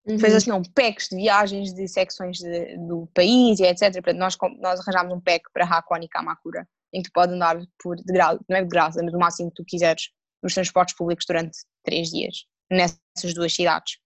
Uhum. 0.06 0.18
Fez 0.18 0.34
assim 0.34 0.52
um 0.52 0.62
packs 0.62 1.08
de 1.08 1.16
viagens 1.16 1.72
de 1.72 1.88
secções 1.88 2.38
de, 2.38 2.76
do 2.86 3.08
país 3.14 3.60
e 3.60 3.64
etc. 3.64 3.92
Portanto, 3.94 4.18
nós, 4.18 4.36
nós 4.58 4.80
arranjámos 4.80 5.14
um 5.14 5.20
pack 5.20 5.44
para 5.52 5.64
Hakon 5.64 5.98
e 6.02 6.08
Kamakura, 6.08 6.68
em 6.92 7.02
que 7.02 7.08
tu 7.08 7.12
podes 7.12 7.34
andar 7.34 7.58
por 7.82 7.96
de 7.96 8.12
graça, 8.12 8.40
não 8.48 8.56
é 8.56 8.62
de 8.62 8.68
graça, 8.68 9.02
mas 9.02 9.14
o 9.14 9.18
máximo 9.18 9.50
que 9.50 9.62
tu 9.62 9.64
quiseres 9.66 10.10
nos 10.42 10.54
transportes 10.54 10.94
públicos 10.94 11.24
durante 11.26 11.58
três 11.82 12.08
dias 12.08 12.44
nessas 12.70 13.34
duas 13.34 13.52
cidades. 13.52 13.98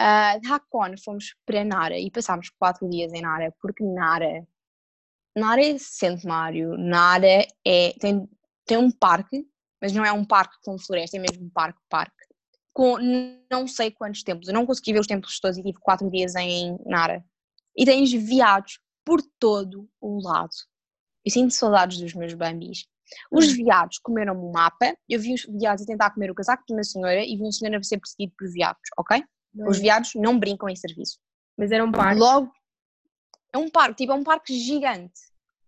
Uh, 0.00 0.40
de 0.40 0.52
Hakone 0.52 1.00
fomos 1.02 1.36
para 1.46 1.64
Nara 1.64 1.98
e 1.98 2.10
passámos 2.10 2.50
quatro 2.50 2.88
dias 2.90 3.12
em 3.12 3.22
Nara, 3.22 3.54
porque 3.60 3.82
Nara, 3.84 4.46
Nara 5.36 5.64
é 5.64 5.76
centenário, 5.78 6.76
Nara 6.78 7.46
é, 7.66 7.92
tem, 7.98 8.28
tem 8.64 8.76
um 8.78 8.90
parque, 8.90 9.44
mas 9.80 9.92
não 9.92 10.04
é 10.04 10.12
um 10.12 10.24
parque 10.24 10.56
com 10.62 10.78
floresta, 10.78 11.16
é 11.16 11.20
mesmo 11.20 11.46
um 11.46 11.50
parque, 11.50 11.80
parque, 11.88 12.24
com 12.72 12.98
não 13.50 13.66
sei 13.66 13.90
quantos 13.90 14.22
templos, 14.22 14.48
eu 14.48 14.54
não 14.54 14.66
consegui 14.66 14.92
ver 14.92 15.00
os 15.00 15.06
templos 15.06 15.38
todos 15.40 15.58
e 15.58 15.62
tive 15.62 15.78
quatro 15.80 16.10
dias 16.10 16.34
em 16.34 16.76
Nara. 16.86 17.24
E 17.76 17.84
tens 17.84 18.12
viados 18.12 18.78
por 19.04 19.20
todo 19.38 19.88
o 20.00 20.20
lado. 20.22 20.50
Eu 21.24 21.32
sinto 21.32 21.52
saudades 21.52 21.98
dos 21.98 22.14
meus 22.14 22.34
bambis. 22.34 22.86
Os 23.30 23.48
hum. 23.48 23.56
viados 23.56 23.98
comeram 23.98 24.34
um 24.34 24.52
mapa, 24.52 24.96
eu 25.08 25.20
vi 25.20 25.34
os 25.34 25.44
viados 25.44 25.82
a 25.82 25.86
tentar 25.86 26.10
comer 26.10 26.30
o 26.30 26.34
casaco 26.34 26.64
de 26.66 26.74
uma 26.74 26.82
senhora 26.82 27.24
e 27.24 27.36
vi 27.36 27.42
um 27.42 27.52
senhor 27.52 27.74
a 27.74 27.82
ser 27.82 27.98
perseguido 27.98 28.32
por 28.38 28.50
viados, 28.50 28.82
ok? 28.98 29.22
Os 29.68 29.78
viados 29.78 30.12
não 30.16 30.38
brincam 30.38 30.68
em 30.68 30.74
serviço. 30.74 31.18
Mas 31.56 31.70
era 31.70 31.84
um 31.84 31.92
parque? 31.92 32.18
Logo, 32.18 32.50
é 33.54 33.58
um 33.58 33.70
parque, 33.70 33.98
tipo, 33.98 34.12
é 34.12 34.16
um 34.16 34.24
parque 34.24 34.58
gigante. 34.58 35.20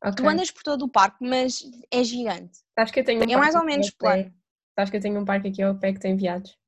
Okay. 0.03 0.17
Tu 0.17 0.29
andas 0.29 0.51
por 0.51 0.63
todo 0.63 0.85
o 0.85 0.89
parque, 0.89 1.25
mas 1.25 1.63
é 1.91 2.03
gigante. 2.03 2.59
Sabes 2.77 2.93
que 2.93 3.01
eu 3.01 3.05
tenho 3.05 3.21
um 3.21 3.31
É 3.31 3.37
mais 3.37 3.55
ou 3.55 3.65
menos 3.65 3.91
plano. 3.91 4.33
Sabes 4.75 4.91
que 4.91 4.97
eu 4.97 5.01
tenho 5.01 5.21
um 5.21 5.25
parque 5.25 5.49
aqui 5.49 5.63
ao 5.63 5.79
pé 5.79 5.93
que 5.93 6.01
tem 6.01 6.17
viados. 6.17 6.59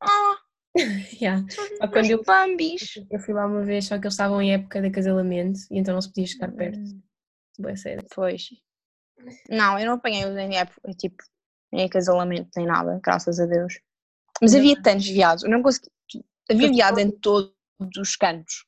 Ah! 0.00 0.38
yeah. 1.20 1.44
Só 1.50 1.88
quando 1.88 2.10
eu, 2.10 2.22
bambis. 2.24 2.94
eu 3.10 3.20
fui 3.20 3.34
lá 3.34 3.46
uma 3.46 3.62
vez, 3.62 3.86
só 3.86 3.98
que 3.98 4.06
eles 4.06 4.14
estavam 4.14 4.40
em 4.40 4.54
época 4.54 4.80
de 4.80 4.88
acasalamento 4.88 5.60
e 5.70 5.78
então 5.78 5.94
não 5.94 6.00
se 6.00 6.08
podia 6.08 6.26
chegar 6.26 6.50
perto. 6.52 6.78
Hum. 6.78 7.02
Boa 7.58 7.76
sério. 7.76 8.06
Pois. 8.14 8.48
Não, 9.50 9.78
eu 9.78 9.86
não 9.86 9.94
apanhei 9.94 10.24
os 10.24 10.36
em 10.36 10.56
época, 10.56 10.92
tipo, 10.94 11.22
em 11.72 11.84
acasalamento, 11.84 12.48
nem 12.56 12.66
nada, 12.66 12.98
graças 13.02 13.38
a 13.38 13.46
Deus. 13.46 13.78
Mas 14.40 14.54
havia 14.54 14.80
tantos 14.80 15.06
viados, 15.06 15.44
eu 15.44 15.50
não 15.50 15.62
consegui. 15.62 15.90
Havia 16.50 16.70
viado 16.70 16.98
em 16.98 17.10
todos 17.10 17.52
os 17.98 18.16
cantos. 18.16 18.64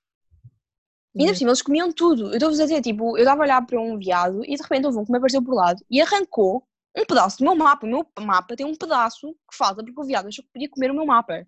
E 1.15 1.21
ainda 1.21 1.33
por 1.33 1.39
cima 1.39 1.51
eles 1.51 1.63
comiam 1.63 1.93
tudo. 1.93 2.29
Eu 2.29 2.35
estou-vos 2.35 2.59
a 2.61 2.65
dizer, 2.65 2.81
tipo, 2.81 3.17
eu 3.17 3.23
estava 3.23 3.43
a 3.43 3.45
olhar 3.45 3.67
para 3.67 3.81
um 3.81 3.99
viado 3.99 4.45
e 4.45 4.57
de 4.57 4.63
repente 4.63 4.87
houve 4.87 4.99
um 4.99 5.05
que 5.05 5.13
me 5.13 5.19
apareceu 5.19 5.43
por 5.43 5.55
lado 5.55 5.85
e 5.91 6.01
arrancou 6.01 6.67
um 6.97 7.05
pedaço 7.05 7.39
do 7.39 7.45
meu 7.45 7.55
mapa. 7.55 7.87
O 7.87 7.89
meu 7.89 8.07
mapa 8.21 8.57
tem 8.57 8.67
um 8.67 8.75
pedaço 8.75 9.33
que 9.51 9.57
falta 9.57 9.83
porque 9.85 10.01
o 10.01 10.05
viado 10.05 10.29
achou 10.29 10.45
que 10.45 10.51
podia 10.53 10.71
comer 10.71 10.91
o 10.91 10.95
meu 10.95 11.07
mapa. 11.07 11.47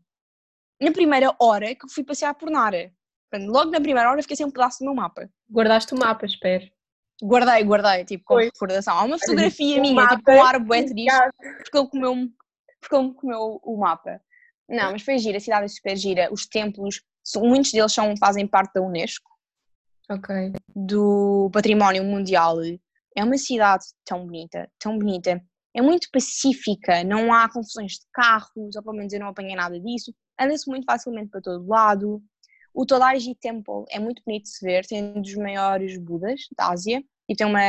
Na 0.80 0.92
primeira 0.92 1.34
hora 1.40 1.74
que 1.74 1.88
fui 1.88 2.04
passear 2.04 2.34
por 2.34 2.50
Nara. 2.50 2.92
Portanto, 3.30 3.50
logo 3.50 3.70
na 3.70 3.80
primeira 3.80 4.10
hora 4.10 4.22
fiquei 4.22 4.36
sem 4.36 4.46
um 4.46 4.50
pedaço 4.50 4.80
do 4.80 4.84
meu 4.84 4.94
mapa. 4.94 5.30
Guardaste 5.50 5.94
o 5.94 5.98
mapa, 5.98 6.26
espero. 6.26 6.68
Guardei, 7.22 7.62
guardei, 7.64 8.04
tipo, 8.04 8.24
com 8.24 8.36
recordação. 8.36 8.98
Há 8.98 9.04
uma 9.04 9.18
fotografia 9.18 9.80
minha, 9.80 10.06
tipo, 10.08 10.22
com 10.24 10.32
um 10.32 10.42
ar 10.42 10.58
bué 10.58 10.82
triste, 10.82 11.10
porque 11.62 11.78
ele 11.78 11.88
comeu 11.88 12.28
porque 12.80 12.96
ele 12.96 13.14
comeu 13.14 13.60
o 13.62 13.76
mapa. 13.78 14.20
Não, 14.68 14.92
mas 14.92 15.02
foi 15.02 15.18
gira, 15.18 15.38
a 15.38 15.40
cidade 15.40 15.64
é 15.64 15.68
super 15.68 15.96
gira. 15.96 16.32
Os 16.32 16.46
templos, 16.46 17.02
muitos 17.36 17.72
deles 17.72 17.92
são, 17.92 18.14
fazem 18.16 18.46
parte 18.46 18.74
da 18.74 18.82
Unesco. 18.82 19.30
Ok. 20.10 20.52
Do 20.74 21.50
Património 21.52 22.04
Mundial. 22.04 22.58
É 23.16 23.24
uma 23.24 23.38
cidade 23.38 23.84
tão 24.04 24.26
bonita, 24.26 24.70
tão 24.78 24.98
bonita. 24.98 25.42
É 25.72 25.82
muito 25.82 26.08
pacífica, 26.12 27.02
não 27.04 27.32
há 27.32 27.48
confusões 27.48 27.92
de 27.92 28.06
carros, 28.12 28.76
ou 28.76 28.82
pelo 28.82 28.96
menos 28.96 29.12
eu 29.12 29.20
não 29.20 29.28
apanhei 29.28 29.56
nada 29.56 29.78
disso. 29.80 30.14
Anda-se 30.38 30.68
muito 30.68 30.84
facilmente 30.84 31.30
para 31.30 31.40
todo 31.40 31.66
lado. 31.66 32.22
O 32.72 32.84
Todaiji 32.84 33.34
Temple 33.36 33.84
é 33.88 33.98
muito 33.98 34.22
bonito 34.26 34.44
de 34.44 34.50
se 34.50 34.64
ver, 34.64 34.84
tem 34.84 35.02
um 35.02 35.22
dos 35.22 35.34
maiores 35.36 35.96
Budas 35.96 36.40
da 36.56 36.70
Ásia 36.70 37.02
e 37.28 37.34
tem 37.34 37.46
uma. 37.46 37.60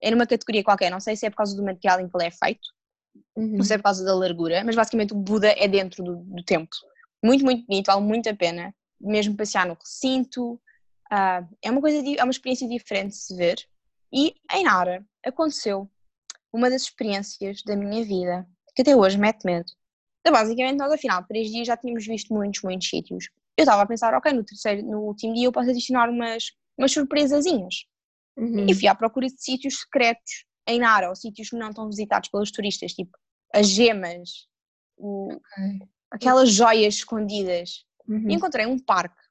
É 0.00 0.10
numa 0.10 0.26
categoria 0.26 0.62
qualquer, 0.62 0.90
não 0.90 1.00
sei 1.00 1.16
se 1.16 1.26
é 1.26 1.30
por 1.30 1.36
causa 1.36 1.56
do 1.56 1.64
material 1.64 1.98
em 1.98 2.08
que 2.08 2.16
ele 2.16 2.26
é 2.26 2.30
feito, 2.30 2.68
uhum. 3.36 3.56
não 3.56 3.64
sei 3.64 3.78
por 3.78 3.84
causa 3.84 4.04
da 4.04 4.14
largura, 4.14 4.62
mas 4.62 4.76
basicamente 4.76 5.14
o 5.14 5.16
Buda 5.16 5.48
é 5.56 5.66
dentro 5.66 6.04
do, 6.04 6.16
do 6.16 6.44
templo. 6.44 6.76
Muito, 7.24 7.42
muito 7.42 7.66
bonito, 7.66 7.86
vale 7.86 8.02
muito 8.02 8.28
a 8.28 8.34
pena, 8.34 8.74
mesmo 9.00 9.34
passear 9.34 9.66
no 9.66 9.74
recinto, 9.74 10.60
uh, 11.12 11.48
é 11.62 11.70
uma 11.70 11.80
coisa, 11.80 11.98
é 11.98 12.22
uma 12.22 12.30
experiência 12.30 12.68
diferente 12.68 13.10
de 13.10 13.16
se 13.16 13.36
ver. 13.36 13.56
E 14.12 14.34
em 14.52 14.64
Nara 14.64 15.04
aconteceu 15.24 15.90
uma 16.52 16.70
das 16.70 16.82
experiências 16.82 17.62
da 17.64 17.74
minha 17.74 18.04
vida, 18.04 18.46
que 18.74 18.82
até 18.82 18.94
hoje 18.94 19.18
mete 19.18 19.44
medo. 19.44 19.70
Então, 20.20 20.32
basicamente, 20.32 20.78
nós, 20.78 20.92
afinal, 20.92 21.24
três 21.26 21.50
dias 21.50 21.66
já 21.66 21.76
tínhamos 21.76 22.06
visto 22.06 22.32
muitos, 22.32 22.62
muitos 22.62 22.88
sítios. 22.88 23.28
Eu 23.56 23.64
estava 23.64 23.82
a 23.82 23.86
pensar, 23.86 24.14
ok, 24.14 24.32
no 24.32 24.44
terceiro, 24.44 24.82
no 24.82 25.00
último 25.00 25.34
dia 25.34 25.46
eu 25.46 25.52
posso 25.52 25.70
adicionar 25.70 26.08
umas, 26.08 26.52
umas 26.78 26.92
surpresazinhas. 26.92 27.84
Uhum. 28.36 28.66
E 28.68 28.74
fui 28.74 28.88
à 28.88 28.94
procura 28.94 29.26
de 29.26 29.40
sítios 29.40 29.80
secretos 29.80 30.44
em 30.66 30.78
Nara, 30.78 31.08
ou 31.08 31.16
sítios 31.16 31.50
que 31.50 31.56
não 31.56 31.68
estão 31.70 31.88
visitados 31.88 32.30
pelos 32.30 32.50
turistas, 32.50 32.92
tipo 32.92 33.16
as 33.52 33.68
gemas, 33.68 34.48
o, 34.96 35.34
okay. 35.34 35.88
aquelas 36.10 36.50
joias 36.50 36.94
escondidas. 36.94 37.84
Uhum. 38.08 38.30
E 38.30 38.34
encontrei 38.34 38.66
um 38.66 38.78
parque 38.78 39.23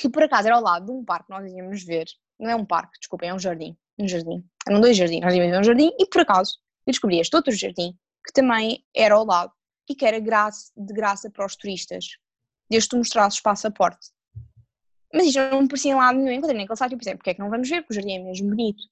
que 0.00 0.08
por 0.08 0.22
acaso 0.22 0.48
era 0.48 0.56
ao 0.56 0.62
lado 0.62 0.86
de 0.86 0.92
um 0.92 1.04
parque 1.04 1.26
que 1.26 1.30
nós 1.30 1.52
íamos 1.52 1.84
ver. 1.84 2.06
Não 2.38 2.48
é 2.48 2.56
um 2.56 2.64
parque, 2.64 2.98
desculpem, 2.98 3.28
é 3.28 3.34
um 3.34 3.38
jardim. 3.38 3.76
Um 3.98 4.08
jardim. 4.08 4.42
Eram 4.66 4.80
dois 4.80 4.96
jardins, 4.96 5.20
nós 5.20 5.34
íamos 5.34 5.50
ver 5.50 5.60
um 5.60 5.62
jardim 5.64 5.90
e 5.98 6.06
por 6.06 6.22
acaso 6.22 6.54
eu 6.86 6.90
descobri 6.90 7.20
este 7.20 7.36
outro 7.36 7.52
jardim 7.52 7.92
que 8.26 8.32
também 8.32 8.82
era 8.96 9.14
ao 9.14 9.26
lado 9.26 9.52
e 9.88 9.94
que 9.94 10.06
era 10.06 10.18
graça, 10.18 10.72
de 10.74 10.94
graça 10.94 11.30
para 11.30 11.44
os 11.44 11.54
turistas, 11.54 12.16
desde 12.70 12.88
que 12.88 12.96
tu 12.96 12.96
mostrasses 12.96 13.40
passaporte. 13.40 14.08
Mas 15.12 15.26
isto 15.26 15.38
não 15.38 15.62
me 15.62 15.68
parecia 15.68 15.92
em 15.92 15.96
lado 15.96 16.18
nenhum, 16.18 16.32
encontrei 16.32 16.58
naquele 16.58 16.78
site 16.78 16.92
e 16.92 16.96
pensei, 16.96 17.16
porque 17.16 17.30
é 17.30 17.34
que 17.34 17.40
não 17.40 17.50
vamos 17.50 17.68
ver, 17.68 17.82
porque 17.82 17.92
o 17.92 17.96
jardim 17.96 18.14
é 18.14 18.18
mesmo 18.20 18.48
bonito. 18.48 18.82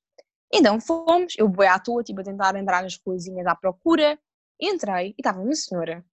Então 0.52 0.78
fomos, 0.78 1.34
eu 1.38 1.48
boi 1.48 1.68
à 1.68 1.78
toa, 1.78 2.02
tipo, 2.02 2.20
a 2.20 2.24
tentar 2.24 2.54
entrar 2.56 2.82
nas 2.82 2.96
coisinhas 2.96 3.46
à 3.46 3.54
procura, 3.54 4.18
entrei 4.60 5.10
e 5.10 5.14
estava 5.18 5.40
uma 5.40 5.54
senhora. 5.54 6.04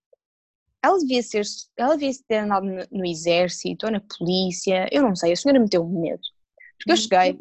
Ela 0.85 0.99
devia 0.99 1.23
ser, 1.23 1.43
ela 1.77 1.97
devia 1.97 2.13
ter 2.27 2.37
andado 2.37 2.65
no, 2.65 2.85
no 2.91 3.05
exército 3.05 3.85
ou 3.85 3.91
na 3.91 3.99
polícia, 3.99 4.87
eu 4.91 5.01
não 5.01 5.15
sei, 5.15 5.33
a 5.33 5.35
senhora 5.35 5.59
meteu-me 5.59 5.99
medo. 5.99 6.21
Porque 6.77 6.91
eu 6.91 6.97
cheguei 6.97 7.39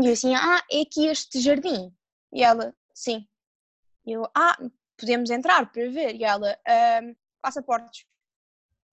e 0.00 0.06
eu 0.06 0.12
assim, 0.12 0.34
ah, 0.34 0.62
é 0.70 0.80
aqui 0.80 1.06
este 1.06 1.40
jardim. 1.40 1.94
E 2.32 2.42
ela, 2.42 2.74
sim. 2.92 3.26
E 4.06 4.12
eu, 4.12 4.24
ah, 4.34 4.58
podemos 4.96 5.30
entrar 5.30 5.70
para 5.70 5.88
ver. 5.88 6.16
E 6.16 6.24
ela, 6.24 6.58
passaportes. 7.40 8.04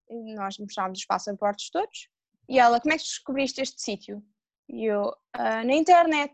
E 0.09 0.35
nós 0.35 0.57
mostrámos 0.59 0.99
os 0.99 1.05
passaportes 1.05 1.69
todos. 1.71 2.09
E 2.47 2.59
ela, 2.59 2.79
como 2.79 2.93
é 2.93 2.97
que 2.97 3.03
descobriste 3.03 3.61
este 3.61 3.81
sítio? 3.81 4.23
E 4.69 4.85
eu, 4.85 5.07
uh, 5.35 5.65
na 5.65 5.73
internet. 5.73 6.33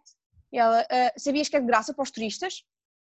E 0.51 0.57
ela, 0.57 0.81
uh, 0.81 1.19
sabias 1.19 1.47
que 1.47 1.55
é 1.55 1.59
de 1.61 1.67
graça 1.67 1.93
para 1.93 2.03
os 2.03 2.11
turistas? 2.11 2.65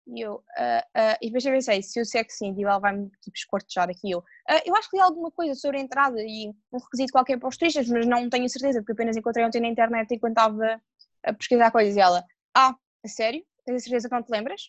E 0.06 0.20
eu, 0.20 0.36
uh, 0.36 1.16
e 1.20 1.26
depois 1.26 1.44
eu 1.44 1.52
pensei, 1.52 1.82
se 1.82 2.24
que 2.24 2.32
sim, 2.32 2.54
ela 2.62 2.78
vai-me 2.78 3.08
tipo, 3.20 3.36
escortejar 3.36 3.88
aqui. 3.88 4.10
Eu, 4.10 4.22
eu 4.64 4.74
acho 4.76 4.90
que 4.90 4.96
li 4.96 5.02
alguma 5.02 5.30
coisa 5.30 5.54
sobre 5.54 5.78
a 5.78 5.80
entrada 5.80 6.20
e 6.20 6.48
um 6.72 6.78
requisito 6.78 7.12
qualquer 7.12 7.38
para 7.38 7.48
os 7.48 7.56
turistas, 7.56 7.86
mas 7.88 8.06
não 8.06 8.28
tenho 8.28 8.48
certeza, 8.48 8.80
porque 8.80 8.92
apenas 8.92 9.16
encontrei 9.16 9.44
ontem 9.44 9.60
na 9.60 9.68
internet 9.68 10.12
enquanto 10.12 10.32
estava 10.32 10.82
a 11.24 11.32
pesquisar 11.32 11.70
coisas. 11.70 11.96
E 11.96 12.00
ela, 12.00 12.24
ah, 12.54 12.74
a 13.04 13.08
sério? 13.08 13.44
Tens 13.64 13.76
a 13.76 13.84
certeza 13.84 14.08
que 14.08 14.14
não 14.14 14.22
te 14.22 14.30
lembras? 14.30 14.62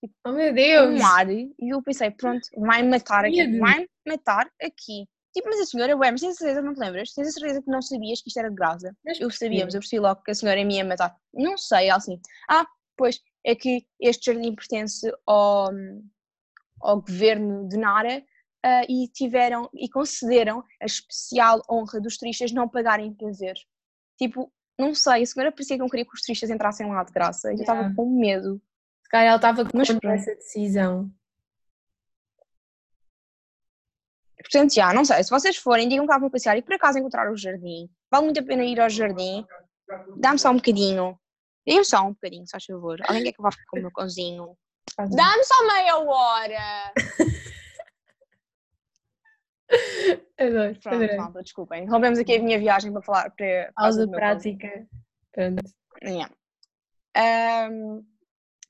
Tipo, 0.00 0.14
oh 0.26 0.32
meu 0.32 0.52
Deus! 0.52 1.00
Um 1.00 1.06
ar, 1.06 1.30
e 1.30 1.52
eu 1.60 1.82
pensei, 1.82 2.10
pronto, 2.10 2.48
vai-me 2.56 2.88
matar 2.88 3.24
aqui, 3.24 3.58
vai-me 3.58 3.88
matar 4.06 4.50
aqui. 4.60 5.06
Tipo, 5.32 5.48
mas 5.48 5.60
a 5.60 5.66
senhora, 5.66 5.96
ué, 5.96 6.10
mas 6.10 6.20
tens 6.20 6.34
a 6.34 6.38
certeza 6.38 6.60
que 6.60 6.66
não 6.66 6.74
te 6.74 6.80
lembras? 6.80 7.14
Tens 7.14 7.28
a 7.28 7.30
certeza 7.32 7.62
que 7.62 7.70
não 7.70 7.80
sabias 7.80 8.20
que 8.20 8.28
isto 8.28 8.38
era 8.38 8.50
de 8.50 8.54
graça? 8.54 8.94
Mas 9.04 9.18
eu 9.18 9.30
sabia, 9.30 9.64
mas 9.64 9.74
eu 9.74 9.80
percebi 9.80 10.00
logo 10.00 10.22
que 10.22 10.30
a 10.30 10.34
senhora 10.34 10.62
me 10.64 10.76
ia 10.76 10.84
matar. 10.84 11.16
Não 11.32 11.56
sei, 11.56 11.88
assim. 11.88 12.20
Ah, 12.50 12.66
pois, 12.96 13.18
é 13.44 13.54
que 13.54 13.86
este 14.00 14.32
jardim 14.32 14.54
pertence 14.54 15.10
ao, 15.26 15.70
ao 16.80 17.00
governo 17.00 17.68
de 17.68 17.76
Nara 17.76 18.18
uh, 18.64 18.86
e 18.88 19.08
tiveram, 19.08 19.68
e 19.74 19.88
concederam 19.88 20.64
a 20.80 20.86
especial 20.86 21.62
honra 21.70 22.00
dos 22.00 22.16
turistas 22.16 22.52
não 22.52 22.68
pagarem 22.68 23.12
para 23.12 23.30
ver. 23.32 23.54
Tipo, 24.18 24.52
não 24.78 24.94
sei, 24.94 25.22
a 25.22 25.26
senhora 25.26 25.52
parecia 25.52 25.76
que 25.76 25.82
não 25.82 25.88
queria 25.88 26.04
que 26.04 26.14
os 26.14 26.22
turistas 26.22 26.50
entrassem 26.50 26.88
lá 26.88 27.04
de 27.04 27.12
graça. 27.12 27.50
Eu 27.50 27.54
estava 27.54 27.92
com 27.94 28.18
medo. 28.18 28.60
Se 29.02 29.08
calhar 29.10 29.26
ela 29.26 29.36
estava 29.36 29.64
com 29.68 29.80
essa 29.80 30.34
decisão. 30.34 31.10
Portanto, 34.42 34.74
já, 34.74 34.92
não 34.92 35.04
sei, 35.04 35.22
se 35.22 35.30
vocês 35.30 35.56
forem, 35.56 35.88
digam 35.88 36.06
que 36.06 36.18
vão 36.18 36.28
passear 36.28 36.58
e 36.58 36.62
por 36.62 36.74
acaso 36.74 36.98
encontrar 36.98 37.30
o 37.30 37.36
jardim, 37.36 37.88
vale 38.10 38.24
muito 38.24 38.40
a 38.40 38.42
pena 38.42 38.64
ir 38.64 38.80
ao 38.80 38.90
jardim, 38.90 39.46
dá-me 40.16 40.38
só 40.38 40.50
um 40.50 40.56
bocadinho, 40.56 41.18
dê-me 41.66 41.84
só 41.84 42.02
um 42.02 42.12
bocadinho, 42.12 42.46
se 42.46 42.52
faz 42.52 42.64
favor. 42.64 42.98
Alguém 43.06 43.24
quer 43.24 43.32
que 43.32 43.40
eu 43.40 43.42
vá 43.42 43.50
ficar 43.50 43.64
com 43.68 43.78
o 43.78 43.82
meu 43.82 43.90
cãozinho? 43.92 44.56
Dá-me 44.96 45.44
só 45.44 45.66
meia 45.66 45.98
hora! 45.98 46.92
Adoro, 50.38 50.78
Pronto, 50.80 51.02
adoro. 51.02 51.16
malta, 51.16 51.42
desculpem. 51.42 51.88
Rompemos 51.88 52.18
aqui 52.18 52.36
a 52.36 52.42
minha 52.42 52.58
viagem 52.58 52.92
para 52.92 53.02
falar 53.02 53.30
para 53.30 53.72
pausa 53.74 54.06
prática. 54.08 54.86
Pronto. 55.32 55.62
Yeah. 56.02 56.30
Um, 57.70 58.04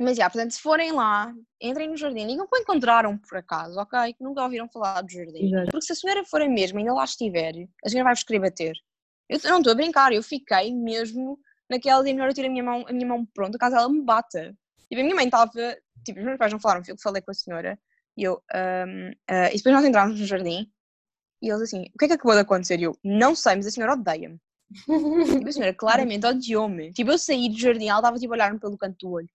mas, 0.01 0.17
já, 0.17 0.29
portanto, 0.29 0.53
se 0.53 0.61
forem 0.61 0.93
lá, 0.93 1.33
entrem 1.61 1.89
no 1.89 1.97
jardim, 1.97 2.27
digam 2.27 2.47
que 2.47 2.59
encontraram 2.59 3.19
por 3.19 3.39
acaso, 3.39 3.79
ok? 3.79 4.15
Que 4.15 4.23
nunca 4.23 4.43
ouviram 4.43 4.69
falar 4.69 5.03
do 5.03 5.11
jardim. 5.11 5.47
Exato. 5.47 5.71
Porque 5.71 5.87
se 5.87 5.93
a 5.93 5.97
senhora 5.97 6.25
for 6.25 6.43
a 6.43 6.49
mesma 6.49 6.81
ainda 6.81 6.93
lá 6.93 7.05
estiver, 7.05 7.53
a 7.85 7.89
senhora 7.89 8.05
vai-vos 8.05 8.23
querer 8.23 8.41
bater. 8.41 8.77
Eu 9.29 9.39
não 9.45 9.59
estou 9.59 9.73
a 9.73 9.77
brincar, 9.77 10.13
eu 10.13 10.23
fiquei 10.23 10.75
mesmo 10.75 11.39
naquela 11.73 12.03
de 12.03 12.13
melhor 12.13 12.29
eu 12.29 12.35
tiro 12.35 12.47
a 12.47 12.51
minha 12.51 12.63
mão, 12.63 12.85
a 12.87 12.93
minha 12.93 13.07
mão 13.07 13.27
pronta, 13.27 13.59
caso 13.59 13.77
ela 13.77 13.89
me 13.89 14.03
bata. 14.03 14.55
Tipo, 14.89 15.01
a 15.01 15.05
minha 15.05 15.17
mãe 15.17 15.25
estava, 15.25 15.51
tipo, 16.05 16.19
os 16.19 16.25
meus 16.25 16.39
pais 16.39 16.53
não 16.53 16.61
falaram, 16.61 16.83
eu 16.87 16.97
falei 17.03 17.23
com 17.23 17.31
a 17.31 17.35
senhora, 17.35 17.79
e 18.17 18.25
eu, 18.25 18.35
um, 18.35 19.11
uh, 19.11 19.15
ah, 19.29 19.49
e 19.51 19.57
depois 19.57 19.75
nós 19.75 19.85
entramos 19.85 20.21
no 20.21 20.27
jardim, 20.27 20.71
e 21.41 21.49
eles 21.49 21.63
assim, 21.63 21.87
o 21.95 21.99
que 21.99 22.05
é 22.05 22.09
que 22.09 22.15
acabou 22.15 22.35
de 22.35 22.41
acontecer? 22.41 22.79
E 22.79 22.85
eu, 22.85 22.97
não 23.03 23.35
sei, 23.35 23.57
mas 23.57 23.67
a 23.67 23.71
senhora 23.71 23.95
odeia-me. 23.95 24.39
tipo, 24.73 25.49
a 25.49 25.53
senhora 25.53 25.75
claramente 25.75 26.27
odiou-me. 26.27 26.93
Tipo, 26.93 27.11
eu 27.11 27.19
saí 27.19 27.49
do 27.49 27.59
jardim, 27.59 27.89
ela 27.89 27.99
estava 27.99 28.19
tipo 28.19 28.33
a 28.33 28.37
olhar-me 28.37 28.61
pelo 28.61 28.79
canto 28.79 28.97
do 29.01 29.13
olho. 29.13 29.29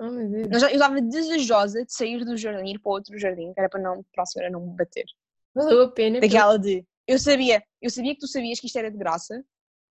Oh. 0.00 0.04
Eu 0.04 0.52
estava 0.52 1.00
desejosa 1.00 1.84
de 1.84 1.92
sair 1.92 2.24
do 2.24 2.36
jardim, 2.36 2.70
ir 2.70 2.78
para 2.78 2.92
outro 2.92 3.18
jardim, 3.18 3.52
que 3.52 3.60
era 3.60 3.68
para, 3.68 3.80
não, 3.80 4.04
para 4.12 4.22
a 4.22 4.26
senhora 4.26 4.50
não 4.50 4.66
me 4.66 4.76
bater. 4.76 5.06
Valeu 5.54 5.82
a 5.82 5.90
pena. 5.90 6.20
Daquela 6.20 6.58
de, 6.58 6.84
eu 7.06 7.18
sabia, 7.18 7.64
eu 7.80 7.90
sabia 7.90 8.14
que 8.14 8.20
tu 8.20 8.28
sabias 8.28 8.60
que 8.60 8.66
isto 8.66 8.78
era 8.78 8.90
de 8.90 8.98
graça, 8.98 9.42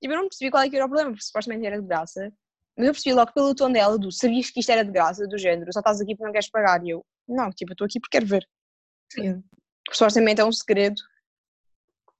tipo, 0.02 0.14
eu 0.14 0.18
não 0.18 0.28
percebi 0.28 0.52
qual 0.52 0.64
é 0.64 0.70
que 0.70 0.76
era 0.76 0.86
o 0.86 0.90
problema, 0.90 1.12
porque 1.12 1.26
supostamente 1.26 1.66
era 1.66 1.82
de 1.82 1.88
graça, 1.88 2.32
mas 2.78 2.88
eu 2.88 2.94
percebi 2.94 3.16
logo 3.16 3.34
pelo 3.34 3.56
tom 3.56 3.72
dela 3.72 3.98
do, 3.98 4.12
sabias 4.12 4.50
que 4.50 4.60
isto 4.60 4.72
era 4.72 4.84
de 4.84 4.92
graça, 4.92 5.28
do 5.28 5.38
género, 5.38 5.72
só 5.74 5.80
estás 5.80 6.00
aqui 6.00 6.16
porque 6.16 6.26
não 6.26 6.32
queres 6.32 6.50
pagar, 6.50 6.84
e 6.86 6.92
eu, 6.92 7.06
não, 7.28 7.50
tipo, 7.52 7.72
eu 7.72 7.74
estou 7.74 7.86
aqui 7.86 8.00
porque 8.00 8.18
quero 8.18 8.28
ver. 8.28 8.48
Sim. 9.12 9.44
Supostamente 9.92 10.42
é 10.42 10.46
um 10.46 10.52
segredo. 10.52 11.02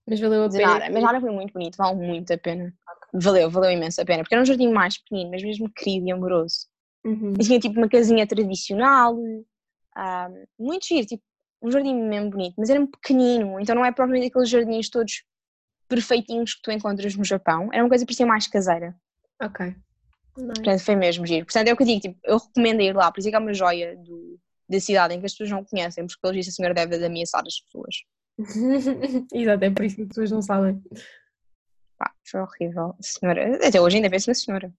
Mas 0.08 0.20
valeu 0.20 0.46
a 0.46 0.50
pena. 0.50 0.68
Nada. 0.68 0.90
Mas 0.90 1.04
nada 1.04 1.22
foi 1.22 1.32
muito 1.32 1.54
bonito, 1.54 1.76
vale 1.76 1.96
muito 1.96 2.32
a 2.34 2.38
pena. 2.38 2.74
Valeu, 3.14 3.50
valeu 3.50 3.72
imenso 3.72 4.02
a 4.02 4.06
pena, 4.06 4.24
porque 4.24 4.36
era 4.36 4.42
um 4.42 4.46
jardim 4.46 4.70
mais 4.70 4.98
pequenino, 4.98 5.32
mas 5.32 5.44
mesmo 5.44 5.70
querido 5.70 6.08
e 6.08 6.12
amoroso. 6.12 6.68
Uhum. 7.06 7.34
E 7.40 7.44
tinha 7.44 7.60
tipo 7.60 7.78
uma 7.78 7.90
casinha 7.90 8.26
tradicional, 8.26 9.16
um, 9.16 9.44
muito 10.60 10.86
giro, 10.86 11.06
tipo 11.06 11.24
um 11.62 11.72
jardim 11.72 11.96
mesmo 11.96 12.30
bonito, 12.30 12.56
mas 12.58 12.70
era 12.70 12.86
pequenino, 12.86 13.60
então 13.60 13.76
não 13.76 13.86
é 13.86 13.92
propriamente 13.92 14.28
aqueles 14.28 14.50
jardins 14.50 14.90
todos 14.90 15.24
perfeitinhos 15.88 16.56
que 16.56 16.62
tu 16.62 16.72
encontras 16.72 17.16
no 17.16 17.24
Japão, 17.24 17.70
era 17.72 17.84
uma 17.84 17.90
coisa 17.90 18.04
que 18.04 18.10
parecia 18.10 18.26
mais 18.26 18.48
caseira. 18.48 18.96
Ok. 19.42 19.66
Nice. 19.66 20.54
Portanto, 20.54 20.80
foi 20.80 20.96
mesmo 20.96 21.26
giro. 21.26 21.46
Portanto, 21.46 21.68
é 21.68 21.74
o 21.74 21.78
que 21.78 21.84
eu 21.84 21.88
digo, 21.88 22.02
tipo, 22.02 22.20
eu 22.24 22.38
recomendo 22.38 22.82
ir 22.82 22.96
lá, 22.96 23.12
por 23.12 23.20
isso 23.20 23.28
é 23.28 23.32
que 23.32 23.38
é 23.38 23.40
uma 23.40 23.54
joia 23.54 23.96
do, 23.98 24.40
da 24.70 24.80
cidade 24.80 25.14
em 25.14 25.20
que 25.20 25.26
as 25.26 25.32
pessoas 25.32 25.50
não 25.50 25.64
conhecem, 25.64 26.06
porque 26.06 26.22
pelo 26.22 26.34
visto 26.34 26.50
a 26.50 26.52
senhora 26.52 26.74
deve 26.74 27.04
ameaçar 27.04 27.44
as 27.46 27.60
pessoas. 27.62 27.96
Exato, 29.34 29.66
é 29.66 29.70
por 29.72 29.86
isso 29.86 29.96
que 29.96 30.02
as 30.04 30.08
pessoas 30.10 30.32
não 30.32 30.42
sabem. 30.42 30.82
Pá, 31.98 32.14
foi 32.24 32.42
horrível. 32.42 32.96
A 33.00 33.04
senhora, 33.04 33.68
até 33.68 33.82
hoje 33.82 33.98
ainda 33.98 34.10
penso 34.10 34.30
na 34.30 34.36
senhora. 34.36 34.72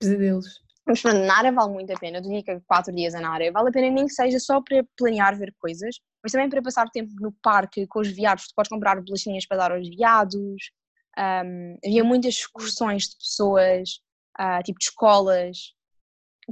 Pesadelos. 0.00 0.65
Mas 0.86 1.02
pronto, 1.02 1.18
Nara 1.18 1.50
vale 1.50 1.72
muito 1.72 1.92
a 1.92 1.98
pena. 1.98 2.18
Eu 2.18 2.22
diria 2.22 2.62
quatro 2.64 2.94
dias 2.94 3.14
a 3.14 3.20
Nara. 3.20 3.50
Vale 3.50 3.68
a 3.68 3.72
pena 3.72 3.90
nem 3.90 4.06
que 4.06 4.12
seja 4.12 4.38
só 4.38 4.62
para 4.62 4.84
planear 4.96 5.36
ver 5.36 5.52
coisas, 5.58 5.96
mas 6.22 6.30
também 6.30 6.48
para 6.48 6.62
passar 6.62 6.88
tempo 6.90 7.12
no 7.20 7.32
parque 7.42 7.86
com 7.88 8.00
os 8.00 8.08
viados. 8.08 8.46
Tu 8.46 8.54
podes 8.54 8.68
comprar 8.68 9.02
bolachinhas 9.02 9.46
para 9.46 9.56
dar 9.56 9.72
aos 9.72 9.88
viados. 9.88 10.70
Um, 11.18 11.76
havia 11.84 12.04
muitas 12.04 12.34
excursões 12.34 13.08
de 13.08 13.16
pessoas, 13.16 14.00
uh, 14.38 14.62
tipo 14.62 14.78
de 14.78 14.84
escolas. 14.84 15.74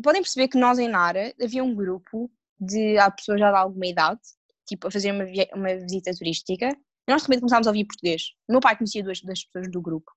Podem 0.03 0.23
perceber 0.23 0.49
que 0.49 0.59
nós 0.59 0.79
em 0.81 0.89
Nara 0.89 1.33
havia 1.41 1.63
um 1.63 1.75
grupo 1.75 2.29
de 2.59 2.99
há 2.99 3.11
pessoas 3.11 3.39
já 3.39 3.51
de 3.53 3.57
alguma 3.57 3.87
idade, 3.87 4.21
tipo 4.67 4.89
a 4.89 4.91
fazer 4.91 5.13
uma, 5.13 5.25
uma 5.55 5.77
visita 5.77 6.11
turística. 6.13 6.77
E 7.07 7.13
nós 7.13 7.23
repente 7.23 7.41
começámos 7.41 7.67
a 7.69 7.71
ouvir 7.71 7.85
português. 7.85 8.23
O 8.49 8.53
meu 8.53 8.61
pai 8.61 8.77
conhecia 8.77 9.05
duas 9.05 9.21
das 9.21 9.45
pessoas 9.45 9.71
do 9.71 9.81
grupo. 9.81 10.11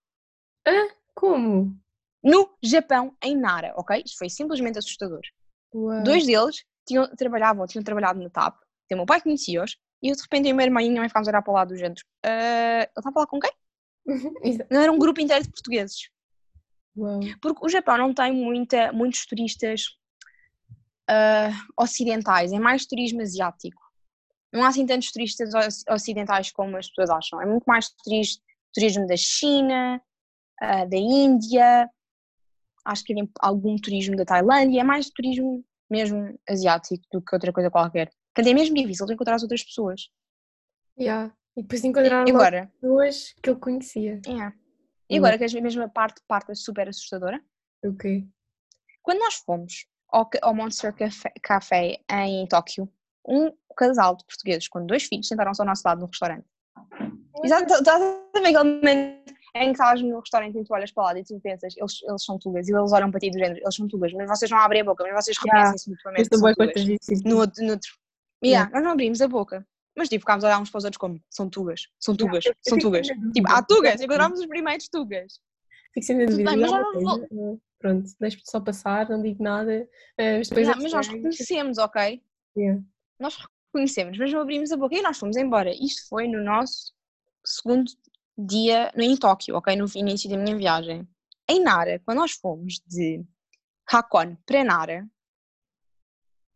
Ah, 0.66 0.88
como? 1.14 1.78
No 2.24 2.58
Japão, 2.64 3.16
em 3.24 3.36
Nara, 3.36 3.74
ok? 3.78 4.04
Isto 4.06 4.18
foi 4.18 4.30
simplesmente 4.30 4.80
assustador. 4.80 5.22
Dois 6.04 6.26
deles 6.26 6.64
tinham, 6.88 7.08
trabalhavam, 7.16 7.68
tinham 7.68 7.84
trabalhado 7.84 8.20
no 8.20 8.30
TAP, 8.30 8.56
o 8.92 8.96
meu 8.96 9.06
pai 9.06 9.22
conhecia-os, 9.22 9.78
e 10.02 10.10
eu 10.10 10.16
de 10.16 10.22
repente, 10.22 10.50
a 10.50 10.54
minha 10.54 10.66
irmã 10.66 10.82
e 10.82 10.86
a 10.86 10.90
minha 10.90 11.02
mãe 11.02 11.10
ficámos 11.10 11.28
a 11.28 11.32
olhar 11.32 11.42
para 11.42 11.52
o 11.52 11.56
lado 11.56 11.70
do 11.70 11.78
género. 11.78 12.02
Uh, 12.26 12.80
ele 12.80 12.92
está 12.98 13.10
a 13.10 13.14
falar 13.14 13.28
com 13.28 13.40
quem? 13.40 13.52
não 14.72 14.82
era 14.82 14.92
um 14.92 15.00
grupo 15.00 15.20
inteiro 15.20 15.44
de 15.44 15.52
portugueses. 15.52 16.10
Uau. 16.96 17.20
Porque 17.42 17.66
o 17.66 17.70
Japão 17.70 17.98
não 17.98 18.14
tem 18.14 18.34
muita, 18.34 18.92
muitos 18.92 19.26
turistas 19.26 19.98
uh, 21.10 21.82
ocidentais, 21.82 22.54
é 22.54 22.60
mais 22.60 22.86
turismo 22.86 23.22
asiático. 23.22 23.82
Não 24.54 24.64
há 24.64 24.70
assim 24.70 24.86
tantos 24.86 25.12
turistas 25.12 25.50
ocidentais 25.90 26.52
como 26.52 26.78
as 26.78 26.88
pessoas 26.88 27.10
acham. 27.10 27.42
É 27.42 27.46
muito 27.46 27.66
mais 27.66 27.90
turismo 28.74 29.06
da 29.06 29.18
China, 29.18 30.02
uh, 30.62 30.90
da 30.90 30.98
Índia, 30.98 31.90
acho 32.88 33.04
que 33.04 33.14
havia 33.14 33.30
algum 33.40 33.76
turismo 33.76 34.16
da 34.16 34.26
Tailândia, 34.26 34.82
é 34.82 34.84
mais 34.84 35.10
turismo 35.10 35.64
mesmo 35.90 36.38
asiático 36.48 37.04
do 37.12 37.22
que 37.22 37.36
outra 37.36 37.52
coisa 37.52 37.70
qualquer. 37.70 38.10
Portanto, 38.34 38.52
é 38.52 38.54
mesmo 38.54 38.76
difícil 38.76 39.06
de 39.06 39.14
encontrar 39.14 39.36
as 39.36 39.44
outras 39.44 39.64
pessoas. 39.64 40.10
Yeah. 41.00 41.34
E 41.56 41.62
depois 41.62 41.84
encontrar 41.84 42.28
agora, 42.28 42.72
pessoas 42.80 43.34
que 43.42 43.50
ele 43.50 43.60
conhecia. 43.60 44.22
Yeah. 44.26 44.56
E 45.10 45.18
agora, 45.18 45.38
que 45.38 45.46
a 45.46 45.62
mesma 45.62 45.88
parte, 45.90 46.22
parte 46.28 46.54
super 46.56 46.90
assustadora? 46.90 47.42
O 47.84 47.90
okay. 47.90 48.28
Quando 49.02 49.20
nós 49.20 49.36
fomos 49.36 49.88
ao, 50.10 50.30
ao 50.42 50.54
Monster 50.54 50.94
Café, 50.94 51.32
Café 51.42 52.00
em 52.12 52.46
Tóquio, 52.48 52.92
um 53.26 53.52
casal 53.76 54.16
de 54.16 54.26
portugueses 54.26 54.68
com 54.68 54.86
dois 54.86 55.04
filhos 55.04 55.28
sentaram-se 55.28 55.62
ao 55.62 55.68
nosso 55.68 55.84
lado 55.86 56.02
no 56.02 56.08
restaurante. 56.08 56.46
A 56.76 57.42
ver 57.42 58.46
aquele 58.46 58.64
momento 58.64 59.34
em 59.56 59.66
que 59.66 59.72
estás 59.72 60.02
no 60.02 60.20
restaurante 60.20 60.58
e 60.58 60.64
tu 60.64 60.74
olhas 60.74 60.92
para 60.92 61.04
lá 61.06 61.20
e 61.20 61.24
tu 61.24 61.40
pensas, 61.40 61.74
eles, 61.78 62.02
eles 62.04 62.24
são 62.24 62.38
tugas, 62.38 62.68
e 62.68 62.74
eles 62.74 62.92
olham 62.92 63.10
para 63.12 63.20
ti 63.20 63.30
do 63.32 63.38
género, 63.40 63.60
eles 63.62 63.76
são 63.76 63.88
tugas, 63.88 64.14
mas 64.14 64.28
vocês 64.30 64.50
não 64.52 64.60
abrem 64.60 64.82
a 64.82 64.86
boca, 64.86 65.04
mas 65.04 65.26
vocês 65.26 65.38
Yeah. 65.38 65.58
reconhecem-se 65.60 65.90
mutuamente. 65.90 66.30
Boa 66.30 66.54
tugas. 66.56 66.74
coisa 66.74 66.88
disso. 66.88 67.24
No 67.28 67.38
outro, 67.38 67.64
no 67.64 67.72
outro. 67.72 67.92
Yeah, 68.44 68.72
Nós 68.72 68.84
não 68.84 68.92
abrimos 68.92 69.22
a 69.22 69.28
boca. 69.28 69.66
Mas 69.96 70.10
tipo, 70.10 70.22
ficámos 70.22 70.44
a 70.44 70.48
olhar 70.48 70.62
uns 70.62 70.70
para 70.70 70.78
os 70.78 70.84
outros 70.84 71.00
como 71.00 71.20
são 71.28 71.50
tugas, 71.50 71.88
são 72.00 72.16
tugas, 72.16 72.46
eu 72.46 72.54
são 72.62 72.78
tugas. 72.78 73.08
Tipo, 73.08 73.48
há 73.52 73.64
tugas, 73.64 74.00
encontramos 74.00 74.40
os 74.40 74.46
primeiros 74.46 74.88
tugas. 74.90 75.40
Fico 75.92 76.06
Tudo 76.06 76.26
dúvida. 76.30 76.56
mas 76.56 76.70
já 76.70 76.80
não 76.80 77.24
eh, 77.24 77.58
Pronto, 77.80 78.10
deixo-me 78.20 78.44
só 78.46 78.60
passar, 78.60 79.10
não 79.10 79.22
digo 79.24 79.42
nada. 79.42 79.90
eh, 80.18 80.38
mas 80.38 80.50
depois 80.50 80.68
Yeah, 80.68 80.80
é 80.80 80.84
mas 80.84 80.92
nós 80.94 81.08
reconhecemos, 81.08 81.78
ok? 81.80 82.22
Yeah. 82.56 82.82
Nós 83.20 83.38
reconhecemos, 83.74 84.18
mas 84.20 84.32
não 84.32 84.42
abrimos 84.42 84.72
a 84.72 84.78
boca 84.78 84.96
e 84.96 85.02
nós 85.02 85.18
fomos 85.18 85.36
embora. 85.36 85.72
Isto 85.74 86.08
foi 86.08 86.28
no 86.28 86.44
nosso 86.44 86.94
segundo 87.44 87.92
dia 88.38 88.92
em 88.96 89.18
Tóquio, 89.18 89.56
ok? 89.56 89.76
No 89.76 89.86
início 89.96 90.30
da 90.30 90.38
minha 90.38 90.56
viagem. 90.56 91.08
Em 91.50 91.62
Nara, 91.62 92.00
quando 92.06 92.20
nós 92.20 92.34
fomos 92.34 92.82
de 92.86 93.26
Hakone 93.92 94.38
para 94.46 94.64
Nara, 94.64 95.08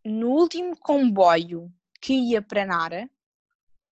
no 0.06 0.30
último 0.30 0.78
comboio 0.78 1.72
que 2.02 2.14
ia 2.14 2.42
para 2.42 2.66
Nara, 2.66 3.10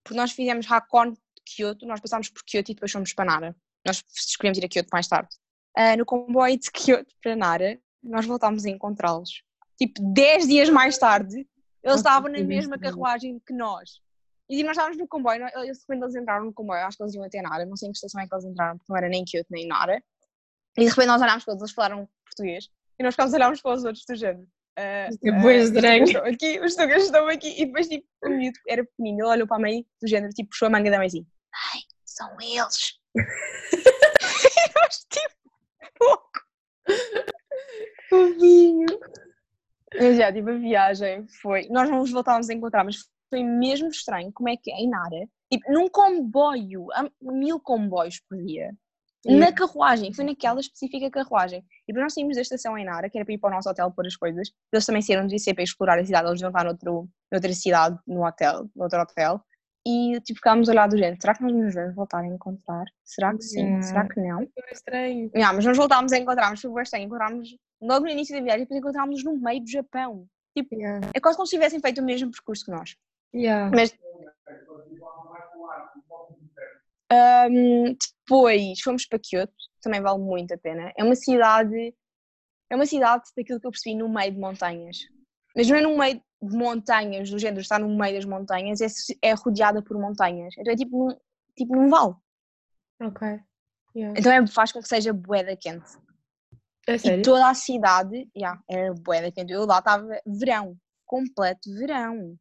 porque 0.03 0.17
nós 0.17 0.31
fizemos 0.31 0.69
Hakone 0.69 1.17
Kyoto, 1.45 1.85
nós 1.85 1.99
passámos 1.99 2.29
por 2.29 2.43
Kyoto 2.43 2.71
e 2.71 2.73
depois 2.73 2.91
fomos 2.91 3.13
para 3.13 3.25
Nara. 3.25 3.55
Nós 3.85 4.03
escolhemos 4.13 4.57
ir 4.57 4.65
a 4.65 4.69
Kyoto 4.69 4.89
mais 4.91 5.07
tarde. 5.07 5.29
Ah, 5.75 5.95
no 5.95 6.05
comboio 6.05 6.59
de 6.59 6.69
Kyoto 6.71 7.15
para 7.21 7.35
Nara, 7.35 7.79
nós 8.03 8.25
voltámos 8.25 8.65
a 8.65 8.69
encontrá-los. 8.69 9.43
Tipo, 9.77 10.01
10 10.13 10.47
dias 10.47 10.69
mais 10.69 10.97
tarde, 10.97 11.47
eles 11.81 11.97
estavam 11.97 12.29
na 12.29 12.41
mesma 12.41 12.77
carruagem 12.77 13.39
que 13.45 13.53
nós. 13.53 14.01
E 14.49 14.63
nós 14.63 14.71
estávamos 14.71 14.97
no 14.97 15.07
comboio, 15.07 15.39
nós- 15.41 15.53
eles, 15.55 15.85
quando 15.85 16.03
eles 16.03 16.15
entraram 16.15 16.45
no 16.45 16.53
comboio, 16.53 16.81
acho 16.85 16.97
que 16.97 17.03
eles 17.03 17.13
iam 17.13 17.23
até 17.23 17.41
Nara, 17.41 17.65
não 17.65 17.75
sei 17.77 17.87
em 17.89 17.91
que 17.91 17.97
estação 17.97 18.19
é 18.19 18.27
que 18.27 18.33
eles 18.33 18.45
entraram, 18.45 18.77
porque 18.77 18.91
não 18.91 18.97
era 18.97 19.07
nem 19.07 19.23
Kyoto 19.23 19.47
nem 19.51 19.67
Nara. 19.67 20.03
E 20.77 20.81
de 20.83 20.89
repente 20.89 21.07
nós 21.07 21.21
olhámos 21.21 21.43
para 21.43 21.53
eles, 21.53 21.61
eles 21.61 21.73
falaram 21.73 22.09
português, 22.25 22.69
e 22.97 23.03
nós 23.03 23.13
ficámos 23.13 23.33
a 23.33 23.37
olhar 23.37 23.51
uns 23.51 23.61
para 23.61 23.73
os 23.73 23.83
outros 23.83 24.05
do 24.05 24.15
género. 24.15 24.47
é 24.75 25.09
os 25.09 25.17
tugas 25.17 25.71
estão 25.71 26.25
aqui, 26.25 26.59
os 26.61 26.75
tugas 26.75 27.03
estão 27.03 27.27
aqui, 27.27 27.61
e 27.61 27.65
depois 27.65 27.87
tipo, 27.87 28.07
o 28.23 28.29
miúdo 28.29 28.57
era 28.67 28.83
pequenino, 28.83 29.19
ele 29.19 29.27
olhou 29.27 29.47
para 29.47 29.57
a 29.57 29.59
mãe 29.59 29.85
do 30.01 30.07
género, 30.07 30.33
tipo, 30.33 30.49
puxou 30.49 30.67
a 30.67 30.71
manga 30.71 30.89
da 30.89 30.97
mãe 30.97 31.07
assim, 31.07 31.27
ai, 31.73 31.81
são 32.05 32.31
eles. 32.41 32.97
e 33.15 34.79
nós 34.79 35.05
tipo, 35.11 35.35
pouco. 35.97 36.39
Fofinho. 38.09 38.85
Mas 39.95 40.17
já, 40.17 40.31
tipo, 40.31 40.49
a 40.49 40.53
viagem 40.57 41.27
foi. 41.41 41.67
Nós 41.69 41.89
não 41.89 41.99
nos 41.99 42.11
voltávamos 42.11 42.49
a 42.49 42.53
encontrar, 42.53 42.83
mas 42.83 42.97
foi 43.29 43.43
mesmo 43.43 43.89
estranho 43.89 44.31
como 44.33 44.49
é 44.49 44.57
que 44.57 44.71
é 44.71 44.75
em 44.75 44.89
Nara, 44.89 45.27
tipo, 45.51 45.71
num 45.71 45.87
comboio, 45.87 46.87
mil 47.21 47.59
comboios 47.59 48.19
por 48.27 48.37
dia, 48.43 48.71
na 49.25 49.33
Yeah. 49.33 49.51
carruagem, 49.53 50.13
foi 50.13 50.23
naquela 50.23 50.61
específica 50.61 51.09
carruagem. 51.11 51.59
E 51.59 51.87
depois 51.87 52.03
nós 52.03 52.13
saímos 52.13 52.35
da 52.35 52.41
estação 52.41 52.77
em 52.77 52.85
Nara, 52.85 53.09
que 53.09 53.17
era 53.17 53.25
para 53.25 53.33
ir 53.33 53.37
para 53.37 53.49
o 53.49 53.53
nosso 53.53 53.69
hotel 53.69 53.91
pôr 53.91 54.07
as 54.07 54.15
coisas, 54.15 54.49
eles 54.71 54.85
também 54.85 55.01
saíram 55.01 55.27
de 55.27 55.35
IC 55.35 55.53
para 55.53 55.63
explorar 55.63 55.99
a 55.99 56.05
cidade, 56.05 56.27
eles 56.29 56.39
iam 56.41 56.49
estar 56.49 56.63
noutro, 56.63 57.09
noutra 57.31 57.53
cidade, 57.53 57.99
no 58.07 58.25
hotel, 58.25 58.69
no 58.75 58.83
outro 58.83 59.01
hotel. 59.01 59.41
E 59.85 60.19
tipo, 60.21 60.37
ficámos 60.37 60.69
a 60.69 60.71
olhar 60.71 60.87
do 60.87 60.97
género, 60.97 61.17
será 61.19 61.33
que 61.33 61.41
nós 61.41 61.53
nos 61.53 61.73
vamos 61.73 61.95
voltar 61.95 62.19
a 62.19 62.27
encontrar? 62.27 62.85
Será 63.03 63.35
que 63.35 63.41
sim? 63.41 63.81
Será 63.81 64.07
que 64.07 64.19
não? 64.21 64.37
Foi 64.37 64.71
estranho. 64.71 65.31
Yeah, 65.35 65.53
mas 65.53 65.65
nós 65.65 65.77
voltámos 65.77 66.11
a 66.13 66.17
encontrar, 66.17 66.49
mas 66.49 66.61
foi 66.61 66.81
estranho, 66.81 67.05
encontrámos 67.05 67.49
logo 67.81 68.05
no 68.05 68.11
início 68.11 68.35
da 68.35 68.41
viagem, 68.41 68.61
depois 68.61 68.79
encontrámos 68.79 69.23
no 69.23 69.37
meio 69.37 69.61
do 69.61 69.69
Japão. 69.69 70.27
Yeah. 70.57 71.09
É 71.13 71.19
quase 71.19 71.37
como 71.37 71.47
se 71.47 71.55
tivessem 71.55 71.79
feito 71.79 72.01
o 72.01 72.05
mesmo 72.05 72.31
percurso 72.31 72.65
que 72.65 72.71
nós. 72.71 72.95
Yeah. 73.33 73.71
Mas 73.73 73.93
Ahm, 77.11 77.95
depois 78.27 78.79
fomos 78.81 79.05
para 79.07 79.19
Kyoto, 79.19 79.53
também 79.81 80.01
vale 80.01 80.19
muito 80.19 80.53
a 80.53 80.57
pena. 80.57 80.93
É 80.95 81.03
uma 81.03 81.15
cidade, 81.15 81.95
é 82.69 82.75
uma 82.75 82.85
cidade 82.85 83.23
daquilo 83.35 83.59
que 83.59 83.65
eu 83.65 83.71
percebi 83.71 83.95
no 83.95 84.07
meio 84.07 84.31
de 84.31 84.39
montanhas. 84.39 84.97
Mas 85.55 85.67
não 85.67 85.75
é 85.75 85.81
no 85.81 85.97
meio 85.97 86.21
de 86.41 86.55
montanhas, 86.55 87.29
do 87.29 87.39
género 87.39 87.61
está 87.61 87.79
no 87.79 87.89
meio 87.97 88.15
das 88.15 88.25
montanhas, 88.25 88.79
é, 88.79 88.87
é 89.23 89.33
rodeada 89.33 89.81
por 89.81 89.97
montanhas. 89.97 90.53
Então 90.57 90.71
é 90.71 90.75
tipo 90.75 90.97
num, 90.97 91.17
tipo 91.57 91.75
num 91.75 91.89
vale. 91.89 92.13
Ok. 93.01 93.27
Yeah. 93.95 94.19
Então 94.19 94.31
é, 94.31 94.45
faz 94.45 94.71
com 94.71 94.79
que 94.79 94.87
seja 94.87 95.11
boeda 95.11 95.57
quente. 95.57 95.97
É 96.87 96.93
E 96.93 96.99
sério? 96.99 97.23
toda 97.23 97.49
a 97.49 97.55
cidade, 97.55 98.29
yeah, 98.37 98.61
era 98.69 98.93
boeda 98.93 99.31
quente. 99.31 99.51
Eu 99.51 99.65
lá 99.65 99.79
estava 99.79 100.07
verão, 100.27 100.77
completo 101.05 101.73
verão. 101.75 102.37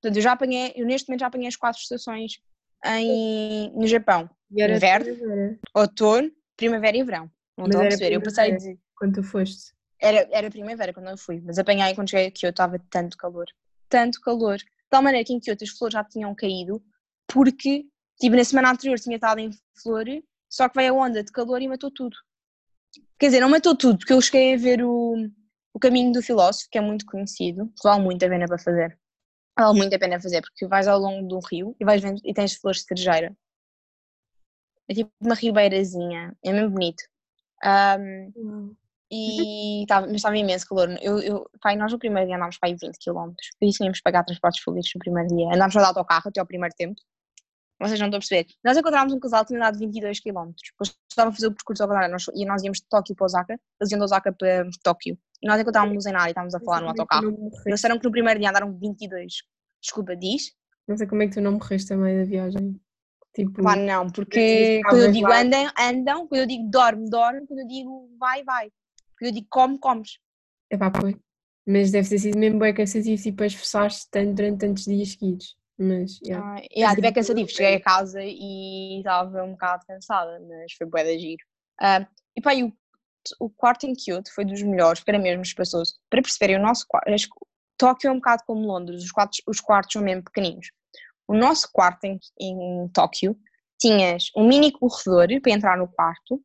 Portanto, 0.00 0.16
eu 0.16 0.22
já 0.22 0.32
apanhei, 0.32 0.72
eu 0.76 0.86
neste 0.86 1.08
momento 1.08 1.20
já 1.20 1.26
apanhei 1.26 1.48
as 1.48 1.56
quatro 1.56 1.80
estações 1.80 2.40
em, 2.84 3.72
no 3.74 3.86
Japão. 3.86 4.28
Inverno? 4.50 5.04
primavera, 5.04 5.58
outono, 5.74 6.30
primavera 6.56 6.96
e 6.96 7.02
verão. 7.02 7.30
Não 7.56 7.66
estou 7.66 7.80
a 7.80 7.84
perceber. 7.84 8.14
Eu 8.14 8.22
passei. 8.22 8.78
Quando 8.96 9.14
tu 9.14 9.22
foste. 9.22 9.74
Era, 10.00 10.28
era 10.30 10.50
primavera 10.50 10.92
quando 10.92 11.08
eu 11.08 11.16
fui, 11.16 11.40
mas 11.40 11.58
apanhei 11.58 11.94
quando 11.94 12.10
cheguei 12.10 12.26
a 12.26 12.30
Kyoto 12.30 12.50
estava 12.50 12.78
tanto 12.90 13.16
calor. 13.16 13.46
Tanto 13.88 14.20
calor. 14.20 14.58
De 14.58 14.90
tal 14.90 15.02
maneira 15.02 15.24
que 15.24 15.32
em 15.32 15.40
Kyoto 15.40 15.64
as 15.64 15.70
flores 15.70 15.94
já 15.94 16.04
tinham 16.04 16.34
caído, 16.34 16.82
porque, 17.26 17.86
tipo, 18.20 18.36
na 18.36 18.44
semana 18.44 18.70
anterior 18.70 18.98
tinha 18.98 19.16
estado 19.16 19.40
em 19.40 19.50
flor, 19.82 20.04
só 20.48 20.68
que 20.68 20.78
veio 20.78 20.94
a 20.94 21.06
onda 21.06 21.24
de 21.24 21.32
calor 21.32 21.60
e 21.60 21.68
matou 21.68 21.90
tudo. 21.90 22.16
Quer 23.18 23.26
dizer, 23.26 23.40
não 23.40 23.48
matou 23.48 23.74
tudo, 23.74 23.98
porque 23.98 24.12
eu 24.12 24.20
cheguei 24.20 24.54
a 24.54 24.58
ver 24.58 24.84
o, 24.84 25.28
o 25.72 25.78
Caminho 25.78 26.12
do 26.12 26.22
Filósofo, 26.22 26.68
que 26.70 26.78
é 26.78 26.80
muito 26.80 27.06
conhecido, 27.06 27.72
vale 27.82 28.02
muito 28.02 28.24
a 28.24 28.28
pena 28.28 28.46
para 28.46 28.58
fazer. 28.58 28.98
Vale 29.58 29.78
muito 29.78 29.94
a 29.94 29.98
pena 29.98 30.20
fazer, 30.20 30.42
porque 30.42 30.66
vais 30.66 30.86
ao 30.86 30.98
longo 30.98 31.26
do 31.26 31.40
rio 31.40 31.74
e 31.80 31.84
vais 31.84 32.02
vendo 32.02 32.20
e 32.24 32.34
tens 32.34 32.54
flores 32.54 32.80
de 32.80 32.86
cerejeira. 32.86 33.36
É 34.88 34.94
tipo 34.94 35.10
uma 35.20 35.34
ribeirazinha, 35.34 36.36
é 36.44 36.52
mesmo 36.52 36.70
bonito. 36.70 37.02
Ahm, 37.64 38.74
e 39.10 39.82
estava, 39.82 40.06
mas 40.06 40.16
estava 40.16 40.36
imenso 40.36 40.66
calor. 40.66 40.90
Eu, 41.00 41.18
eu, 41.20 41.50
pai, 41.60 41.76
nós 41.76 41.92
no 41.92 41.98
primeiro 41.98 42.26
dia 42.26 42.36
andámos 42.36 42.58
para 42.58 42.68
aí 42.68 42.76
20 42.80 42.98
km, 42.98 43.32
por 43.58 43.66
isso 43.66 43.78
tínhamos 43.78 43.98
que 43.98 44.04
pagar 44.04 44.24
transportes 44.24 44.62
públicos 44.64 44.90
no 44.94 44.98
primeiro 44.98 45.28
dia. 45.34 45.48
Andámos 45.54 45.72
só 45.74 45.80
de 45.80 45.86
autocarro 45.86 46.28
até 46.28 46.40
ao 46.40 46.46
primeiro 46.46 46.74
tempo. 46.76 47.00
Vocês 47.80 48.00
não 48.00 48.06
estão 48.06 48.18
a 48.18 48.20
perceber. 48.20 48.46
Nós 48.64 48.76
encontrámos 48.76 49.12
um 49.12 49.20
casal 49.20 49.42
que 49.42 49.48
tinha 49.48 49.60
andado 49.60 49.78
22 49.78 50.20
km. 50.20 50.48
Eles 50.80 50.96
estavam 51.10 51.30
a 51.30 51.34
fazer 51.34 51.46
o 51.48 51.52
percurso 51.52 51.82
ao 51.82 51.88
contrário. 51.88 52.10
Nós, 52.10 52.26
e 52.34 52.44
nós 52.46 52.62
íamos 52.62 52.78
de 52.78 52.86
Tóquio 52.88 53.14
para 53.14 53.26
Osaka, 53.26 53.60
eles 53.80 53.92
iam 53.92 53.98
de 53.98 54.04
Osaka 54.04 54.32
para 54.32 54.66
Tóquio. 54.82 55.18
E 55.42 55.46
nós 55.46 55.60
encontrávamos 55.60 56.06
em 56.06 56.12
Nara 56.12 56.28
e 56.28 56.30
estávamos 56.30 56.54
a 56.54 56.60
falar 56.60 56.80
no 56.80 56.88
autocarro. 56.88 57.28
Eles 57.66 57.76
disseram 57.76 57.98
que 57.98 58.04
no 58.04 58.10
primeiro 58.10 58.40
dia 58.40 58.50
andaram 58.50 58.76
22. 58.76 59.34
Desculpa, 59.80 60.16
diz? 60.16 60.52
Não 60.88 60.96
sei 60.96 61.06
como 61.06 61.22
é 61.22 61.26
que 61.26 61.34
tu 61.34 61.40
não 61.40 61.52
morreste 61.52 61.94
meio 61.94 62.20
da 62.20 62.28
viagem. 62.28 62.80
Tipo, 63.34 63.62
Pá, 63.62 63.76
não, 63.76 64.08
porque 64.08 64.80
quando 64.88 65.02
eu 65.02 65.12
digo 65.12 65.30
andam, 65.30 65.70
andam, 65.78 66.26
quando 66.26 66.40
eu 66.40 66.46
digo 66.46 66.70
dorme, 66.70 67.10
dorme, 67.10 67.46
quando 67.46 67.60
eu 67.60 67.66
digo 67.66 68.08
vai, 68.18 68.42
vai. 68.42 68.70
Quando 69.18 69.28
eu 69.28 69.32
digo 69.32 69.46
come, 69.50 69.78
comes. 69.78 70.18
epá, 70.70 70.90
pois. 70.90 71.14
Mas 71.66 71.90
deve 71.90 72.08
ter 72.08 72.18
sido 72.18 72.38
mesmo 72.38 72.58
bem 72.58 72.72
cansativo 72.72 73.20
tipo, 73.20 73.42
a 73.42 73.46
esforçar-te 73.46 74.08
tanto 74.10 74.34
durante 74.34 74.60
tantos 74.60 74.84
dias 74.84 75.10
seguidos. 75.10 75.56
Mas, 75.78 76.18
yeah. 76.24 76.54
Ah, 76.54 76.62
yeah, 76.74 76.94
tipo, 76.94 77.06
é 77.06 77.12
cansativo. 77.12 77.50
Cheguei 77.50 77.74
a 77.74 77.80
casa 77.80 78.20
e 78.22 78.98
estava 78.98 79.42
um 79.42 79.52
bocado 79.52 79.84
cansada, 79.86 80.40
mas 80.48 80.72
foi 80.72 80.86
bué 80.86 81.04
de 81.04 81.18
giro. 81.18 81.44
Ah, 81.78 82.08
e 82.34 82.40
pá, 82.40 82.54
e 82.54 82.64
o, 82.64 82.72
o 83.40 83.48
quarto 83.50 83.84
em 83.86 83.94
Kyoto 83.94 84.32
foi 84.34 84.44
dos 84.44 84.62
melhores, 84.62 85.00
porque 85.00 85.10
era 85.10 85.18
mesmo 85.18 85.42
espaçoso. 85.42 85.94
Para 86.10 86.22
perceberem, 86.22 86.56
o 86.56 86.62
nosso 86.62 86.86
quarto, 86.88 87.08
Tóquio 87.78 88.08
é 88.08 88.12
um 88.12 88.16
bocado 88.16 88.42
como 88.46 88.66
Londres, 88.66 89.02
os 89.04 89.12
quartos, 89.12 89.42
os 89.46 89.60
quartos 89.60 89.92
são 89.92 90.02
mesmo 90.02 90.24
pequeninos. 90.24 90.70
O 91.28 91.34
nosso 91.34 91.68
quarto 91.72 92.04
em, 92.04 92.18
em 92.40 92.88
Tóquio, 92.88 93.36
tinhas 93.78 94.30
um 94.36 94.46
mini 94.46 94.72
corredor 94.72 95.28
para 95.40 95.52
entrar 95.52 95.76
no 95.76 95.88
quarto, 95.88 96.42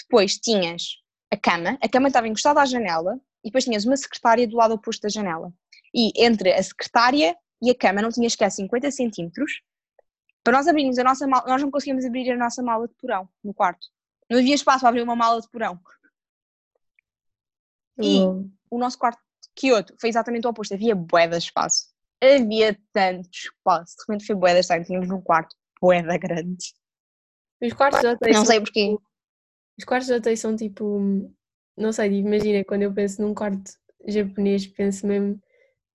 depois 0.00 0.36
tinhas 0.36 0.96
a 1.30 1.36
cama, 1.36 1.78
a 1.80 1.88
cama 1.88 2.08
estava 2.08 2.28
encostada 2.28 2.60
à 2.60 2.66
janela, 2.66 3.20
e 3.44 3.48
depois 3.48 3.64
tinhas 3.64 3.84
uma 3.84 3.96
secretária 3.96 4.46
do 4.46 4.56
lado 4.56 4.74
oposto 4.74 5.02
da 5.02 5.08
janela. 5.08 5.52
E 5.94 6.12
entre 6.24 6.52
a 6.52 6.62
secretária 6.62 7.36
e 7.60 7.70
a 7.70 7.74
cama 7.74 8.02
não 8.02 8.10
tinha 8.10 8.28
sequer 8.28 8.50
50 8.50 8.90
centímetros. 8.90 9.60
Para 10.42 10.58
nós 10.58 10.66
abrirmos 10.66 10.98
a 10.98 11.04
nossa 11.04 11.26
mala, 11.26 11.44
nós 11.46 11.62
não 11.62 11.70
conseguíamos 11.70 12.04
abrir 12.04 12.30
a 12.30 12.36
nossa 12.36 12.62
mala 12.62 12.88
de 12.88 12.94
porão 12.94 13.28
no 13.44 13.54
quarto. 13.54 13.86
Não 14.28 14.38
havia 14.38 14.54
espaço 14.54 14.80
para 14.80 14.88
abrir 14.88 15.02
uma 15.02 15.14
mala 15.14 15.40
de 15.40 15.48
porão. 15.48 15.78
E-. 18.00 18.50
O 18.70 18.78
nosso 18.78 18.98
quarto 18.98 19.18
de 19.18 19.48
Kyoto 19.54 19.94
foi 20.00 20.08
exatamente 20.08 20.46
o 20.46 20.50
oposto. 20.50 20.74
Havia 20.74 20.94
bué 20.94 21.26
de 21.26 21.36
espaço. 21.36 21.88
Havia 22.22 22.78
tanto 22.92 23.28
espaço. 23.32 23.96
De 23.96 24.04
repente 24.08 24.26
foi 24.26 24.36
bué 24.36 24.54
de 24.54 24.60
estranho. 24.60 24.84
Tínhamos 24.84 25.10
um 25.10 25.20
quarto 25.20 25.56
bué 25.80 26.02
da 26.02 26.16
grande. 26.16 26.72
Os 27.60 27.72
quartos 27.72 28.00
de 28.00 28.06
hotéis 28.06 28.36
Não 28.36 28.44
são 28.44 28.52
sei 28.52 28.60
porquê. 28.60 28.96
Os 29.78 29.84
quartos 29.84 30.08
de 30.08 30.14
hotéis 30.14 30.40
são 30.40 30.56
tipo, 30.56 30.98
não 31.76 31.92
sei, 31.92 32.10
tipo, 32.10 32.28
imagina, 32.28 32.64
quando 32.64 32.82
eu 32.82 32.92
penso 32.92 33.22
num 33.22 33.34
quarto 33.34 33.72
japonês, 34.06 34.66
penso 34.66 35.06
mesmo 35.06 35.40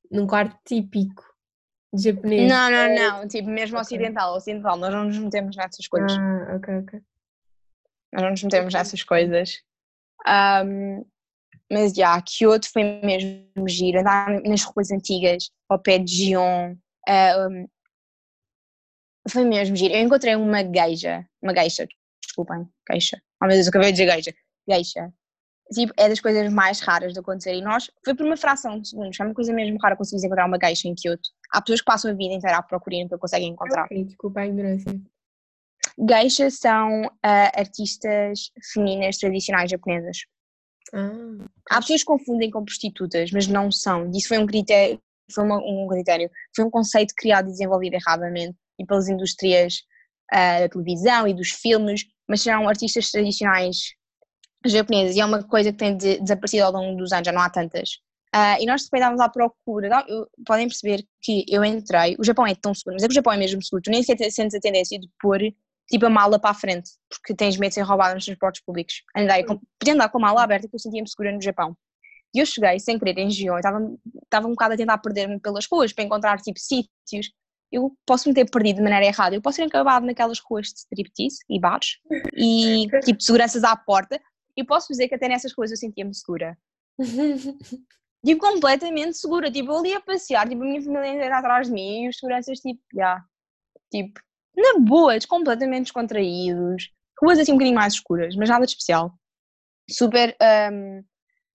num 0.09 0.25
quarto 0.25 0.57
típico 0.65 1.23
de 1.93 2.03
japonês. 2.03 2.49
Não, 2.49 2.69
não, 2.69 2.95
não. 2.95 3.27
Tipo, 3.27 3.49
mesmo 3.49 3.77
Ok. 3.77 3.81
ocidental. 3.81 4.35
Ocidental. 4.35 4.77
Nós 4.77 4.93
não 4.93 5.05
nos 5.05 5.17
metemos 5.17 5.55
nessas 5.55 5.87
coisas. 5.87 6.11
Ah, 6.17 6.55
ok, 6.55 6.77
ok. 6.79 7.01
Nós 8.13 8.21
não 8.23 8.29
nos 8.31 8.43
metemos 8.43 8.73
nessas 8.73 9.03
coisas. 9.03 9.61
Ahm, 10.25 11.03
mas 11.71 11.93
já, 11.93 12.21
Kyoto 12.21 12.69
foi 12.71 12.83
mesmo 13.03 13.67
giro. 13.67 13.99
Andar 13.99 14.41
nas 14.41 14.63
ruas 14.63 14.91
antigas, 14.91 15.49
ao 15.69 15.79
pé 15.79 15.99
de 15.99 16.11
Gion. 16.11 16.75
Foi 19.29 19.43
mesmo 19.43 19.75
giro. 19.75 19.93
Eu 19.93 20.01
encontrei 20.01 20.35
uma 20.35 20.63
geisha, 20.63 21.27
uma 21.41 21.53
geisha, 21.53 21.87
desculpem, 22.23 22.67
geisha. 22.89 23.21
Oh 23.41 23.45
meu 23.45 23.55
Deus, 23.55 23.67
eu 23.67 23.69
acabei 23.69 23.91
de 23.91 23.97
dizer 23.97 24.11
geisha. 24.11 24.33
Geisha. 24.69 25.13
Tipo, 25.73 25.93
é 25.97 26.07
das 26.07 26.21
coisas 26.21 26.51
mais 26.51 26.79
raras 26.79 27.11
de 27.11 27.19
acontecer 27.19 27.53
e 27.53 27.61
nós, 27.61 27.91
foi 28.03 28.15
por 28.15 28.25
uma 28.25 28.37
fração 28.37 28.79
de 28.79 28.87
segundos, 28.87 29.19
é 29.19 29.23
uma 29.23 29.33
coisa 29.33 29.51
mesmo 29.51 29.77
rara 29.81 29.97
conseguir 29.97 30.25
encontrar 30.25 30.45
uma 30.45 30.57
geisha 30.57 30.87
em 30.87 30.95
Kyoto. 30.95 31.29
Há 31.51 31.61
pessoas 31.61 31.81
que 31.81 31.85
passam 31.85 32.09
a 32.09 32.13
vida 32.13 32.33
inteira 32.33 32.57
à 32.57 32.63
procura 32.63 32.95
e 32.95 33.03
nunca 33.03 33.17
conseguem 33.17 33.49
encontrar. 33.49 33.83
Ok, 33.83 34.05
desculpa 34.05 34.39
a 34.39 34.47
ignorância. 34.47 34.97
Geishas 35.99 36.59
são 36.59 37.01
uh, 37.01 37.09
artistas 37.53 38.51
femininas 38.71 39.17
tradicionais 39.17 39.69
japonesas. 39.69 40.19
Ah, 40.93 41.45
Há 41.69 41.81
pessoas 41.81 42.01
que 42.01 42.05
confundem 42.07 42.49
com 42.49 42.63
prostitutas, 42.63 43.31
mas 43.31 43.47
não 43.47 43.71
são. 43.71 44.09
Isso 44.11 44.27
foi 44.29 44.37
um 44.37 44.45
critério, 44.45 44.99
foi 45.33 45.43
uma- 45.43 45.57
um 45.59 45.87
critério, 45.87 46.29
foi 46.55 46.65
um 46.65 46.69
conceito 46.69 47.13
criado 47.17 47.47
e 47.49 47.51
desenvolvido 47.51 47.95
erradamente 47.95 48.55
e 48.79 48.85
pelas 48.85 49.07
indústrias 49.09 49.83
ah, 50.31 50.59
da 50.61 50.69
televisão 50.69 51.25
e 51.27 51.33
dos 51.33 51.49
filmes, 51.51 52.05
mas 52.27 52.41
são 52.41 52.67
artistas 52.67 53.09
tradicionais 53.11 53.77
japoneses 54.65 55.15
e 55.15 55.21
é 55.21 55.25
uma 55.25 55.43
coisa 55.43 55.71
que 55.71 55.77
tem 55.77 55.95
de- 55.95 56.19
desaparecido 56.19 56.65
ao 56.65 56.71
longo 56.73 56.97
dos 56.97 57.11
anos, 57.13 57.25
já 57.25 57.31
não 57.31 57.41
há 57.41 57.49
tantas. 57.49 57.89
Ah, 58.33 58.59
e 58.59 58.65
nós 58.65 58.83
depois 58.83 58.99
estávamos 58.99 59.21
à 59.21 59.29
procura, 59.29 59.87
Dá- 59.89 60.05
eu- 60.07 60.27
podem 60.45 60.67
perceber 60.67 61.05
que 61.21 61.45
eu 61.47 61.63
entrei, 61.63 62.15
o 62.19 62.23
Japão 62.25 62.45
é 62.45 62.53
tão 62.55 62.73
seguro, 62.73 62.95
mas 62.95 63.03
é 63.03 63.07
que 63.07 63.13
o 63.13 63.15
Japão 63.15 63.31
é 63.33 63.37
mesmo 63.37 63.63
seguro, 63.63 63.81
tu 63.83 63.89
nem 63.91 64.03
sequer 64.03 64.29
sentes 64.31 64.55
a 64.55 64.59
tendência 64.59 64.99
de 64.99 65.07
pôr 65.21 65.39
tipo 65.89 66.05
a 66.05 66.09
mala 66.09 66.39
para 66.39 66.51
a 66.51 66.53
frente, 66.53 66.91
porque 67.09 67.35
tens 67.35 67.57
medo 67.57 67.69
de 67.69 67.75
ser 67.75 67.81
roubada 67.81 68.13
nos 68.15 68.25
transportes 68.25 68.61
públicos. 68.63 69.03
Andei, 69.15 69.43
com, 69.43 69.59
podia 69.79 69.93
andar 69.93 70.09
com 70.09 70.17
a 70.17 70.21
mala 70.21 70.43
aberta 70.43 70.67
que 70.67 70.75
eu 70.75 70.79
sentia-me 70.79 71.09
segura 71.09 71.31
no 71.31 71.41
Japão. 71.41 71.75
E 72.35 72.39
eu 72.39 72.45
cheguei 72.45 72.79
sem 72.79 72.99
querer 72.99 73.17
em 73.19 73.29
Gion, 73.29 73.57
estava, 73.57 73.79
estava 74.23 74.47
um 74.47 74.51
bocado 74.51 74.73
a 74.73 74.77
tentar 74.77 74.97
perder-me 74.97 75.39
pelas 75.39 75.65
ruas 75.71 75.93
para 75.93 76.03
encontrar 76.03 76.39
tipo 76.41 76.59
sítios. 76.59 77.31
Eu 77.71 77.95
posso 78.05 78.29
me 78.29 78.35
ter 78.35 78.49
perdido 78.49 78.77
de 78.77 78.83
maneira 78.83 79.05
errada, 79.05 79.35
eu 79.35 79.41
posso 79.41 79.57
ter 79.57 79.63
acabado 79.63 80.05
naquelas 80.05 80.39
ruas 80.39 80.67
de 80.67 80.79
striptease 80.79 81.37
e 81.49 81.59
bares 81.59 81.97
e 82.33 82.87
tipo 83.03 83.21
seguranças 83.21 83.63
à 83.63 83.75
porta. 83.75 84.19
E 84.55 84.63
posso 84.63 84.87
dizer 84.89 85.07
que 85.07 85.15
até 85.15 85.27
nessas 85.27 85.53
ruas 85.53 85.71
eu 85.71 85.77
sentia-me 85.77 86.13
segura. 86.13 86.57
Tipo, 88.25 88.41
completamente 88.41 89.15
segura. 89.15 89.51
Tipo, 89.51 89.71
eu 89.71 89.77
ali 89.77 89.93
a 89.93 90.01
passear, 90.01 90.49
tipo, 90.49 90.61
a 90.61 90.65
minha 90.65 90.81
família 90.81 91.13
inteira 91.13 91.37
atrás 91.37 91.67
de 91.67 91.73
mim 91.73 92.03
e 92.03 92.09
os 92.09 92.17
seguranças, 92.17 92.59
tipo, 92.59 92.81
já. 92.93 93.23
Tipo, 93.91 94.19
na 94.57 94.79
boa, 94.79 95.13
completamente 95.27 95.83
descontraídos. 95.83 96.91
Ruas 97.21 97.39
assim 97.39 97.51
um 97.51 97.55
bocadinho 97.55 97.75
mais 97.75 97.93
escuras, 97.93 98.35
mas 98.35 98.49
nada 98.49 98.65
de 98.65 98.71
especial. 98.71 99.13
Super, 99.89 100.35
hum, 100.71 101.03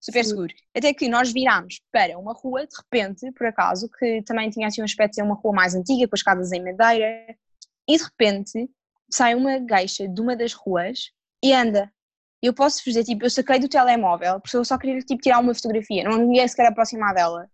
super 0.01 0.23
Sim. 0.23 0.29
seguro. 0.29 0.53
Até 0.75 0.93
que 0.93 1.07
nós 1.07 1.31
virámos 1.31 1.81
para 1.91 2.17
uma 2.17 2.33
rua, 2.33 2.65
de 2.65 2.75
repente, 2.75 3.31
por 3.33 3.47
acaso, 3.47 3.89
que 3.99 4.21
também 4.23 4.49
tinha 4.49 4.67
assim 4.67 4.81
um 4.81 4.85
aspecto 4.85 5.11
de 5.11 5.15
ser 5.17 5.23
uma 5.23 5.35
rua 5.35 5.53
mais 5.53 5.75
antiga, 5.75 6.07
com 6.07 6.15
as 6.15 6.23
casas 6.23 6.51
em 6.51 6.63
madeira, 6.63 7.35
e 7.87 7.97
de 7.97 8.03
repente 8.03 8.69
sai 9.11 9.35
uma 9.35 9.59
gueixa 9.59 10.07
de 10.07 10.21
uma 10.21 10.35
das 10.35 10.53
ruas 10.53 11.11
e 11.43 11.53
anda. 11.53 11.91
Eu 12.41 12.53
posso 12.53 12.83
dizer, 12.83 13.03
tipo, 13.03 13.25
eu 13.25 13.29
saquei 13.29 13.59
do 13.59 13.69
telemóvel, 13.69 14.39
porque 14.41 14.57
eu 14.57 14.65
só 14.65 14.77
queria 14.77 14.99
tipo, 14.99 15.21
tirar 15.21 15.39
uma 15.39 15.53
fotografia, 15.53 16.03
não 16.03 16.27
me 16.27 16.37
ia 16.37 16.47
sequer 16.47 16.67
aproximar 16.67 17.13
dela. 17.13 17.49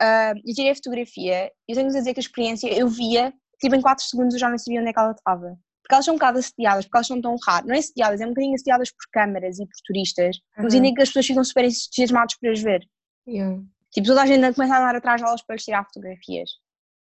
Ah, 0.00 0.34
eu 0.44 0.54
tirei 0.54 0.70
a 0.70 0.74
fotografia, 0.74 1.50
eu 1.66 1.74
tenho 1.74 1.88
de 1.88 1.94
dizer 1.94 2.12
que 2.12 2.20
a 2.20 2.22
experiência, 2.22 2.68
eu 2.72 2.86
via, 2.86 3.32
tipo, 3.60 3.74
em 3.74 3.80
4 3.80 4.04
segundos 4.04 4.34
eu 4.34 4.40
já 4.40 4.48
não 4.50 4.58
sabia 4.58 4.80
onde 4.80 4.90
é 4.90 4.92
que 4.92 4.98
ela 4.98 5.12
estava. 5.12 5.58
Porque 5.82 5.94
elas 5.94 6.04
são 6.04 6.14
um 6.14 6.16
bocado 6.16 6.38
assediadas, 6.38 6.84
porque 6.84 6.96
elas 6.96 7.06
são 7.06 7.20
tão 7.20 7.36
raras. 7.44 7.66
Não 7.68 7.74
é 7.74 7.78
assediadas, 7.78 8.20
é 8.20 8.26
um 8.26 8.30
bocadinho 8.30 8.54
assediadas 8.54 8.90
por 8.90 9.04
câmaras 9.12 9.58
e 9.58 9.66
por 9.66 9.76
turistas, 9.86 10.36
Uhum. 10.58 10.68
ainda 10.72 10.94
que 10.94 11.02
as 11.02 11.08
pessoas 11.08 11.26
ficam 11.26 11.44
super 11.44 11.64
entusiasmadas 11.64 12.34
por 12.38 12.50
as 12.50 12.60
ver. 12.60 12.84
Yeah. 13.28 13.62
Tipo, 13.92 14.06
toda 14.08 14.22
a 14.22 14.26
gente 14.26 14.54
começa 14.54 14.74
a 14.74 14.78
andar 14.78 14.96
atrás 14.96 15.20
delas 15.22 15.42
para 15.42 15.56
tirar 15.56 15.84
fotografias. 15.84 16.50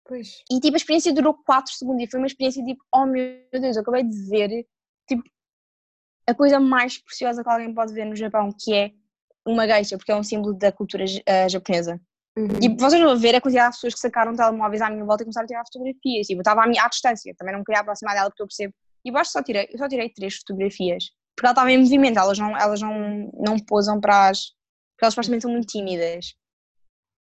Pois. 0.04 0.42
E 0.50 0.60
tipo, 0.60 0.74
a 0.74 0.76
experiência 0.76 1.12
durou 1.12 1.34
4 1.34 1.72
segundos 1.72 2.02
e 2.04 2.10
foi 2.10 2.20
uma 2.20 2.26
experiência 2.26 2.62
tipo, 2.64 2.82
oh 2.94 3.06
meu 3.06 3.40
Deus, 3.52 3.76
eu 3.76 3.82
acabei 3.82 4.04
de 4.04 4.28
ver 4.28 4.66
tipo, 5.08 5.22
a 6.28 6.34
coisa 6.34 6.60
mais 6.60 6.98
preciosa 7.02 7.42
que 7.42 7.48
alguém 7.48 7.72
pode 7.74 7.92
ver 7.92 8.04
no 8.04 8.14
Japão, 8.14 8.50
que 8.52 8.74
é 8.74 8.92
uma 9.46 9.66
geisha, 9.66 9.96
porque 9.96 10.12
é 10.12 10.16
um 10.16 10.22
símbolo 10.22 10.54
da 10.54 10.70
cultura 10.70 11.04
eh, 11.24 11.48
japonesa. 11.48 12.00
Uhum. 12.36 12.48
E 12.62 12.76
vocês 12.76 13.02
vão 13.02 13.16
ver 13.16 13.34
a 13.34 13.40
quantidade 13.40 13.70
de 13.70 13.76
pessoas 13.76 13.94
que 13.94 14.00
sacaram 14.00 14.34
telemóveis 14.34 14.82
à 14.82 14.90
minha 14.90 15.04
volta 15.04 15.22
e 15.22 15.24
começaram 15.24 15.44
a 15.44 15.48
tirar 15.48 15.64
fotografias. 15.64 16.26
Tipo, 16.26 16.38
eu 16.38 16.42
estava 16.42 16.64
à, 16.64 16.66
minha, 16.66 16.82
à 16.82 16.88
distância, 16.88 17.34
também 17.36 17.54
não 17.54 17.64
queria 17.64 17.80
aproximar 17.80 18.14
dela 18.14 18.28
porque 18.28 18.42
eu 18.42 18.46
percebo. 18.46 18.74
E 19.04 19.08
eu 19.08 19.16
acho 19.16 19.30
que 19.30 19.38
só 19.38 19.42
tirei, 19.42 19.68
eu 19.72 19.78
só 19.78 19.88
tirei 19.88 20.10
três 20.10 20.36
fotografias. 20.36 21.04
Porque 21.34 21.46
ela 21.46 21.52
estava 21.52 21.72
em 21.72 21.78
movimento, 21.78 22.18
elas 22.18 22.38
não, 22.38 22.56
elas 22.56 22.80
não, 22.80 23.30
não 23.34 23.58
posam 23.58 24.00
para 24.00 24.28
as. 24.28 24.50
Porque 24.94 25.04
elas 25.04 25.14
supostamente 25.14 25.42
são 25.42 25.50
muito 25.50 25.66
tímidas. 25.66 26.34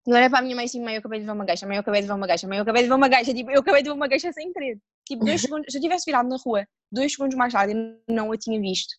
E 0.07 0.09
eu 0.09 0.15
olhei 0.15 0.29
para 0.29 0.39
a 0.39 0.41
minha 0.41 0.55
mãe 0.55 0.65
assim, 0.65 0.81
mãe, 0.81 0.95
eu 0.95 0.99
acabei 0.99 1.19
de 1.19 1.25
ver 1.25 1.31
uma 1.31 1.45
gacha, 1.45 1.67
mãe, 1.67 1.75
eu 1.75 1.81
acabei 1.81 2.01
de 2.01 2.07
ver 2.07 2.13
uma 2.13 2.27
gacha, 2.27 2.47
mãe, 2.47 2.57
eu 2.57 2.63
acabei 2.63 2.81
de 2.81 2.87
ver 2.87 2.95
uma 2.95 3.07
gacha, 3.07 3.33
tipo, 3.33 3.51
eu 3.51 3.59
acabei 3.59 3.83
de 3.83 3.89
ver 3.89 3.95
uma 3.95 4.07
gacha 4.07 4.33
sem 4.33 4.51
querer. 4.51 4.79
Tipo, 5.07 5.25
dois 5.25 5.41
segundos, 5.41 5.71
se 5.71 5.77
eu 5.77 5.81
tivesse 5.81 6.05
virado 6.05 6.27
na 6.27 6.37
rua, 6.37 6.65
dois 6.91 7.11
segundos 7.11 7.35
mais 7.37 7.53
tarde, 7.53 7.73
eu 7.73 8.13
não 8.13 8.31
a 8.31 8.37
tinha 8.37 8.59
visto. 8.59 8.95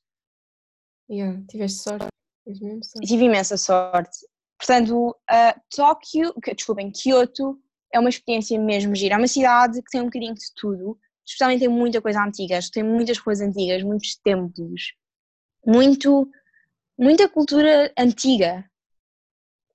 Yeah. 1.10 1.42
Tiveste 1.48 1.80
E 1.80 1.82
sorte. 1.82 2.06
tive 3.06 3.24
imensa 3.24 3.56
sorte. 3.56 4.16
Portanto, 4.62 5.10
uh, 5.10 5.60
Tóquio, 5.74 6.32
que- 6.40 6.54
desculpem, 6.54 6.92
Kyoto 6.92 7.58
é 7.92 7.98
uma 7.98 8.08
experiência 8.08 8.58
mesmo 8.60 8.94
gira. 8.94 9.14
É 9.16 9.18
uma 9.18 9.26
cidade 9.26 9.82
que 9.82 9.90
tem 9.90 10.00
um 10.00 10.04
bocadinho 10.04 10.34
de 10.34 10.54
tudo. 10.54 10.96
Especialmente 11.26 11.60
tem 11.60 11.68
muita 11.68 12.00
coisa 12.00 12.22
antiga, 12.24 12.58
tem 12.72 12.82
muitas 12.84 13.18
coisas 13.18 13.46
antigas, 13.46 13.82
muitos 13.82 14.16
templos, 14.24 14.92
muito, 15.66 16.28
muita 16.98 17.28
cultura 17.28 17.92
antiga. 17.98 18.64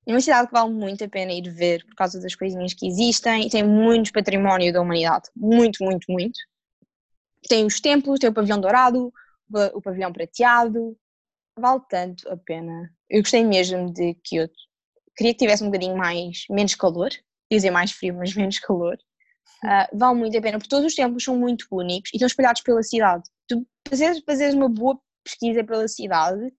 É 0.07 0.11
uma 0.11 0.21
cidade 0.21 0.47
que 0.47 0.53
vale 0.53 0.73
muito 0.73 1.03
a 1.03 1.09
pena 1.09 1.33
ir 1.33 1.49
ver 1.51 1.85
por 1.85 1.93
causa 1.95 2.19
das 2.19 2.33
coisinhas 2.33 2.73
que 2.73 2.87
existem 2.87 3.45
e 3.45 3.49
tem 3.49 3.63
muito 3.63 4.11
património 4.11 4.73
da 4.73 4.81
humanidade. 4.81 5.29
Muito, 5.35 5.83
muito, 5.83 6.05
muito. 6.09 6.39
Tem 7.49 7.65
os 7.65 7.79
templos, 7.79 8.19
tem 8.19 8.29
o 8.29 8.33
pavilhão 8.33 8.59
dourado, 8.59 9.11
o 9.73 9.81
pavilhão 9.81 10.11
prateado. 10.13 10.97
Vale 11.59 11.81
tanto 11.89 12.29
a 12.29 12.37
pena. 12.37 12.91
Eu 13.09 13.21
gostei 13.21 13.43
mesmo 13.43 13.93
de 13.93 14.15
Kyoto. 14.23 14.66
Queria 15.17 15.33
que 15.33 15.39
tivesse 15.39 15.63
um 15.63 15.67
bocadinho 15.67 15.97
mais, 15.97 16.45
menos 16.49 16.75
calor. 16.75 17.09
Dizer 17.51 17.71
mais 17.71 17.91
frio, 17.91 18.15
mas 18.15 18.33
menos 18.35 18.59
calor. 18.59 18.97
Ah, 19.63 19.89
vale 19.93 20.19
muito 20.19 20.37
a 20.37 20.41
pena, 20.41 20.57
porque 20.59 20.69
todos 20.69 20.85
os 20.85 20.95
templos 20.95 21.23
são 21.23 21.37
muito 21.37 21.65
únicos 21.71 22.11
e 22.13 22.17
estão 22.17 22.27
espalhados 22.27 22.61
pela 22.61 22.83
cidade. 22.83 23.23
Tu 23.47 23.65
fazeres, 23.89 24.21
fazeres 24.23 24.53
uma 24.53 24.69
boa 24.69 24.99
pesquisa 25.23 25.63
pela 25.63 25.87
cidade, 25.87 26.53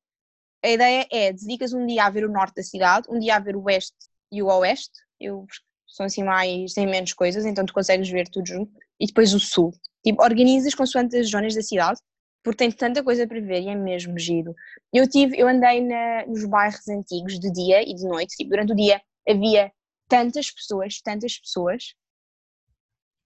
a 0.64 0.68
ideia 0.68 1.06
é, 1.10 1.32
dedicas 1.32 1.72
um 1.72 1.86
dia 1.86 2.04
a 2.04 2.10
ver 2.10 2.24
o 2.24 2.32
norte 2.32 2.56
da 2.56 2.62
cidade, 2.62 3.06
um 3.08 3.18
dia 3.18 3.36
a 3.36 3.38
ver 3.38 3.56
o 3.56 3.62
oeste 3.64 3.96
e 4.30 4.42
o 4.42 4.46
oeste, 4.46 4.92
eu, 5.20 5.46
são 5.86 6.06
assim 6.06 6.22
mais, 6.22 6.72
têm 6.74 6.86
menos 6.86 7.12
coisas, 7.12 7.46
então 7.46 7.64
tu 7.64 7.72
consegues 7.72 8.08
ver 8.08 8.28
tudo 8.28 8.46
junto, 8.46 8.72
e 9.00 9.06
depois 9.06 9.32
o 9.32 9.40
sul. 9.40 9.72
Tipo, 10.04 10.22
organizas 10.22 10.74
consoante 10.74 11.16
as 11.16 11.30
zonas 11.30 11.54
da 11.54 11.62
cidade, 11.62 12.00
porque 12.42 12.58
tem 12.58 12.70
tanta 12.72 13.02
coisa 13.04 13.26
para 13.26 13.40
ver 13.40 13.62
e 13.62 13.68
é 13.68 13.74
mesmo 13.74 14.18
giro. 14.18 14.54
Eu 14.92 15.08
tive, 15.08 15.38
eu 15.38 15.48
andei 15.48 15.80
na, 15.82 16.26
nos 16.26 16.44
bairros 16.46 16.88
antigos 16.88 17.38
de 17.38 17.50
dia 17.52 17.82
e 17.82 17.94
de 17.94 18.04
noite, 18.06 18.36
tipo, 18.36 18.50
durante 18.50 18.72
o 18.72 18.76
dia 18.76 19.00
havia 19.28 19.72
tantas 20.08 20.50
pessoas, 20.50 21.00
tantas 21.02 21.38
pessoas, 21.38 21.94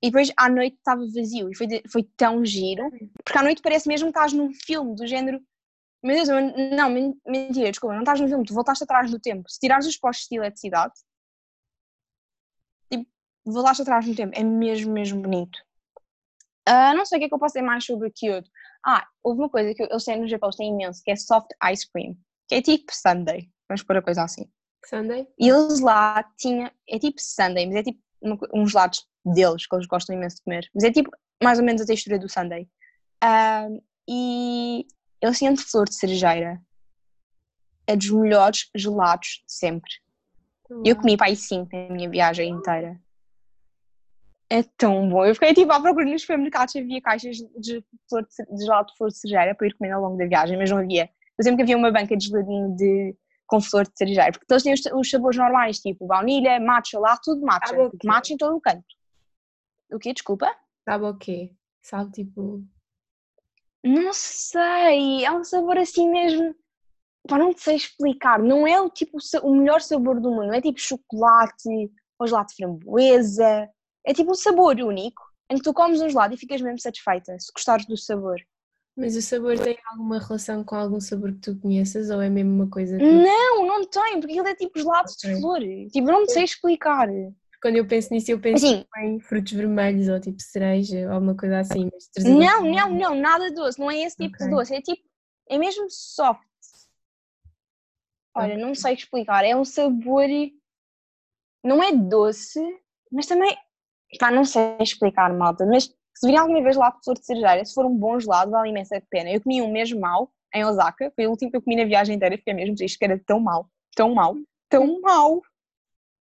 e 0.02 0.08
depois 0.08 0.32
à 0.36 0.48
noite 0.48 0.76
estava 0.76 1.00
vazio 1.14 1.48
e 1.50 1.56
foi, 1.56 1.66
foi 1.90 2.02
tão 2.16 2.44
giro, 2.44 2.90
porque 3.24 3.38
à 3.38 3.42
noite 3.42 3.62
parece 3.62 3.86
mesmo 3.88 4.06
que 4.12 4.18
estás 4.18 4.32
num 4.32 4.52
filme 4.52 4.94
do 4.96 5.06
género. 5.06 5.40
Meu 6.02 6.16
Deus, 6.16 6.28
eu- 6.28 6.76
não, 6.76 6.90
men- 6.90 7.14
mentira, 7.26 7.70
desculpa, 7.70 7.94
não 7.94 8.02
estás 8.02 8.20
num 8.20 8.28
filme, 8.28 8.44
tu 8.46 8.54
voltaste 8.54 8.84
atrás 8.84 9.10
no 9.10 9.20
tempo. 9.20 9.50
Se 9.50 9.60
tirares 9.60 9.86
os 9.86 9.96
postos 9.98 10.28
de 10.30 10.36
eletricidade, 10.38 10.94
tipo, 12.90 13.06
voltaste 13.44 13.82
atrás 13.82 14.06
no 14.06 14.14
tempo, 14.14 14.32
é 14.36 14.44
mesmo, 14.44 14.92
mesmo 14.92 15.20
bonito. 15.22 15.58
Ah, 16.66 16.94
não 16.94 17.04
sei 17.04 17.16
o 17.16 17.20
que 17.20 17.24
é 17.26 17.28
que 17.28 17.34
eu 17.34 17.38
posso 17.38 17.54
dizer 17.54 17.66
mais 17.66 17.84
sobre 17.84 18.10
Kyoto. 18.10 18.50
Ah, 18.85 19.07
houve 19.22 19.41
uma 19.41 19.49
coisa 19.49 19.74
que 19.74 19.83
eles 19.83 20.05
têm 20.05 20.20
no 20.20 20.28
Japão, 20.28 20.51
têm 20.51 20.72
imenso, 20.72 21.03
que 21.05 21.11
é 21.11 21.16
soft 21.16 21.49
ice 21.72 21.89
cream, 21.91 22.16
que 22.49 22.57
é 22.57 22.62
tipo 22.62 22.93
sundae, 22.93 23.49
vamos 23.68 23.83
pôr 23.83 23.97
a 23.97 24.03
coisa 24.03 24.24
assim. 24.24 24.51
Sunday? 24.85 25.28
E 25.39 25.49
eles 25.49 25.80
lá 25.80 26.24
tinham, 26.37 26.70
é 26.89 26.99
tipo 26.99 27.20
sundae, 27.20 27.66
mas 27.66 27.76
é 27.76 27.83
tipo 27.85 28.01
uns 28.53 28.72
lados 28.72 29.07
deles 29.24 29.66
que 29.66 29.74
eles 29.74 29.87
gostam 29.87 30.16
imenso 30.16 30.37
de 30.37 30.43
comer. 30.43 30.68
Mas 30.74 30.85
é 30.85 30.91
tipo 30.93 31.11
mais 31.43 31.59
ou 31.59 31.64
menos 31.64 31.83
a 31.83 31.87
textura 31.87 32.18
do 32.18 32.28
sundae. 32.28 32.68
Ahm, 33.22 33.78
e 34.09 34.87
eles 35.20 35.39
tinham 35.39 35.55
de 35.55 35.62
flor 35.62 35.89
de 35.89 35.95
cerejeira. 35.95 36.61
É 37.87 37.97
dos 37.97 38.11
melhores 38.11 38.70
gelados 38.74 39.43
de 39.47 39.53
sempre. 39.53 39.91
Eu 40.85 40.97
comi 40.97 41.16
para 41.16 41.26
aí 41.26 41.37
cinco 41.37 41.68
na 41.76 41.95
minha 41.95 42.09
viagem 42.09 42.51
inteira. 42.51 43.01
É 44.53 44.62
tão 44.76 45.09
bom. 45.09 45.24
Eu 45.24 45.32
fiquei 45.32 45.55
tipo 45.55 45.72
à 45.72 45.80
procura 45.80 46.05
nos 46.05 46.20
supermercados, 46.20 46.76
havia 46.76 47.00
caixas 47.00 47.38
de, 47.59 47.82
flor 48.07 48.22
de, 48.22 48.55
de 48.55 48.64
gelado 48.66 48.88
de 48.88 48.96
flor 48.98 49.09
de 49.09 49.16
cerejeira 49.16 49.55
para 49.55 49.66
ir 49.66 49.72
comendo 49.72 49.94
ao 49.94 50.03
longo 50.03 50.18
da 50.18 50.26
viagem, 50.26 50.59
mas 50.59 50.70
não 50.70 50.76
havia. 50.76 51.09
Eu 51.38 51.42
sempre 51.42 51.57
que 51.57 51.62
havia 51.62 51.76
uma 51.78 51.90
banca 51.90 52.14
de 52.14 52.26
geladinho 52.26 52.76
de, 52.76 53.16
com 53.46 53.62
flor 53.62 53.84
de 53.84 53.96
cerejeira, 53.96 54.30
porque 54.30 54.44
todos 54.46 54.62
têm 54.62 54.74
os, 54.74 54.82
os 54.92 55.09
sabores 55.09 55.38
normais, 55.38 55.78
tipo 55.78 56.07
baunilha, 56.07 56.61
matcha, 56.61 56.98
lá 56.98 57.16
tudo 57.16 57.40
matcha. 57.40 57.74
Ah, 57.74 57.78
ok. 57.78 57.90
porque 57.92 58.07
matcha 58.07 58.34
em 58.34 58.36
todo 58.36 58.55
o 58.55 58.61
canto. 58.61 58.84
O 59.90 59.98
quê? 59.98 60.12
Desculpa? 60.12 60.55
Sabe 60.84 61.05
o 61.07 61.16
quê? 61.16 61.55
Sabe 61.80 62.12
tipo. 62.12 62.62
Não 63.82 64.12
sei, 64.12 65.24
é 65.24 65.32
um 65.32 65.44
sabor 65.44 65.78
assim 65.78 66.11
mesmo. 66.11 66.55
Pá, 67.26 67.38
não 67.38 67.55
te 67.55 67.62
sei 67.62 67.76
explicar. 67.76 68.38
Não 68.38 68.66
é 68.66 68.78
o 68.78 68.90
tipo 68.90 69.16
o 69.44 69.55
melhor 69.55 69.80
sabor 69.80 70.20
do 70.20 70.30
mundo. 70.30 70.48
Não 70.48 70.55
é 70.55 70.61
tipo 70.61 70.78
chocolate 70.78 71.90
ou 72.18 72.26
gelado 72.26 72.48
de 72.48 72.57
framboesa. 72.57 73.70
É 74.05 74.12
tipo 74.12 74.32
um 74.32 74.34
sabor 74.34 74.76
único. 74.76 75.22
em 75.50 75.57
que 75.57 75.62
tu 75.62 75.72
comes 75.72 76.00
um 76.00 76.09
gelado 76.09 76.34
e 76.34 76.38
ficas 76.38 76.61
mesmo 76.61 76.78
satisfeita, 76.80 77.38
se 77.38 77.53
gostares 77.53 77.86
do 77.86 77.96
sabor. 77.96 78.40
Mas 78.96 79.16
o 79.16 79.22
sabor 79.22 79.59
tem 79.59 79.78
alguma 79.90 80.18
relação 80.18 80.62
com 80.62 80.74
algum 80.74 81.00
sabor 81.00 81.32
que 81.32 81.38
tu 81.38 81.59
conheças 81.59 82.11
ou 82.11 82.20
é 82.20 82.28
mesmo 82.28 82.53
uma 82.53 82.68
coisa 82.68 82.98
que... 82.98 83.05
Não, 83.05 83.66
não 83.66 83.86
tem, 83.86 84.20
porque 84.20 84.38
ele 84.38 84.48
é 84.48 84.55
tipo 84.55 84.78
gelado 84.78 85.11
okay. 85.11 85.34
de 85.34 85.40
flor. 85.40 85.61
Tipo, 85.90 86.07
não 86.09 86.26
sei 86.26 86.44
explicar. 86.44 87.09
Quando 87.62 87.76
eu 87.76 87.86
penso 87.86 88.12
nisso, 88.12 88.30
eu 88.30 88.40
penso 88.40 88.66
assim, 88.66 88.84
em 88.98 89.20
frutos 89.20 89.53
vermelhos 89.53 90.09
ou 90.09 90.20
tipo 90.20 90.42
cereja 90.42 91.07
ou 91.07 91.12
alguma 91.12 91.36
coisa 91.36 91.61
assim. 91.61 91.88
não, 92.18 92.64
não, 92.64 92.90
não, 92.90 93.14
nada 93.14 93.50
doce. 93.53 93.78
Não 93.78 93.90
é 93.90 94.03
esse 94.03 94.16
tipo 94.16 94.34
okay. 94.34 94.46
de 94.46 94.53
doce. 94.53 94.74
É 94.74 94.82
tipo, 94.82 95.03
é 95.48 95.57
mesmo 95.57 95.86
soft. 95.88 96.42
Olha, 98.34 98.55
okay. 98.55 98.64
não 98.64 98.74
sei 98.74 98.94
explicar. 98.94 99.44
É 99.44 99.57
um 99.57 99.64
sabor. 99.64 100.26
Não 101.64 101.82
é 101.82 101.92
doce, 101.92 102.61
mas 103.11 103.26
também. 103.26 103.57
Pá, 104.18 104.30
não 104.30 104.44
sei 104.44 104.76
explicar, 104.80 105.32
malta. 105.32 105.66
Mas 105.66 105.84
se 105.84 106.26
virem 106.26 106.38
alguma 106.38 106.62
vez 106.62 106.76
lá 106.76 106.90
de 106.90 107.02
flor 107.02 107.18
de 107.18 107.24
cerejeira, 107.24 107.64
se 107.64 107.74
for 107.74 107.86
um 107.86 107.96
bom 107.96 108.18
gelado, 108.20 108.50
vale 108.50 108.70
imensa 108.70 109.02
pena. 109.10 109.30
Eu 109.30 109.40
comi 109.40 109.62
um 109.62 109.72
mesmo 109.72 110.00
mal 110.00 110.30
em 110.54 110.64
Osaka. 110.64 111.12
Foi 111.16 111.26
o 111.26 111.30
último 111.30 111.50
que 111.50 111.56
eu 111.56 111.62
comi 111.62 111.76
na 111.76 111.84
viagem 111.84 112.16
inteira. 112.16 112.36
Fiquei 112.36 112.54
mesmo 112.54 112.74
triste, 112.74 112.98
que 112.98 113.04
era 113.04 113.18
tão 113.26 113.40
mal. 113.40 113.68
Tão 113.94 114.14
mal. 114.14 114.36
Tão 114.68 115.00
mal. 115.00 115.40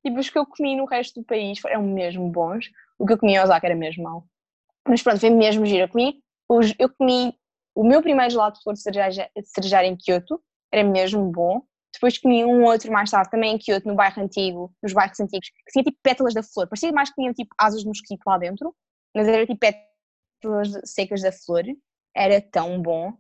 Tipo, 0.04 0.18
os 0.18 0.30
que 0.30 0.38
eu 0.38 0.46
comi 0.46 0.76
no 0.76 0.84
resto 0.84 1.20
do 1.20 1.26
país 1.26 1.60
eram 1.64 1.82
mesmo 1.82 2.28
bons. 2.28 2.70
O 2.98 3.06
que 3.06 3.12
eu 3.12 3.18
comi 3.18 3.34
em 3.34 3.40
Osaka 3.40 3.66
era 3.66 3.76
mesmo 3.76 4.04
mal. 4.04 4.24
Mas 4.88 5.02
pronto, 5.02 5.20
foi 5.20 5.30
mesmo 5.30 5.64
giro. 5.66 5.84
Eu 5.84 5.88
comi, 5.88 6.22
eu 6.78 6.88
comi 6.88 7.34
o 7.74 7.84
meu 7.84 8.02
primeiro 8.02 8.30
gelado 8.30 8.56
de 8.56 8.62
flor 8.62 8.74
de 8.74 8.80
cerejeira, 8.80 9.30
de 9.36 9.46
cerejeira 9.46 9.86
em 9.86 9.96
Kyoto. 9.96 10.40
Era 10.72 10.84
mesmo 10.84 11.30
bom. 11.30 11.62
Depois 11.93 12.18
comi 12.18 12.45
um 12.45 12.64
outro 12.64 12.90
mais 12.90 13.11
tarde, 13.11 13.30
também 13.30 13.55
em 13.55 13.59
Kyoto, 13.59 13.86
no 13.86 13.95
bairro 13.95 14.22
antigo, 14.22 14.72
nos 14.82 14.93
bairros 14.93 15.20
antigos, 15.20 15.49
que 15.49 15.72
tinha 15.72 15.84
tipo 15.84 15.99
pétalas 16.03 16.34
da 16.34 16.43
flor. 16.43 16.66
Parecia 16.68 16.93
mais 16.93 17.11
que 17.11 17.16
tinha 17.16 17.32
tipo 17.32 17.55
asas 17.59 17.82
de 17.82 17.86
mosquito 17.86 18.22
lá 18.26 18.38
dentro, 18.38 18.74
mas 19.14 19.28
era 19.28 19.47
tipo 19.47 19.59
pétalas 19.59 20.72
secas 20.84 21.20
da 21.22 21.30
flor. 21.30 21.64
Era 22.14 22.40
tão 22.40 22.80
bom. 22.80 23.11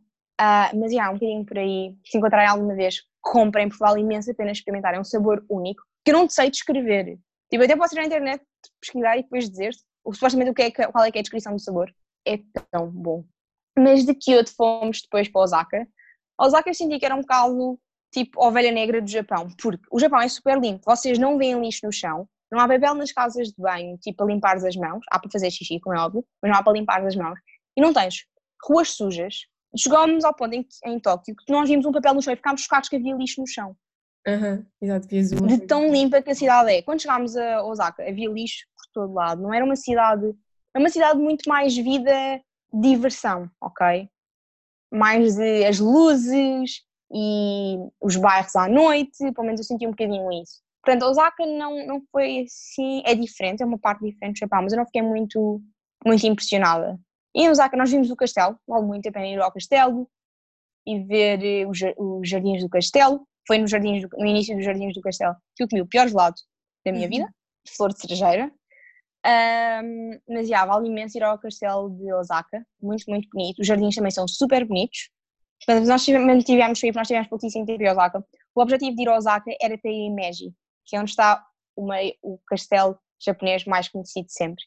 Uh, 0.40 0.76
mas, 0.78 0.92
já, 0.92 1.10
um 1.10 1.14
bocadinho 1.14 1.44
por 1.44 1.58
aí. 1.58 1.94
Se 2.06 2.18
encontrarem 2.18 2.48
alguma 2.48 2.74
vez, 2.74 3.02
comprem, 3.20 3.68
porque 3.68 3.84
vale 3.84 4.00
imenso 4.00 4.30
a 4.30 4.34
pena 4.34 4.50
experimentar. 4.50 4.94
É 4.94 5.00
um 5.00 5.04
sabor 5.04 5.44
único, 5.48 5.82
que 6.04 6.10
eu 6.10 6.18
não 6.18 6.28
sei 6.28 6.50
descrever. 6.50 7.18
Tipo, 7.50 7.62
eu 7.62 7.64
até 7.64 7.76
posso 7.76 7.94
ir 7.94 7.98
na 7.98 8.06
internet 8.06 8.42
pesquisar 8.80 9.16
e 9.16 9.22
depois 9.22 9.48
dizer 9.48 9.72
supostamente 10.10 10.50
o 10.50 10.54
que 10.54 10.62
é, 10.62 10.70
qual 10.70 11.04
é 11.04 11.12
que 11.12 11.18
é 11.18 11.20
a 11.20 11.22
descrição 11.22 11.54
do 11.54 11.60
sabor. 11.60 11.92
É 12.26 12.38
tão 12.70 12.90
bom. 12.90 13.24
Mas 13.78 14.04
de 14.04 14.14
Kyoto 14.14 14.54
fomos 14.54 15.02
depois 15.02 15.28
para 15.28 15.42
Osaka. 15.42 15.88
Osaka 16.38 16.70
eu 16.70 16.74
senti 16.74 16.98
que 16.98 17.04
era 17.04 17.14
um 17.14 17.20
bocado 17.20 17.78
tipo 18.12 18.44
ovelha 18.44 18.70
negra 18.70 19.00
do 19.00 19.10
Japão, 19.10 19.48
porque 19.60 19.84
o 19.90 19.98
Japão 19.98 20.20
é 20.20 20.28
super 20.28 20.58
limpo, 20.60 20.82
vocês 20.84 21.18
não 21.18 21.38
veem 21.38 21.60
lixo 21.60 21.86
no 21.86 21.92
chão, 21.92 22.28
não 22.50 22.60
há 22.60 22.68
papel 22.68 22.94
nas 22.94 23.10
casas 23.10 23.48
de 23.48 23.54
banho, 23.56 23.96
tipo 23.96 24.22
a 24.22 24.26
limpar 24.26 24.56
as 24.56 24.76
mãos, 24.76 25.02
há 25.10 25.18
para 25.18 25.30
fazer 25.30 25.50
xixi, 25.50 25.80
como 25.80 25.96
é 25.96 26.00
óbvio, 26.00 26.24
mas 26.40 26.52
não 26.52 26.58
há 26.58 26.62
para 26.62 26.74
limpar 26.74 27.04
as 27.04 27.16
mãos, 27.16 27.38
e 27.76 27.80
não 27.80 27.92
tens 27.92 28.26
ruas 28.64 28.90
sujas. 28.90 29.46
Chegámos 29.74 30.22
ao 30.22 30.34
ponto 30.34 30.54
em, 30.54 30.66
em 30.84 31.00
Tóquio 31.00 31.34
que 31.34 31.50
nós 31.50 31.66
vimos 31.66 31.86
um 31.86 31.92
papel 31.92 32.12
no 32.12 32.20
chão 32.20 32.34
e 32.34 32.36
ficámos 32.36 32.60
chocados 32.60 32.90
que 32.90 32.96
havia 32.96 33.16
lixo 33.16 33.40
no 33.40 33.46
chão. 33.46 33.74
Uhum, 34.28 34.64
exato, 34.80 35.08
de 35.08 35.66
tão 35.66 35.90
limpa 35.90 36.22
que 36.22 36.30
a 36.30 36.34
cidade 36.34 36.70
é. 36.70 36.82
Quando 36.82 37.00
chegámos 37.00 37.34
a 37.36 37.64
Osaka, 37.64 38.02
havia 38.06 38.28
lixo 38.28 38.66
por 38.76 38.86
todo 38.92 39.14
lado, 39.14 39.42
não 39.42 39.52
era 39.52 39.64
uma 39.64 39.74
cidade, 39.74 40.32
é 40.74 40.78
uma 40.78 40.90
cidade 40.90 41.18
muito 41.18 41.48
mais 41.48 41.74
vida, 41.74 42.12
diversão, 42.72 43.50
ok? 43.60 44.08
Mais 44.92 45.36
de 45.36 45.64
as 45.64 45.80
luzes, 45.80 46.82
e 47.12 47.76
os 48.00 48.16
bairros 48.16 48.56
à 48.56 48.68
noite, 48.68 49.18
pelo 49.32 49.46
menos 49.46 49.60
eu 49.60 49.64
senti 49.64 49.86
um 49.86 49.90
bocadinho 49.90 50.32
isso. 50.32 50.62
Portanto, 50.84 51.04
Osaka 51.04 51.46
não, 51.46 51.86
não 51.86 52.02
foi 52.10 52.40
assim, 52.40 53.02
é 53.04 53.14
diferente, 53.14 53.62
é 53.62 53.66
uma 53.66 53.78
parte 53.78 54.04
diferente 54.04 54.34
do 54.34 54.38
Japão, 54.40 54.62
mas 54.62 54.72
eu 54.72 54.78
não 54.78 54.86
fiquei 54.86 55.02
muito, 55.02 55.62
muito 56.04 56.26
impressionada. 56.26 56.98
E 57.34 57.42
em 57.42 57.48
Osaka 57.48 57.76
nós 57.76 57.90
vimos 57.90 58.10
o 58.10 58.16
castelo, 58.16 58.58
vale 58.66 58.86
muito 58.86 59.08
a 59.08 59.12
pena 59.12 59.26
ir 59.26 59.40
ao 59.40 59.52
castelo 59.52 60.08
e 60.86 60.98
ver 61.04 61.42
eh, 61.44 61.66
os, 61.66 61.78
os 61.96 62.28
jardins 62.28 62.62
do 62.62 62.68
castelo. 62.68 63.26
Foi 63.46 63.58
no, 63.58 63.66
jardins 63.66 64.02
do, 64.02 64.08
no 64.18 64.26
início 64.26 64.54
dos 64.56 64.64
jardins 64.64 64.94
do 64.94 65.00
castelo 65.00 65.34
que 65.56 65.62
eu 65.62 65.68
comi 65.68 65.82
o 65.82 65.86
pior 65.86 66.08
gelado 66.08 66.36
da 66.84 66.92
minha 66.92 67.04
uhum. 67.04 67.10
vida, 67.10 67.34
flor 67.76 67.92
de 67.92 68.00
cerejeira. 68.00 68.52
Um, 69.24 70.18
mas 70.28 70.48
já, 70.48 70.66
vale 70.66 70.88
imenso 70.88 71.16
ir 71.16 71.22
ao 71.22 71.38
castelo 71.38 71.90
de 71.90 72.12
Osaka, 72.12 72.66
muito, 72.80 73.04
muito 73.08 73.28
bonito. 73.32 73.60
Os 73.60 73.66
jardins 73.66 73.94
também 73.94 74.10
são 74.10 74.26
super 74.26 74.66
bonitos. 74.66 75.10
Portanto, 75.64 75.86
nós 75.86 76.06
mantivemos 76.08 76.80
frio, 76.80 76.92
nós 76.94 77.06
tivemos 77.06 77.28
pouquíssimo 77.28 77.64
tempo 77.64 77.82
em 77.82 77.88
Osaka. 77.88 78.24
O 78.54 78.60
objetivo 78.60 78.96
de 78.96 79.02
ir 79.02 79.08
a 79.08 79.16
Osaka 79.16 79.50
era 79.60 79.78
para 79.78 79.90
ir 79.90 80.06
em 80.06 80.14
Meiji, 80.14 80.52
que 80.84 80.96
é 80.96 81.00
onde 81.00 81.10
está 81.10 81.44
o, 81.76 82.38
castelo 82.46 82.98
japonês 83.24 83.64
mais 83.64 83.88
conhecido 83.88 84.26
sempre. 84.28 84.64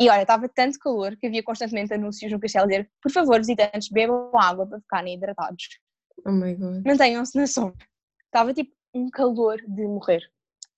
E 0.00 0.08
olha, 0.08 0.22
estava 0.22 0.48
tanto 0.48 0.78
calor 0.78 1.16
que 1.16 1.26
havia 1.26 1.42
constantemente 1.42 1.92
anúncios 1.92 2.32
no 2.32 2.40
castelo 2.40 2.64
a 2.64 2.68
dizer: 2.68 2.90
por 3.02 3.12
favor, 3.12 3.38
visitantes, 3.38 3.88
bebam 3.90 4.30
água 4.34 4.66
para 4.66 4.80
ficarem 4.80 5.14
hidratados. 5.14 5.64
Oh 6.24 6.32
my 6.32 6.54
god. 6.54 6.86
Mantenham-se 6.86 7.36
na 7.36 7.46
sombra. 7.46 7.86
Estava 8.24 8.54
tipo 8.54 8.72
um 8.94 9.10
calor 9.10 9.60
de 9.66 9.86
morrer. 9.86 10.22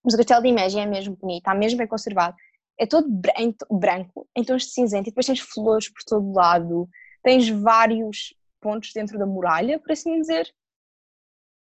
Mas 0.03 0.15
o 0.15 0.17
castelo 0.17 0.43
de 0.43 0.53
Meiji 0.53 0.79
é 0.79 0.87
mesmo 0.87 1.17
bonito, 1.17 1.39
está 1.39 1.55
mesmo 1.55 1.79
bem 1.79 1.87
conservado. 1.87 2.35
É 2.79 2.87
todo 2.87 3.07
branco, 3.71 4.27
em 4.35 4.43
tons 4.43 4.65
de 4.65 4.73
cinzento, 4.73 5.09
e 5.09 5.11
depois 5.11 5.27
tens 5.27 5.41
flores 5.41 5.91
por 5.91 6.03
todo 6.03 6.33
lado, 6.33 6.89
tens 7.23 7.49
vários 7.51 8.35
pontos 8.61 8.93
dentro 8.93 9.19
da 9.19 9.27
muralha, 9.27 9.79
por 9.79 9.93
assim 9.93 10.21
dizer. 10.21 10.53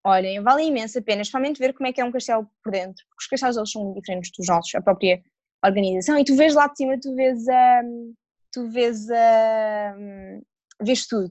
Olhem, 0.05 0.43
vale 0.43 0.65
imenso 0.65 0.99
a 0.99 1.03
pena, 1.03 1.23
especialmente 1.23 1.59
ver 1.59 1.73
como 1.75 1.87
é 1.87 1.93
que 1.93 2.01
é 2.01 2.05
um 2.05 2.11
castelo 2.11 2.49
por 2.63 2.73
dentro, 2.73 3.05
porque 3.09 3.23
os 3.23 3.27
castelos 3.29 3.57
eles 3.57 3.71
são 3.71 3.93
diferentes 3.95 4.33
dos 4.37 4.49
nossos, 4.49 4.75
a 4.75 4.83
própria 4.83 5.23
organização, 5.65 6.19
e 6.19 6.25
tu 6.25 6.35
vês 6.35 6.55
lá 6.55 6.67
de 6.67 6.77
cima, 6.77 6.99
tu 7.01 7.15
vês 7.15 7.49
a. 7.49 7.83
Um, 7.85 8.15
tu 8.53 8.69
vês 8.69 9.09
a. 9.11 9.95
Um, 9.97 10.43
vês 10.83 11.07
tudo. 11.07 11.31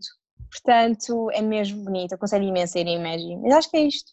Portanto, 0.49 1.29
é 1.31 1.41
mesmo 1.41 1.83
bonito, 1.83 2.13
aconselho 2.13 2.45
imenso 2.45 2.77
a 2.77 2.81
ir 2.81 2.87
em 2.87 2.97
Imagine. 2.97 3.41
Mas 3.41 3.53
acho 3.53 3.69
que 3.69 3.77
é 3.77 3.81
isto. 3.81 4.11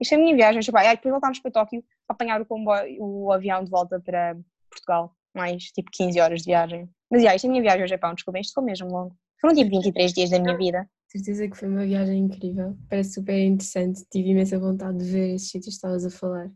Isto 0.00 0.12
é 0.12 0.16
a 0.16 0.20
minha 0.20 0.34
viagem, 0.34 0.60
tipo, 0.60 0.76
aí 0.76 0.88
depois 0.94 1.12
voltámos 1.12 1.40
para 1.40 1.50
Tóquio 1.50 1.84
a 2.08 2.12
apanhar 2.12 2.40
o 2.40 2.46
comboio, 2.46 3.02
o 3.02 3.32
avião 3.32 3.64
de 3.64 3.70
volta 3.70 4.00
para 4.00 4.36
Portugal, 4.70 5.14
mais 5.34 5.64
tipo 5.64 5.90
15 5.92 6.20
horas 6.20 6.40
de 6.40 6.46
viagem. 6.46 6.88
Mas 7.10 7.22
já, 7.22 7.34
isto 7.34 7.46
é 7.46 7.48
a 7.48 7.50
minha 7.50 7.62
viagem 7.62 7.82
ao 7.82 7.88
Japão, 7.88 8.14
desculpem, 8.14 8.40
isto 8.40 8.54
foi 8.54 8.62
mesmo 8.64 8.88
longo. 8.88 9.16
Foram 9.40 9.54
tipo 9.54 9.70
23 9.70 10.12
dias 10.12 10.30
da 10.30 10.38
minha 10.40 10.56
vida. 10.56 10.88
Certeza 11.06 11.48
que 11.48 11.56
foi 11.56 11.68
uma 11.68 11.86
viagem 11.86 12.18
incrível. 12.18 12.76
Parece 12.88 13.14
super 13.14 13.38
interessante. 13.38 14.04
Tive 14.10 14.30
imensa 14.30 14.58
vontade 14.58 14.98
de 14.98 15.04
ver 15.04 15.34
esses 15.34 15.48
sítios 15.48 15.66
que 15.66 15.76
estavas 15.76 16.04
a 16.04 16.10
falar. 16.10 16.50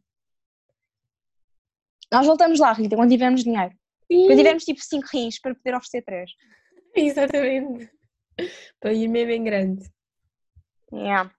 Nós 2.13 2.27
voltamos 2.27 2.61
lá, 2.61 2.73
Rita, 2.73 2.95
quando 2.95 3.11
tivermos 3.11 3.43
dinheiro. 3.43 3.75
Sim. 4.11 4.27
Quando 4.27 4.37
tivermos 4.37 4.65
tipo 4.65 4.81
5 4.81 5.07
rins 5.11 5.41
para 5.41 5.55
poder 5.55 5.75
oferecer 5.75 6.03
3. 6.03 6.31
Exatamente. 6.95 7.91
Para 8.79 8.93
ir 8.93 9.09
mesmo 9.09 9.33
em 9.33 9.45
grande. 9.45 9.91
Yeah. 10.93 11.33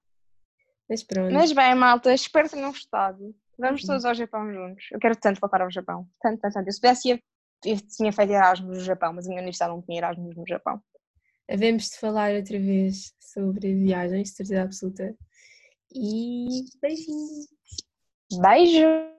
Mas 0.89 1.03
pronto. 1.03 1.31
Mas 1.31 1.51
bem, 1.51 1.75
malta, 1.75 2.13
espero 2.13 2.49
que 2.49 2.55
tenham 2.55 2.71
gostado. 2.71 3.35
Vamos 3.59 3.81
uhum. 3.81 3.87
todos 3.87 4.05
ao 4.05 4.15
Japão 4.15 4.51
juntos. 4.51 4.85
Eu 4.91 4.99
quero 4.99 5.15
tanto 5.15 5.39
voltar 5.39 5.61
ao 5.61 5.69
Japão. 5.69 6.07
Tanto, 6.19 6.41
tanto, 6.41 6.53
tanto. 6.53 6.67
Eu 6.67 6.71
se 6.71 6.81
pudesse, 6.81 7.09
eu 7.65 7.77
tinha 7.95 8.11
feito 8.11 8.31
Erasmus 8.31 8.77
no 8.79 8.83
Japão, 8.83 9.13
mas 9.13 9.25
a 9.25 9.29
minha 9.29 9.41
universidade 9.41 9.71
não 9.71 9.81
tinha 9.83 9.99
Erasmus 9.99 10.35
no 10.35 10.43
Japão. 10.47 10.81
Havemos 11.49 11.89
de 11.89 11.97
falar 11.97 12.33
outra 12.35 12.59
vez 12.59 13.13
sobre 13.19 13.73
viagens, 13.75 14.31
certeza 14.31 14.63
absoluta. 14.63 15.15
E 15.93 16.63
beijinhos. 16.81 17.47
Beijo! 18.41 19.13